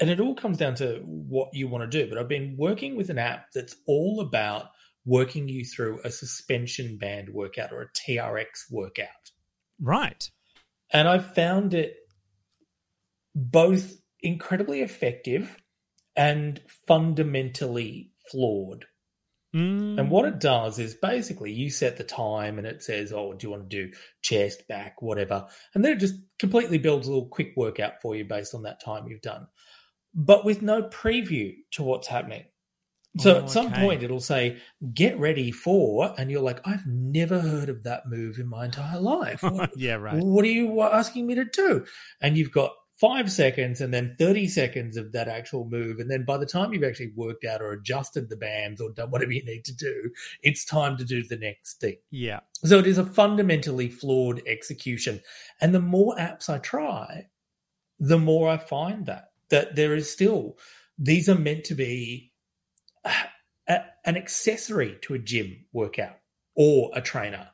And 0.00 0.10
it 0.10 0.20
all 0.20 0.34
comes 0.34 0.58
down 0.58 0.76
to 0.76 1.02
what 1.04 1.48
you 1.52 1.68
want 1.68 1.90
to 1.90 2.02
do. 2.02 2.08
But 2.08 2.18
I've 2.18 2.28
been 2.28 2.56
working 2.58 2.96
with 2.96 3.10
an 3.10 3.18
app 3.18 3.46
that's 3.52 3.74
all 3.86 4.20
about 4.20 4.66
working 5.04 5.48
you 5.48 5.64
through 5.64 6.00
a 6.04 6.10
suspension 6.10 6.98
band 6.98 7.28
workout 7.30 7.72
or 7.72 7.82
a 7.82 7.92
TRX 7.92 8.46
workout 8.70 9.08
right. 9.80 10.30
and 10.92 11.08
I 11.08 11.18
found 11.18 11.72
it 11.72 11.96
both 13.34 13.92
incredibly 14.20 14.82
effective 14.82 15.56
and 16.16 16.60
fundamentally 16.86 18.10
flawed. 18.30 18.84
Mm, 19.54 19.98
And 19.98 20.10
what 20.10 20.26
it 20.26 20.40
does 20.40 20.78
is 20.78 20.94
basically 20.94 21.52
you 21.52 21.70
set 21.70 21.96
the 21.96 22.04
time 22.04 22.58
and 22.58 22.66
it 22.66 22.82
says, 22.82 23.12
Oh, 23.12 23.32
do 23.32 23.46
you 23.46 23.50
want 23.50 23.70
to 23.70 23.84
do 23.86 23.92
chest, 24.20 24.68
back, 24.68 25.00
whatever? 25.00 25.46
And 25.74 25.82
then 25.82 25.92
it 25.92 26.00
just 26.00 26.16
completely 26.38 26.76
builds 26.76 27.06
a 27.06 27.10
little 27.12 27.28
quick 27.28 27.52
workout 27.56 28.02
for 28.02 28.14
you 28.14 28.24
based 28.24 28.54
on 28.54 28.64
that 28.64 28.84
time 28.84 29.06
you've 29.08 29.22
done, 29.22 29.46
but 30.14 30.44
with 30.44 30.62
no 30.62 30.82
preview 30.82 31.54
to 31.72 31.82
what's 31.82 32.08
happening. 32.08 32.44
So 33.18 33.36
Oh, 33.36 33.38
at 33.38 33.50
some 33.50 33.66
okay. 33.68 33.80
point 33.80 34.02
it'll 34.02 34.20
say, 34.20 34.58
Get 34.94 35.18
ready 35.18 35.50
for, 35.50 36.14
and 36.18 36.30
you're 36.30 36.42
like, 36.42 36.60
I've 36.66 36.86
never 36.86 37.40
heard 37.40 37.68
of 37.68 37.82
that 37.84 38.06
move 38.06 38.38
in 38.38 38.46
my 38.46 38.66
entire 38.66 39.00
life. 39.00 39.42
What, 39.48 39.76
yeah, 39.76 39.94
right. 39.94 40.14
what 40.22 40.44
are 40.44 40.48
you 40.48 40.80
asking 40.82 41.26
me 41.26 41.34
to 41.34 41.44
do? 41.44 41.84
And 42.20 42.36
you've 42.36 42.52
got 42.52 42.72
five 43.00 43.30
seconds 43.30 43.80
and 43.80 43.94
then 43.94 44.16
30 44.18 44.48
seconds 44.48 44.96
of 44.96 45.12
that 45.12 45.28
actual 45.28 45.64
move. 45.64 46.00
And 46.00 46.10
then 46.10 46.24
by 46.24 46.36
the 46.36 46.46
time 46.46 46.72
you've 46.72 46.84
actually 46.84 47.12
worked 47.14 47.44
out 47.44 47.62
or 47.62 47.72
adjusted 47.72 48.28
the 48.28 48.36
bands 48.36 48.80
or 48.80 48.90
done 48.90 49.10
whatever 49.10 49.32
you 49.32 49.44
need 49.44 49.64
to 49.66 49.74
do, 49.74 50.10
it's 50.42 50.64
time 50.64 50.96
to 50.96 51.04
do 51.04 51.22
the 51.22 51.36
next 51.36 51.74
thing. 51.80 51.96
Yeah. 52.10 52.40
So 52.64 52.78
it 52.78 52.86
is 52.86 52.98
a 52.98 53.06
fundamentally 53.06 53.88
flawed 53.88 54.42
execution. 54.46 55.22
And 55.60 55.74
the 55.74 55.80
more 55.80 56.16
apps 56.16 56.48
I 56.50 56.58
try, 56.58 57.28
the 58.00 58.18
more 58.18 58.48
I 58.48 58.56
find 58.58 59.06
that, 59.06 59.30
that 59.50 59.76
there 59.76 59.94
is 59.94 60.10
still, 60.10 60.58
these 60.98 61.28
are 61.28 61.34
meant 61.34 61.64
to 61.64 61.74
be 61.74 62.32
a, 63.04 63.80
an 64.04 64.16
accessory 64.16 64.98
to 65.02 65.14
a 65.14 65.18
gym 65.18 65.64
workout 65.72 66.16
or 66.54 66.90
a 66.94 67.00
trainer. 67.00 67.48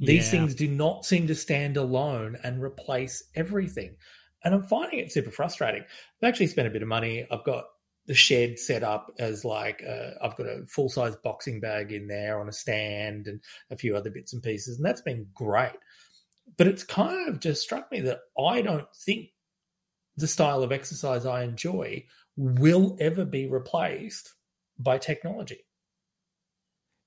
These 0.00 0.26
Yeah. 0.26 0.30
things 0.30 0.54
do 0.54 0.68
not 0.68 1.04
seem 1.04 1.26
to 1.26 1.34
stand 1.34 1.76
alone 1.76 2.38
and 2.44 2.62
replace 2.62 3.22
everything. 3.34 3.96
And 4.44 4.54
I'm 4.54 4.66
finding 4.68 5.00
it 5.00 5.10
super 5.12 5.30
frustrating. 5.30 5.82
I've 5.82 6.28
actually 6.28 6.46
spent 6.46 6.68
a 6.68 6.70
bit 6.70 6.82
of 6.82 6.88
money. 6.88 7.26
I've 7.30 7.44
got 7.44 7.64
the 8.06 8.14
shed 8.14 8.58
set 8.58 8.82
up 8.82 9.12
as 9.18 9.44
like 9.44 9.82
uh, 9.86 10.10
I've 10.22 10.36
got 10.36 10.46
a 10.46 10.64
full 10.66 10.88
size 10.88 11.16
boxing 11.16 11.60
bag 11.60 11.92
in 11.92 12.06
there 12.06 12.40
on 12.40 12.48
a 12.48 12.52
stand 12.52 13.26
and 13.26 13.40
a 13.70 13.76
few 13.76 13.96
other 13.96 14.10
bits 14.10 14.32
and 14.32 14.42
pieces, 14.42 14.76
and 14.76 14.86
that's 14.86 15.02
been 15.02 15.26
great. 15.34 15.76
But 16.56 16.68
it's 16.68 16.84
kind 16.84 17.28
of 17.28 17.40
just 17.40 17.60
struck 17.62 17.90
me 17.92 18.00
that 18.02 18.20
I 18.38 18.62
don't 18.62 18.86
think 19.04 19.28
the 20.18 20.26
style 20.26 20.62
of 20.62 20.72
exercise 20.72 21.24
I 21.24 21.44
enjoy 21.44 22.04
will 22.36 22.96
ever 23.00 23.24
be 23.24 23.46
replaced 23.48 24.34
by 24.78 24.98
technology. 24.98 25.64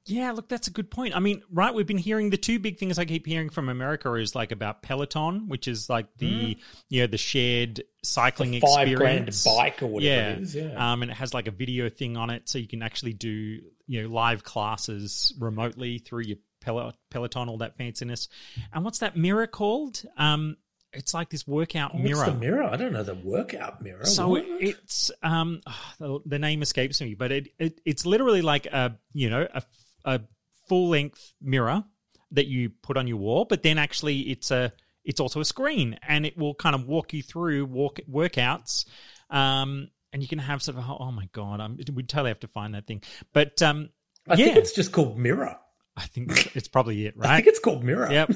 Yeah, 0.07 0.31
look, 0.31 0.49
that's 0.49 0.67
a 0.67 0.71
good 0.71 0.89
point. 0.89 1.15
I 1.15 1.19
mean, 1.19 1.43
right, 1.51 1.73
we've 1.73 1.85
been 1.85 1.99
hearing 1.99 2.31
the 2.31 2.37
two 2.37 2.57
big 2.57 2.79
things 2.79 2.97
I 2.97 3.05
keep 3.05 3.27
hearing 3.27 3.49
from 3.49 3.69
America 3.69 4.11
is 4.15 4.33
like 4.33 4.51
about 4.51 4.81
Peloton, 4.81 5.47
which 5.47 5.67
is 5.67 5.89
like 5.91 6.07
the 6.17 6.57
you 6.89 7.01
know 7.01 7.07
the 7.07 7.19
shared 7.19 7.83
cycling 8.03 8.53
Mm. 8.53 8.61
Five 8.61 8.95
grand 8.95 9.27
experience. 9.27 9.43
bike 9.43 9.83
or 9.83 9.87
whatever 9.87 10.11
yeah. 10.11 10.29
it 10.29 10.39
is. 10.39 10.55
Yeah. 10.55 10.91
Um, 10.91 11.03
and 11.03 11.11
it 11.11 11.17
has 11.17 11.35
like 11.35 11.47
a 11.47 11.51
video 11.51 11.87
thing 11.89 12.17
on 12.17 12.31
it, 12.31 12.49
so 12.49 12.57
you 12.57 12.67
can 12.67 12.81
actually 12.81 13.13
do 13.13 13.59
you 13.85 14.01
know 14.01 14.09
live 14.09 14.43
classes 14.43 15.35
remotely 15.39 15.99
through 15.99 16.23
your 16.23 16.37
Pel- 16.61 16.93
Peloton, 17.11 17.47
all 17.47 17.57
that 17.57 17.77
fanciness. 17.77 18.27
And 18.73 18.83
what's 18.83 18.99
that 18.99 19.15
mirror 19.15 19.45
called? 19.47 20.01
Um, 20.17 20.57
it's 20.93 21.13
like 21.13 21.29
this 21.29 21.47
workout 21.47 21.93
What's 21.93 22.03
mirror. 22.03 22.25
the 22.25 22.33
mirror? 22.33 22.63
I 22.63 22.75
don't 22.75 22.93
know 22.93 23.03
the 23.03 23.15
workout 23.15 23.81
mirror. 23.81 24.05
So 24.05 24.29
What? 24.29 24.43
it's 24.45 25.11
um 25.23 25.61
the, 25.99 26.19
the 26.25 26.39
name 26.39 26.61
escapes 26.61 27.01
me, 27.01 27.15
but 27.15 27.31
it, 27.31 27.49
it 27.59 27.81
it's 27.85 28.05
literally 28.05 28.41
like 28.41 28.65
a 28.67 28.97
you 29.13 29.29
know 29.29 29.47
a 29.53 29.63
a 30.05 30.21
full 30.67 30.89
length 30.89 31.33
mirror 31.41 31.83
that 32.31 32.47
you 32.47 32.69
put 32.69 32.97
on 32.97 33.07
your 33.07 33.17
wall, 33.17 33.45
but 33.45 33.63
then 33.63 33.77
actually 33.77 34.19
it's 34.21 34.51
a 34.51 34.73
it's 35.03 35.19
also 35.19 35.39
a 35.39 35.45
screen 35.45 35.97
and 36.07 36.25
it 36.25 36.37
will 36.37 36.53
kind 36.53 36.75
of 36.75 36.87
walk 36.87 37.13
you 37.13 37.23
through 37.23 37.65
walk 37.65 37.99
workouts. 38.09 38.85
Um, 39.29 39.89
and 40.13 40.21
you 40.21 40.27
can 40.27 40.39
have 40.39 40.61
sort 40.61 40.77
of 40.77 40.83
oh 40.89 41.11
my 41.11 41.29
god, 41.31 41.61
I'm, 41.61 41.77
we 41.93 42.03
totally 42.03 42.29
have 42.29 42.41
to 42.41 42.47
find 42.47 42.75
that 42.75 42.85
thing. 42.85 43.01
But 43.33 43.61
um, 43.61 43.89
I 44.27 44.35
yeah, 44.35 44.45
think 44.45 44.57
it's 44.57 44.73
just 44.73 44.91
called 44.91 45.17
mirror. 45.17 45.57
I 45.95 46.05
think 46.05 46.55
it's 46.55 46.67
probably 46.67 47.05
it, 47.05 47.15
right? 47.17 47.29
I 47.29 47.35
think 47.37 47.47
it's 47.47 47.59
called 47.59 47.83
mirror. 47.83 48.11
Yep. 48.11 48.31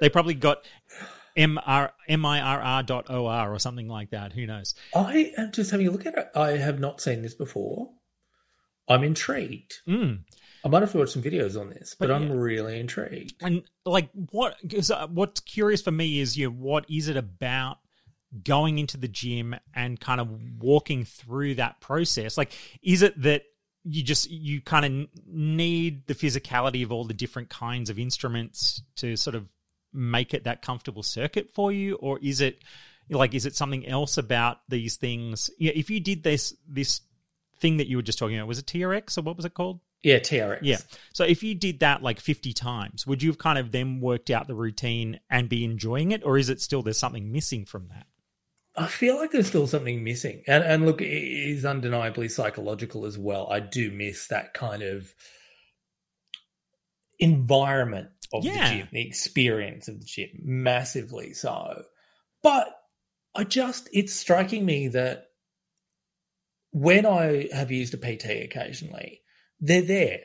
They 0.00 0.08
probably 0.08 0.34
got 0.34 0.58
mr 1.36 2.86
dot 2.86 3.10
or 3.10 3.52
or 3.52 3.58
something 3.58 3.88
like 3.88 4.10
that. 4.10 4.32
Who 4.32 4.46
knows? 4.46 4.74
I 4.94 5.32
am 5.36 5.52
just 5.52 5.70
having 5.70 5.88
a 5.88 5.90
look 5.90 6.06
at 6.06 6.16
it. 6.16 6.28
I 6.34 6.52
have 6.52 6.80
not 6.80 7.00
seen 7.00 7.22
this 7.22 7.34
before. 7.34 7.90
I'm 8.88 9.02
intrigued. 9.02 9.80
Mm. 9.88 10.20
I 10.64 10.68
might 10.68 10.82
have 10.82 10.92
to 10.92 10.98
watch 10.98 11.10
some 11.10 11.22
videos 11.22 11.60
on 11.60 11.70
this, 11.70 11.94
but, 11.98 12.08
But 12.08 12.14
I'm 12.14 12.28
yeah. 12.28 12.34
really 12.34 12.80
intrigued. 12.80 13.34
and 13.40 13.62
like 13.84 14.08
what 14.30 14.56
cause, 14.68 14.90
uh, 14.90 15.06
what's 15.08 15.40
curious 15.40 15.82
for 15.82 15.90
me 15.92 16.20
is 16.20 16.36
you 16.36 16.46
know, 16.46 16.56
what 16.56 16.86
is 16.88 17.08
it 17.08 17.16
about 17.16 17.78
going 18.42 18.78
into 18.78 18.96
the 18.96 19.08
gym 19.08 19.54
and 19.74 20.00
kind 20.00 20.20
of 20.20 20.28
walking 20.58 21.04
through 21.04 21.54
that 21.54 21.80
process 21.80 22.36
like 22.36 22.52
is 22.82 23.00
it 23.00 23.18
that 23.22 23.44
you 23.84 24.02
just 24.02 24.28
you 24.28 24.60
kind 24.60 24.84
of 24.84 25.08
need 25.26 26.06
the 26.06 26.14
physicality 26.14 26.82
of 26.82 26.90
all 26.90 27.04
the 27.04 27.14
different 27.14 27.48
kinds 27.48 27.88
of 27.88 27.98
instruments 27.98 28.82
to 28.96 29.16
sort 29.16 29.36
of 29.36 29.46
make 29.96 30.34
it 30.34 30.44
that 30.44 30.62
comfortable 30.62 31.02
circuit 31.02 31.50
for 31.54 31.72
you 31.72 31.94
or 31.96 32.18
is 32.22 32.40
it 32.40 32.62
like 33.10 33.34
is 33.34 33.46
it 33.46 33.56
something 33.56 33.86
else 33.86 34.18
about 34.18 34.58
these 34.68 34.96
things 34.96 35.50
yeah 35.58 35.72
if 35.74 35.90
you 35.90 35.98
did 36.00 36.22
this 36.22 36.54
this 36.68 37.00
thing 37.58 37.78
that 37.78 37.88
you 37.88 37.96
were 37.96 38.02
just 38.02 38.18
talking 38.18 38.36
about 38.36 38.46
was 38.46 38.58
it 38.58 38.66
trx 38.66 39.16
or 39.16 39.22
what 39.22 39.36
was 39.36 39.44
it 39.46 39.54
called 39.54 39.80
Yeah, 40.02 40.18
TRX. 40.18 40.58
yeah. 40.62 40.78
So 41.12 41.24
if 41.24 41.42
you 41.42 41.54
did 41.54 41.80
that 41.80 42.02
like 42.02 42.20
50 42.20 42.52
times, 42.52 43.06
would 43.06 43.22
you 43.22 43.30
have 43.30 43.38
kind 43.38 43.58
of 43.58 43.72
then 43.72 44.00
worked 44.00 44.30
out 44.30 44.46
the 44.46 44.54
routine 44.54 45.18
and 45.30 45.48
be 45.48 45.64
enjoying 45.64 46.12
it? 46.12 46.22
Or 46.22 46.36
is 46.38 46.48
it 46.50 46.60
still 46.60 46.82
there's 46.82 46.98
something 46.98 47.32
missing 47.32 47.64
from 47.64 47.88
that? 47.88 48.06
I 48.76 48.86
feel 48.86 49.16
like 49.16 49.32
there's 49.32 49.48
still 49.48 49.66
something 49.66 50.04
missing. 50.04 50.42
And, 50.46 50.62
and 50.62 50.84
look, 50.86 51.00
it 51.00 51.06
is 51.06 51.64
undeniably 51.64 52.28
psychological 52.28 53.06
as 53.06 53.16
well. 53.18 53.48
I 53.50 53.58
do 53.60 53.90
miss 53.90 54.28
that 54.28 54.52
kind 54.52 54.82
of 54.82 55.12
environment 57.18 58.08
of 58.32 58.44
Yeah. 58.44 58.70
the 58.70 58.76
gym, 58.78 58.88
the 58.92 59.06
experience 59.06 59.88
of 59.88 59.98
the 60.00 60.04
gym, 60.04 60.28
massively 60.42 61.32
so. 61.32 61.84
But 62.42 62.68
I 63.34 63.44
just, 63.44 63.88
it's 63.92 64.12
striking 64.14 64.64
me 64.64 64.88
that 64.88 65.24
when 66.70 67.06
I 67.06 67.48
have 67.52 67.70
used 67.70 67.94
a 67.94 67.98
PT 67.98 68.42
occasionally, 68.44 69.20
they're 69.60 69.82
there. 69.82 70.20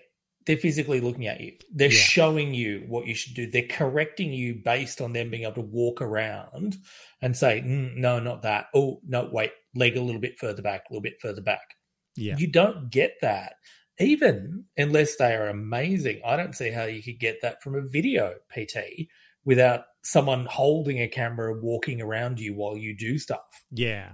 They're 0.48 0.58
physically 0.58 1.00
looking 1.02 1.28
at 1.28 1.40
you. 1.40 1.54
They're 1.72 1.92
Yeah. 1.92 2.00
showing 2.00 2.54
you 2.54 2.84
what 2.88 3.06
you 3.06 3.14
should 3.14 3.36
do. 3.36 3.46
They're 3.50 3.68
correcting 3.68 4.34
you 4.34 4.56
based 4.56 5.00
on 5.00 5.14
them 5.14 5.30
being 5.30 5.44
able 5.44 5.54
to 5.56 5.62
walk 5.62 6.02
around 6.02 6.78
and 7.22 7.38
say, 7.38 7.62
"Mm, 7.62 7.98
no, 7.98 8.20
not 8.20 8.42
that. 8.42 8.68
Oh, 8.74 9.02
no, 9.08 9.30
wait, 9.32 9.52
leg 9.76 9.96
a 9.96 10.02
little 10.02 10.20
bit 10.20 10.40
further 10.40 10.62
back, 10.64 10.86
a 10.90 10.94
little 10.94 11.04
bit 11.04 11.22
further 11.22 11.42
back. 11.42 11.76
Yeah. 12.16 12.36
You 12.38 12.48
don't 12.48 12.90
get 12.90 13.14
that, 13.22 13.54
even 14.02 14.66
unless 14.78 15.16
they 15.16 15.34
are 15.36 15.48
amazing. 15.48 16.22
I 16.26 16.36
don't 16.36 16.56
see 16.56 16.72
how 16.72 16.86
you 16.86 17.02
could 17.04 17.20
get 17.20 17.42
that 17.42 17.62
from 17.62 17.76
a 17.76 17.82
video 17.82 18.36
PT 18.56 19.08
without 19.46 19.86
someone 20.04 20.46
holding 20.46 21.02
a 21.02 21.08
camera 21.08 21.54
walking 21.60 22.02
around 22.02 22.40
you 22.40 22.54
while 22.54 22.78
you 22.78 22.96
do 22.96 23.18
stuff. 23.18 23.64
Yeah. 23.72 24.14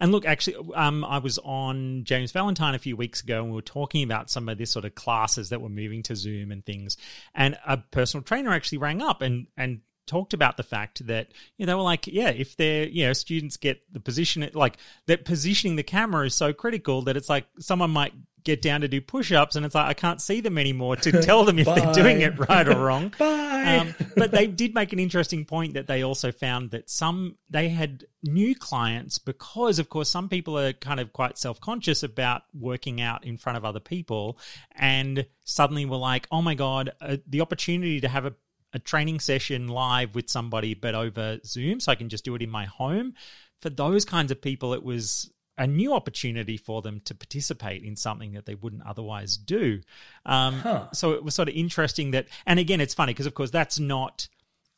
And 0.00 0.12
look, 0.12 0.26
actually, 0.26 0.56
um, 0.74 1.04
I 1.04 1.18
was 1.18 1.38
on 1.38 2.04
James 2.04 2.32
Valentine 2.32 2.74
a 2.74 2.78
few 2.78 2.96
weeks 2.96 3.22
ago 3.22 3.42
and 3.42 3.50
we 3.50 3.54
were 3.54 3.62
talking 3.62 4.02
about 4.02 4.30
some 4.30 4.48
of 4.48 4.58
this 4.58 4.70
sort 4.70 4.84
of 4.84 4.94
classes 4.94 5.48
that 5.48 5.60
were 5.60 5.70
moving 5.70 6.02
to 6.04 6.16
Zoom 6.16 6.52
and 6.52 6.64
things. 6.64 6.96
And 7.34 7.56
a 7.66 7.78
personal 7.78 8.22
trainer 8.22 8.52
actually 8.52 8.78
rang 8.78 9.00
up 9.00 9.22
and, 9.22 9.46
and 9.56 9.80
talked 10.06 10.34
about 10.34 10.56
the 10.56 10.62
fact 10.62 11.06
that, 11.06 11.28
you 11.56 11.66
know, 11.66 11.82
like, 11.82 12.06
yeah, 12.06 12.30
if 12.30 12.56
they're, 12.56 12.88
you 12.88 13.06
know, 13.06 13.12
students 13.12 13.56
get 13.56 13.82
the 13.92 14.00
position, 14.00 14.48
like 14.54 14.76
that 15.06 15.24
positioning 15.24 15.76
the 15.76 15.82
camera 15.82 16.26
is 16.26 16.34
so 16.34 16.52
critical 16.52 17.02
that 17.02 17.16
it's 17.16 17.28
like 17.28 17.46
someone 17.58 17.90
might 17.90 18.12
get 18.44 18.60
down 18.60 18.80
to 18.80 18.88
do 18.88 19.00
push 19.00 19.32
ups 19.32 19.56
and 19.56 19.64
it's 19.64 19.74
like, 19.74 19.86
I 19.86 19.94
can't 19.94 20.20
see 20.20 20.40
them 20.40 20.58
anymore 20.58 20.96
to 20.96 21.12
tell 21.22 21.44
them 21.44 21.58
if 21.58 21.66
they're 21.66 21.92
doing 21.92 22.20
it 22.20 22.38
right 22.48 22.66
or 22.66 22.76
wrong. 22.76 23.12
Bye. 23.18 23.76
Um, 23.78 23.94
but 24.16 24.32
they 24.32 24.46
did 24.46 24.74
make 24.74 24.92
an 24.92 24.98
interesting 24.98 25.44
point 25.44 25.74
that 25.74 25.86
they 25.86 26.02
also 26.02 26.32
found 26.32 26.72
that 26.72 26.90
some 26.90 27.36
they 27.48 27.68
had 27.68 28.04
new 28.22 28.54
clients 28.54 29.18
because, 29.18 29.78
of 29.78 29.88
course, 29.88 30.10
some 30.10 30.28
people 30.28 30.58
are 30.58 30.72
kind 30.72 30.98
of 30.98 31.12
quite 31.12 31.38
self 31.38 31.60
conscious 31.60 32.02
about 32.02 32.42
working 32.52 33.00
out 33.00 33.24
in 33.24 33.38
front 33.38 33.56
of 33.56 33.64
other 33.64 33.80
people, 33.80 34.38
and 34.74 35.26
suddenly 35.44 35.84
were 35.84 35.96
like, 35.96 36.26
"Oh 36.32 36.42
my 36.42 36.54
god, 36.54 36.90
uh, 37.00 37.18
the 37.26 37.40
opportunity 37.40 38.00
to 38.00 38.08
have 38.08 38.26
a 38.26 38.34
a 38.72 38.78
training 38.78 39.20
session 39.20 39.68
live 39.68 40.14
with 40.14 40.30
somebody, 40.30 40.74
but 40.74 40.94
over 40.94 41.38
Zoom, 41.44 41.80
so 41.80 41.92
I 41.92 41.94
can 41.94 42.08
just 42.08 42.24
do 42.24 42.34
it 42.34 42.42
in 42.42 42.50
my 42.50 42.64
home." 42.64 43.14
For 43.60 43.70
those 43.70 44.04
kinds 44.04 44.32
of 44.32 44.40
people, 44.40 44.74
it 44.74 44.82
was 44.82 45.30
a 45.58 45.66
new 45.66 45.92
opportunity 45.92 46.56
for 46.56 46.82
them 46.82 47.00
to 47.04 47.14
participate 47.14 47.82
in 47.82 47.94
something 47.94 48.32
that 48.32 48.46
they 48.46 48.54
wouldn't 48.54 48.82
otherwise 48.86 49.36
do. 49.36 49.82
Um, 50.24 50.60
Huh. 50.60 50.90
So 50.92 51.12
it 51.12 51.22
was 51.22 51.34
sort 51.34 51.48
of 51.48 51.54
interesting 51.54 52.12
that, 52.12 52.26
and 52.46 52.58
again, 52.58 52.80
it's 52.80 52.94
funny 52.94 53.12
because, 53.12 53.26
of 53.26 53.34
course, 53.34 53.50
that's 53.50 53.78
not 53.78 54.28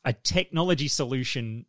a 0.03 0.13
technology 0.13 0.87
solution 0.87 1.65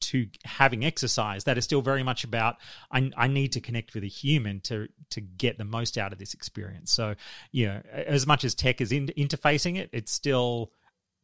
to 0.00 0.26
having 0.44 0.84
exercise. 0.84 1.44
That 1.44 1.56
is 1.56 1.64
still 1.64 1.80
very 1.80 2.02
much 2.02 2.24
about 2.24 2.56
I, 2.90 3.10
I 3.16 3.28
need 3.28 3.52
to 3.52 3.60
connect 3.60 3.94
with 3.94 4.02
a 4.02 4.08
human 4.08 4.60
to 4.62 4.88
to 5.10 5.20
get 5.20 5.58
the 5.58 5.64
most 5.64 5.96
out 5.96 6.12
of 6.12 6.18
this 6.18 6.34
experience. 6.34 6.92
So, 6.92 7.14
you 7.52 7.68
know, 7.68 7.82
as 7.92 8.26
much 8.26 8.44
as 8.44 8.54
tech 8.54 8.80
is 8.80 8.90
in, 8.90 9.06
interfacing 9.08 9.78
it, 9.78 9.90
it's 9.92 10.10
still 10.10 10.72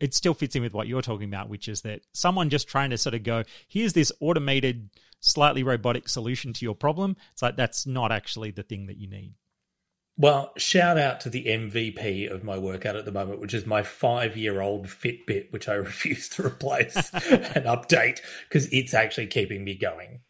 it 0.01 0.15
still 0.15 0.35
fits 0.35 0.55
in 0.55 0.63
with 0.63 0.75
what 0.75 0.87
you're 0.87 1.03
talking 1.03 1.29
about, 1.29 1.49
which 1.49 1.69
is 1.69 1.83
that 1.83 2.03
someone 2.13 2.51
just 2.51 2.69
trying 2.69 2.91
to 2.91 2.99
sort 2.99 3.15
of 3.15 3.23
go, 3.23 3.45
here's 3.67 3.93
this 3.93 4.13
automated, 4.21 4.91
slightly 5.21 5.63
robotic 5.63 6.09
solution 6.09 6.53
to 6.53 6.65
your 6.65 6.75
problem. 6.75 7.17
It's 7.33 7.43
like 7.43 7.57
that's 7.57 7.87
not 7.87 8.13
actually 8.13 8.51
the 8.51 8.63
thing 8.63 8.87
that 8.87 8.99
you 8.99 9.09
need. 9.09 9.35
Well, 10.21 10.53
shout 10.57 10.99
out 10.99 11.21
to 11.21 11.31
the 11.31 11.45
MVP 11.45 12.29
of 12.29 12.43
my 12.43 12.59
workout 12.59 12.97
at 12.97 13.05
the 13.05 13.13
moment, 13.13 13.41
which 13.41 13.55
is 13.55 13.67
my 13.67 13.85
five 13.85 14.37
year 14.37 14.61
old 14.61 14.87
Fitbit, 14.87 15.53
which 15.53 15.69
I 15.69 15.75
refuse 15.75 16.29
to 16.31 16.45
replace 16.45 16.97
and 17.31 17.65
update 17.67 18.21
because 18.49 18.67
it's 18.73 18.95
actually 18.95 19.29
keeping 19.29 19.65
me 19.65 19.77
going. 19.77 20.21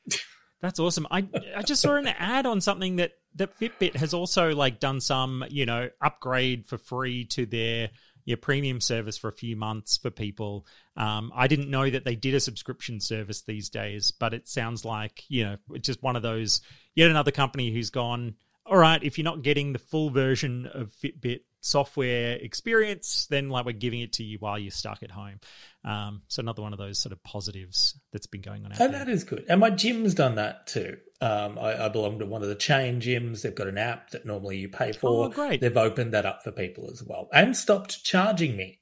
That's 0.61 0.79
awesome. 0.79 1.07
I 1.11 1.27
I 1.57 1.63
just 1.63 1.83
saw 1.83 1.95
an 1.95 2.09
ad 2.09 2.45
on 2.45 2.61
something 2.61 2.97
that 2.97 3.13
that 3.37 3.59
Fitbit 3.59 3.97
has 3.97 4.13
also 4.13 4.55
like 4.55 4.81
done 4.81 5.01
some, 5.01 5.45
you 5.49 5.65
know, 5.65 5.89
upgrade 6.03 6.67
for 6.67 6.77
free 6.77 7.25
to 7.27 7.47
their 7.47 7.91
your 8.29 8.37
premium 8.37 8.81
service 8.81 9.17
for 9.17 9.29
a 9.29 9.33
few 9.33 9.57
months 9.57 9.97
for 9.97 10.11
people. 10.11 10.67
Um, 10.97 11.33
I 11.35 11.47
didn't 11.49 11.71
know 11.71 11.89
that 11.89 12.05
they 12.05 12.15
did 12.15 12.35
a 12.35 12.41
subscription 12.41 13.01
service 13.01 13.43
these 13.43 13.71
days, 13.71 14.11
but 14.11 14.35
it 14.35 14.47
sounds 14.47 14.85
like 14.85 15.25
you 15.29 15.45
know 15.45 15.57
it's 15.73 15.87
just 15.87 16.03
one 16.03 16.15
of 16.17 16.23
those 16.23 16.61
yet 16.95 17.11
another 17.11 17.31
company 17.33 17.73
who's 17.73 17.91
gone. 17.91 18.35
All 18.67 18.77
right, 18.77 19.03
if 19.03 19.17
you're 19.17 19.25
not 19.25 19.41
getting 19.43 19.73
the 19.73 19.79
full 19.79 20.11
version 20.11 20.67
of 20.67 20.93
Fitbit 21.03 21.41
software 21.63 22.37
experience, 22.37 23.27
then 23.31 23.49
like 23.49 23.65
we're 23.65 23.73
giving 23.73 24.01
it 24.01 24.13
to 24.15 24.23
you 24.25 24.37
while 24.41 24.59
you're 24.59 24.71
stuck 24.71 25.03
at 25.03 25.11
home. 25.11 25.41
Um, 25.85 26.21
so 26.29 26.41
another 26.41 26.61
one 26.63 26.75
of 26.75 26.79
those 26.79 26.99
sort 26.99 27.13
of 27.13 27.23
positives 27.23 27.99
that's 28.13 28.27
been 28.27 28.43
going 28.43 28.65
on 28.67 28.73
out 28.73 28.81
And 28.81 28.93
there. 28.93 29.05
that 29.07 29.11
is 29.11 29.25
good. 29.25 29.47
And 29.49 29.61
my 29.61 29.71
gym's 29.71 30.15
done 30.15 30.35
that 30.35 30.67
too. 30.67 30.99
Um, 31.21 31.59
I, 31.59 31.87
I 31.87 31.89
belong 31.89 32.21
to 32.21 32.27
one 32.27 32.43
of 32.43 32.49
the 32.49 32.55
chain 32.55 33.01
gyms. 33.01 33.43
They've 33.43 33.55
got 33.55 33.67
an 33.67 33.77
app 33.79 34.11
that 34.11 34.25
normally 34.25 34.59
you 34.59 34.69
pay 34.69 34.93
for. 34.93 35.27
Oh, 35.27 35.29
great. 35.29 35.61
They've 35.61 35.77
opened 35.77 36.15
that 36.15 36.25
up 36.25 36.45
for 36.45 36.53
people 36.53 36.89
as 36.93 37.03
well 37.03 37.29
and 37.33 37.57
stopped 37.57 38.05
charging 38.05 38.57
me. 38.57 38.81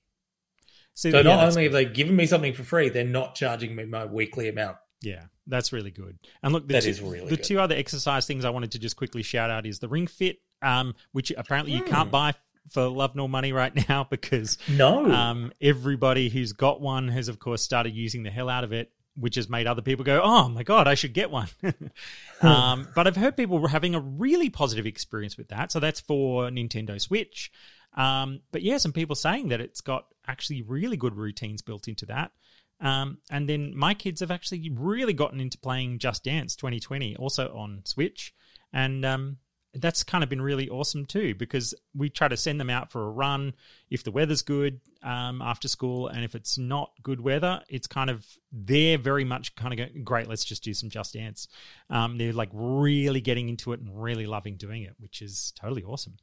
So, 0.93 1.11
So 1.11 1.17
yeah, 1.19 1.23
not 1.23 1.41
only 1.49 1.63
good. 1.63 1.63
have 1.65 1.73
they 1.73 1.85
given 1.87 2.15
me 2.17 2.27
something 2.27 2.53
for 2.53 2.63
free, 2.63 2.89
they're 2.91 3.05
not 3.05 3.35
charging 3.37 3.75
me 3.75 3.85
my 3.87 4.05
weekly 4.05 4.49
amount. 4.49 4.77
Yeah, 5.03 5.25
that's 5.47 5.73
really 5.73 5.91
good. 5.91 6.19
And 6.43 6.53
look, 6.53 6.67
the, 6.69 6.75
That 6.75 6.83
two, 6.85 6.89
is 6.91 7.01
really 7.01 7.29
the 7.31 7.37
good. 7.37 7.45
two 7.45 7.59
other 7.61 7.75
exercise 7.75 8.27
things 8.27 8.45
I 8.45 8.51
wanted 8.51 8.73
to 8.73 8.79
just 8.79 8.97
quickly 8.97 9.23
shout 9.23 9.51
out 9.51 9.65
is 9.67 9.79
the 9.79 9.89
Ring 9.89 10.07
Fit, 10.07 10.39
um, 10.63 10.95
which 11.13 11.31
apparently 11.37 11.73
you 11.73 11.83
can't 11.85 12.09
Hmm. 12.09 12.13
buy 12.13 12.35
for 12.71 12.89
love 12.89 13.15
nor 13.15 13.29
money 13.29 13.53
right 13.53 13.73
now 13.89 14.05
because 14.11 14.59
No. 14.69 15.11
um, 15.11 15.53
everybody 15.61 16.29
who's 16.29 16.53
got 16.53 16.81
one 16.81 17.09
has, 17.09 17.29
of 17.29 17.39
course, 17.39 17.63
started 17.63 17.95
using 17.95 18.23
the 18.25 18.31
hell 18.31 18.49
out 18.49 18.65
of 18.65 18.73
it, 18.73 18.91
which 19.17 19.37
has 19.37 19.49
made 19.49 19.67
other 19.67 19.83
people 19.83 20.05
go, 20.05 20.21
"Oh 20.23 20.49
my 20.49 20.63
god, 20.63 20.87
I 20.87 20.95
should 20.95 21.13
get 21.13 21.31
one." 21.31 21.49
um, 22.43 22.89
but 22.95 23.07
I've 23.07 23.17
heard 23.17 23.37
people 23.37 23.59
were 23.59 23.69
having 23.69 23.95
a 23.95 24.01
really 24.01 24.51
positive 24.51 24.87
experience 24.87 25.37
with 25.37 25.49
that. 25.49 25.73
So 25.73 25.81
that's 25.81 26.01
for 26.01 26.51
Nintendo 26.51 27.01
Switch. 27.01 27.51
Um, 27.95 28.41
but 28.53 28.63
yeah, 28.63 28.79
some 28.79 28.93
people 28.93 29.17
saying 29.17 29.49
that 29.49 29.61
it's 29.61 29.81
got 29.81 30.07
actually 30.27 30.63
really 30.63 30.97
good 30.97 31.17
routines 31.17 31.63
built 31.63 31.89
into 31.89 32.07
that. 32.07 32.33
Um, 32.81 33.19
and 33.31 33.49
then 33.49 33.75
my 33.75 33.95
kids 33.95 34.21
have 34.21 34.31
actually 34.31 34.71
really 34.71 35.15
gotten 35.15 35.41
into 35.41 35.59
playing 35.59 35.99
Just 35.99 36.25
Dance 36.25 36.57
2020, 36.57 37.17
also 37.17 37.55
on 37.57 37.81
Switch, 37.85 38.35
and 38.73 39.05
um, 39.05 39.39
that's 39.81 40.03
kind 40.03 40.25
of 40.25 40.31
been 40.31 40.41
really 40.43 40.69
awesome 40.69 41.07
too 41.07 41.35
because 41.35 41.75
we 41.95 42.09
try 42.09 42.29
to 42.29 42.37
send 42.37 42.61
them 42.61 42.71
out 42.71 42.91
for 42.91 43.03
a 43.03 43.11
run 43.11 43.55
if 43.91 44.05
the 44.05 44.11
weather's 44.11 44.43
good 44.43 44.81
um, 45.03 45.41
after 45.43 45.69
school, 45.69 46.09
and 46.09 46.25
if 46.25 46.35
it's 46.35 46.59
not 46.59 46.91
good 47.03 47.21
weather, 47.21 47.63
it's 47.69 47.87
kind 47.87 48.11
of 48.11 48.27
they're 48.51 48.99
very 48.99 49.25
much 49.25 49.55
kind 49.55 49.73
of 49.73 49.79
going, 49.79 50.05
great. 50.05 50.29
Let's 50.29 50.45
just 50.45 50.65
do 50.65 50.75
some 50.75 50.91
Just 50.91 51.15
Dance. 51.15 51.49
Um, 51.91 52.19
they're 52.19 52.33
like 52.33 52.51
really 52.53 53.21
getting 53.21 53.49
into 53.49 53.73
it 53.73 53.81
and 53.81 54.03
really 54.03 54.27
loving 54.27 54.57
doing 54.57 54.83
it, 54.83 54.95
which 54.99 55.23
is 55.23 55.53
totally 55.61 55.85
awesome. 55.85 56.17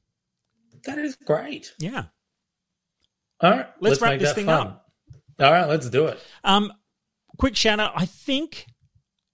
that 0.85 0.97
is 0.97 1.15
great. 1.15 1.73
Yeah. 1.79 2.05
All 3.39 3.51
right. 3.51 3.67
Let's 3.79 4.01
wrap 4.01 4.19
this 4.19 4.33
thing 4.33 4.45
fun. 4.45 4.67
up. 4.67 4.83
All 5.39 5.51
right, 5.51 5.67
let's 5.67 5.89
do 5.89 6.07
it. 6.07 6.19
Um, 6.43 6.71
quick 7.37 7.55
shout 7.55 7.79
out. 7.79 7.93
I 7.95 8.05
think 8.05 8.67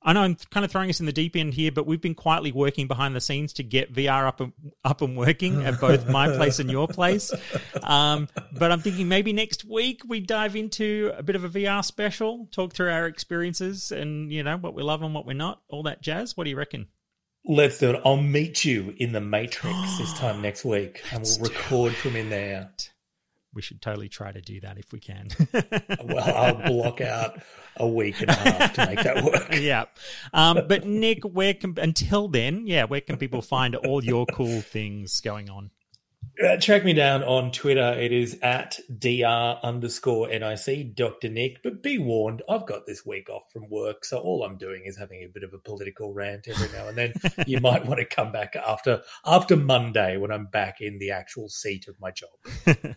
I 0.01 0.13
know 0.13 0.21
I'm 0.21 0.35
kind 0.49 0.63
of 0.63 0.71
throwing 0.71 0.89
us 0.89 1.01
in 1.01 1.05
the 1.05 1.11
deep 1.11 1.35
end 1.35 1.53
here, 1.53 1.71
but 1.71 1.85
we've 1.85 1.99
been 1.99 2.15
quietly 2.15 2.53
working 2.53 2.87
behind 2.87 3.15
the 3.15 3.21
scenes 3.21 3.51
to 3.53 3.63
get 3.63 3.93
VR 3.93 4.27
up 4.27 4.39
and 4.39 4.53
up 4.85 5.01
and 5.01 5.17
working 5.17 5.63
at 5.65 5.79
both 5.79 6.07
my 6.09 6.27
place 6.27 6.59
and 6.59 6.71
your 6.71 6.87
place. 6.87 7.33
Um, 7.83 8.29
but 8.57 8.71
I'm 8.71 8.79
thinking 8.79 9.09
maybe 9.09 9.33
next 9.33 9.65
week 9.65 10.01
we 10.07 10.21
dive 10.21 10.55
into 10.55 11.11
a 11.17 11.23
bit 11.23 11.35
of 11.35 11.43
a 11.43 11.49
VR 11.49 11.83
special, 11.83 12.47
talk 12.51 12.73
through 12.73 12.91
our 12.91 13.07
experiences 13.07 13.91
and 13.91 14.31
you 14.31 14.41
know 14.43 14.57
what 14.57 14.73
we 14.73 14.83
love 14.83 15.01
and 15.01 15.13
what 15.13 15.25
we're 15.25 15.33
not, 15.33 15.61
all 15.67 15.83
that 15.83 16.01
jazz. 16.01 16.37
What 16.37 16.45
do 16.45 16.49
you 16.49 16.57
reckon? 16.57 16.87
Let's 17.45 17.79
do 17.79 17.91
it. 17.91 18.01
I'll 18.05 18.17
meet 18.17 18.63
you 18.63 18.93
in 18.97 19.11
the 19.11 19.21
Matrix 19.21 19.97
this 19.97 20.13
time 20.17 20.41
next 20.41 20.63
week, 20.63 21.01
and 21.11 21.23
we'll 21.23 21.49
record 21.49 21.95
from 21.95 22.15
in 22.15 22.29
there. 22.29 22.69
We 23.53 23.61
should 23.61 23.81
totally 23.81 24.09
try 24.09 24.31
to 24.31 24.41
do 24.41 24.59
that 24.61 24.77
if 24.77 24.91
we 24.91 24.99
can. 24.99 25.29
Well, 26.03 26.35
I'll 26.35 26.67
block 26.67 27.01
out 27.01 27.39
a 27.77 27.87
week 27.87 28.21
and 28.21 28.29
a 28.29 28.33
half 28.33 28.73
to 28.73 28.85
make 28.85 29.03
that 29.03 29.23
work. 29.23 29.55
yeah. 29.59 29.85
Um, 30.33 30.61
but 30.67 30.85
Nick, 30.85 31.23
where 31.23 31.53
can 31.53 31.75
until 31.77 32.27
then, 32.27 32.65
yeah, 32.65 32.85
where 32.85 33.01
can 33.01 33.17
people 33.17 33.41
find 33.41 33.75
all 33.75 34.03
your 34.03 34.25
cool 34.27 34.61
things 34.61 35.19
going 35.21 35.49
on? 35.49 35.71
Uh, 36.41 36.55
track 36.55 36.85
me 36.85 36.93
down 36.93 37.21
on 37.21 37.51
Twitter. 37.51 37.93
It 37.99 38.13
is 38.13 38.39
at 38.41 38.79
dr 38.97 39.59
underscore 39.61 40.29
nic 40.29 40.95
Dr. 40.95 41.27
Nick. 41.27 41.61
But 41.61 41.83
be 41.83 41.97
warned, 41.97 42.43
I've 42.47 42.65
got 42.65 42.85
this 42.85 43.05
week 43.05 43.29
off 43.29 43.51
from 43.51 43.69
work, 43.69 44.05
so 44.05 44.19
all 44.19 44.43
I'm 44.43 44.55
doing 44.55 44.83
is 44.85 44.97
having 44.97 45.21
a 45.23 45.27
bit 45.27 45.43
of 45.43 45.53
a 45.53 45.57
political 45.57 46.13
rant 46.13 46.47
every 46.47 46.69
now 46.69 46.87
and 46.87 46.97
then. 46.97 47.13
you 47.45 47.59
might 47.59 47.85
want 47.85 47.99
to 47.99 48.05
come 48.05 48.31
back 48.31 48.55
after 48.55 49.01
after 49.25 49.57
Monday 49.57 50.15
when 50.15 50.31
I'm 50.31 50.45
back 50.45 50.79
in 50.79 50.97
the 50.97 51.11
actual 51.11 51.49
seat 51.49 51.89
of 51.89 51.99
my 51.99 52.11
job. 52.11 52.29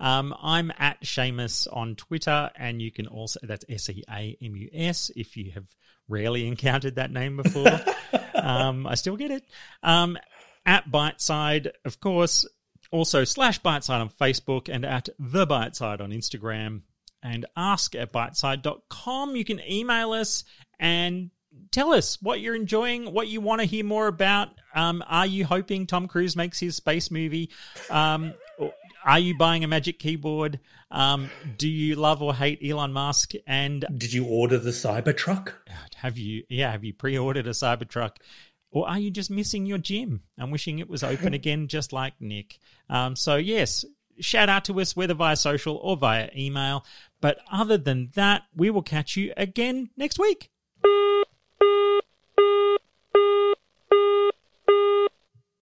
um, 0.00 0.34
I'm 0.42 0.70
at 0.78 1.00
Seamus 1.04 1.66
on 1.72 1.94
Twitter, 1.94 2.50
and 2.54 2.82
you 2.82 2.92
can 2.92 3.06
also 3.06 3.40
that's 3.44 3.64
S 3.66 3.88
E 3.88 4.04
A 4.10 4.36
M 4.42 4.56
U 4.56 4.68
S 4.74 5.10
if 5.16 5.38
you 5.38 5.52
have 5.52 5.64
rarely 6.06 6.46
encountered 6.46 6.96
that 6.96 7.10
name 7.10 7.38
before. 7.38 7.80
um, 8.34 8.86
I 8.86 8.94
still 8.94 9.16
get 9.16 9.30
it. 9.30 9.44
Um, 9.82 10.18
at 10.66 10.90
Byteside, 10.90 11.70
of 11.84 12.00
course, 12.00 12.46
also 12.94 13.24
slash 13.24 13.60
Byteside 13.60 14.00
on 14.00 14.08
Facebook 14.08 14.72
and 14.72 14.84
at 14.84 15.08
the 15.18 15.46
Byteside 15.46 16.00
on 16.00 16.10
Instagram 16.10 16.82
and 17.24 17.44
ask 17.56 17.96
at 17.96 18.12
byteside.com. 18.12 19.34
You 19.34 19.44
can 19.44 19.60
email 19.68 20.12
us 20.12 20.44
and 20.78 21.30
tell 21.72 21.92
us 21.92 22.22
what 22.22 22.40
you're 22.40 22.54
enjoying, 22.54 23.12
what 23.12 23.26
you 23.26 23.40
want 23.40 23.60
to 23.62 23.66
hear 23.66 23.84
more 23.84 24.06
about. 24.06 24.50
Um, 24.76 25.02
are 25.08 25.26
you 25.26 25.44
hoping 25.44 25.88
Tom 25.88 26.06
Cruise 26.06 26.36
makes 26.36 26.60
his 26.60 26.76
space 26.76 27.10
movie? 27.10 27.50
Um, 27.90 28.34
are 29.04 29.18
you 29.18 29.36
buying 29.36 29.64
a 29.64 29.68
magic 29.68 29.98
keyboard? 29.98 30.60
Um, 30.92 31.30
do 31.58 31.68
you 31.68 31.96
love 31.96 32.22
or 32.22 32.32
hate 32.32 32.60
Elon 32.64 32.92
Musk? 32.92 33.32
And 33.44 33.84
did 33.98 34.12
you 34.12 34.24
order 34.24 34.56
the 34.56 34.70
Cybertruck? 34.70 35.52
Have 35.96 36.16
you? 36.16 36.44
Yeah, 36.48 36.70
have 36.70 36.84
you 36.84 36.92
pre-ordered 36.92 37.46
a 37.46 37.50
Cybertruck? 37.50 38.16
Or 38.74 38.88
are 38.88 38.98
you 38.98 39.10
just 39.10 39.30
missing 39.30 39.66
your 39.66 39.78
gym 39.78 40.24
and 40.36 40.50
wishing 40.50 40.80
it 40.80 40.90
was 40.90 41.04
open 41.04 41.32
again, 41.40 41.68
just 41.68 41.92
like 41.92 42.14
Nick? 42.20 42.58
Um, 42.90 43.14
so 43.14 43.36
yes, 43.36 43.84
shout 44.20 44.48
out 44.48 44.64
to 44.66 44.80
us 44.80 44.96
whether 44.96 45.14
via 45.14 45.36
social 45.36 45.76
or 45.76 45.96
via 45.96 46.28
email. 46.36 46.84
But 47.20 47.38
other 47.50 47.78
than 47.78 48.10
that, 48.14 48.42
we 48.54 48.70
will 48.70 48.82
catch 48.82 49.16
you 49.16 49.32
again 49.36 49.90
next 49.96 50.18
week. 50.18 50.50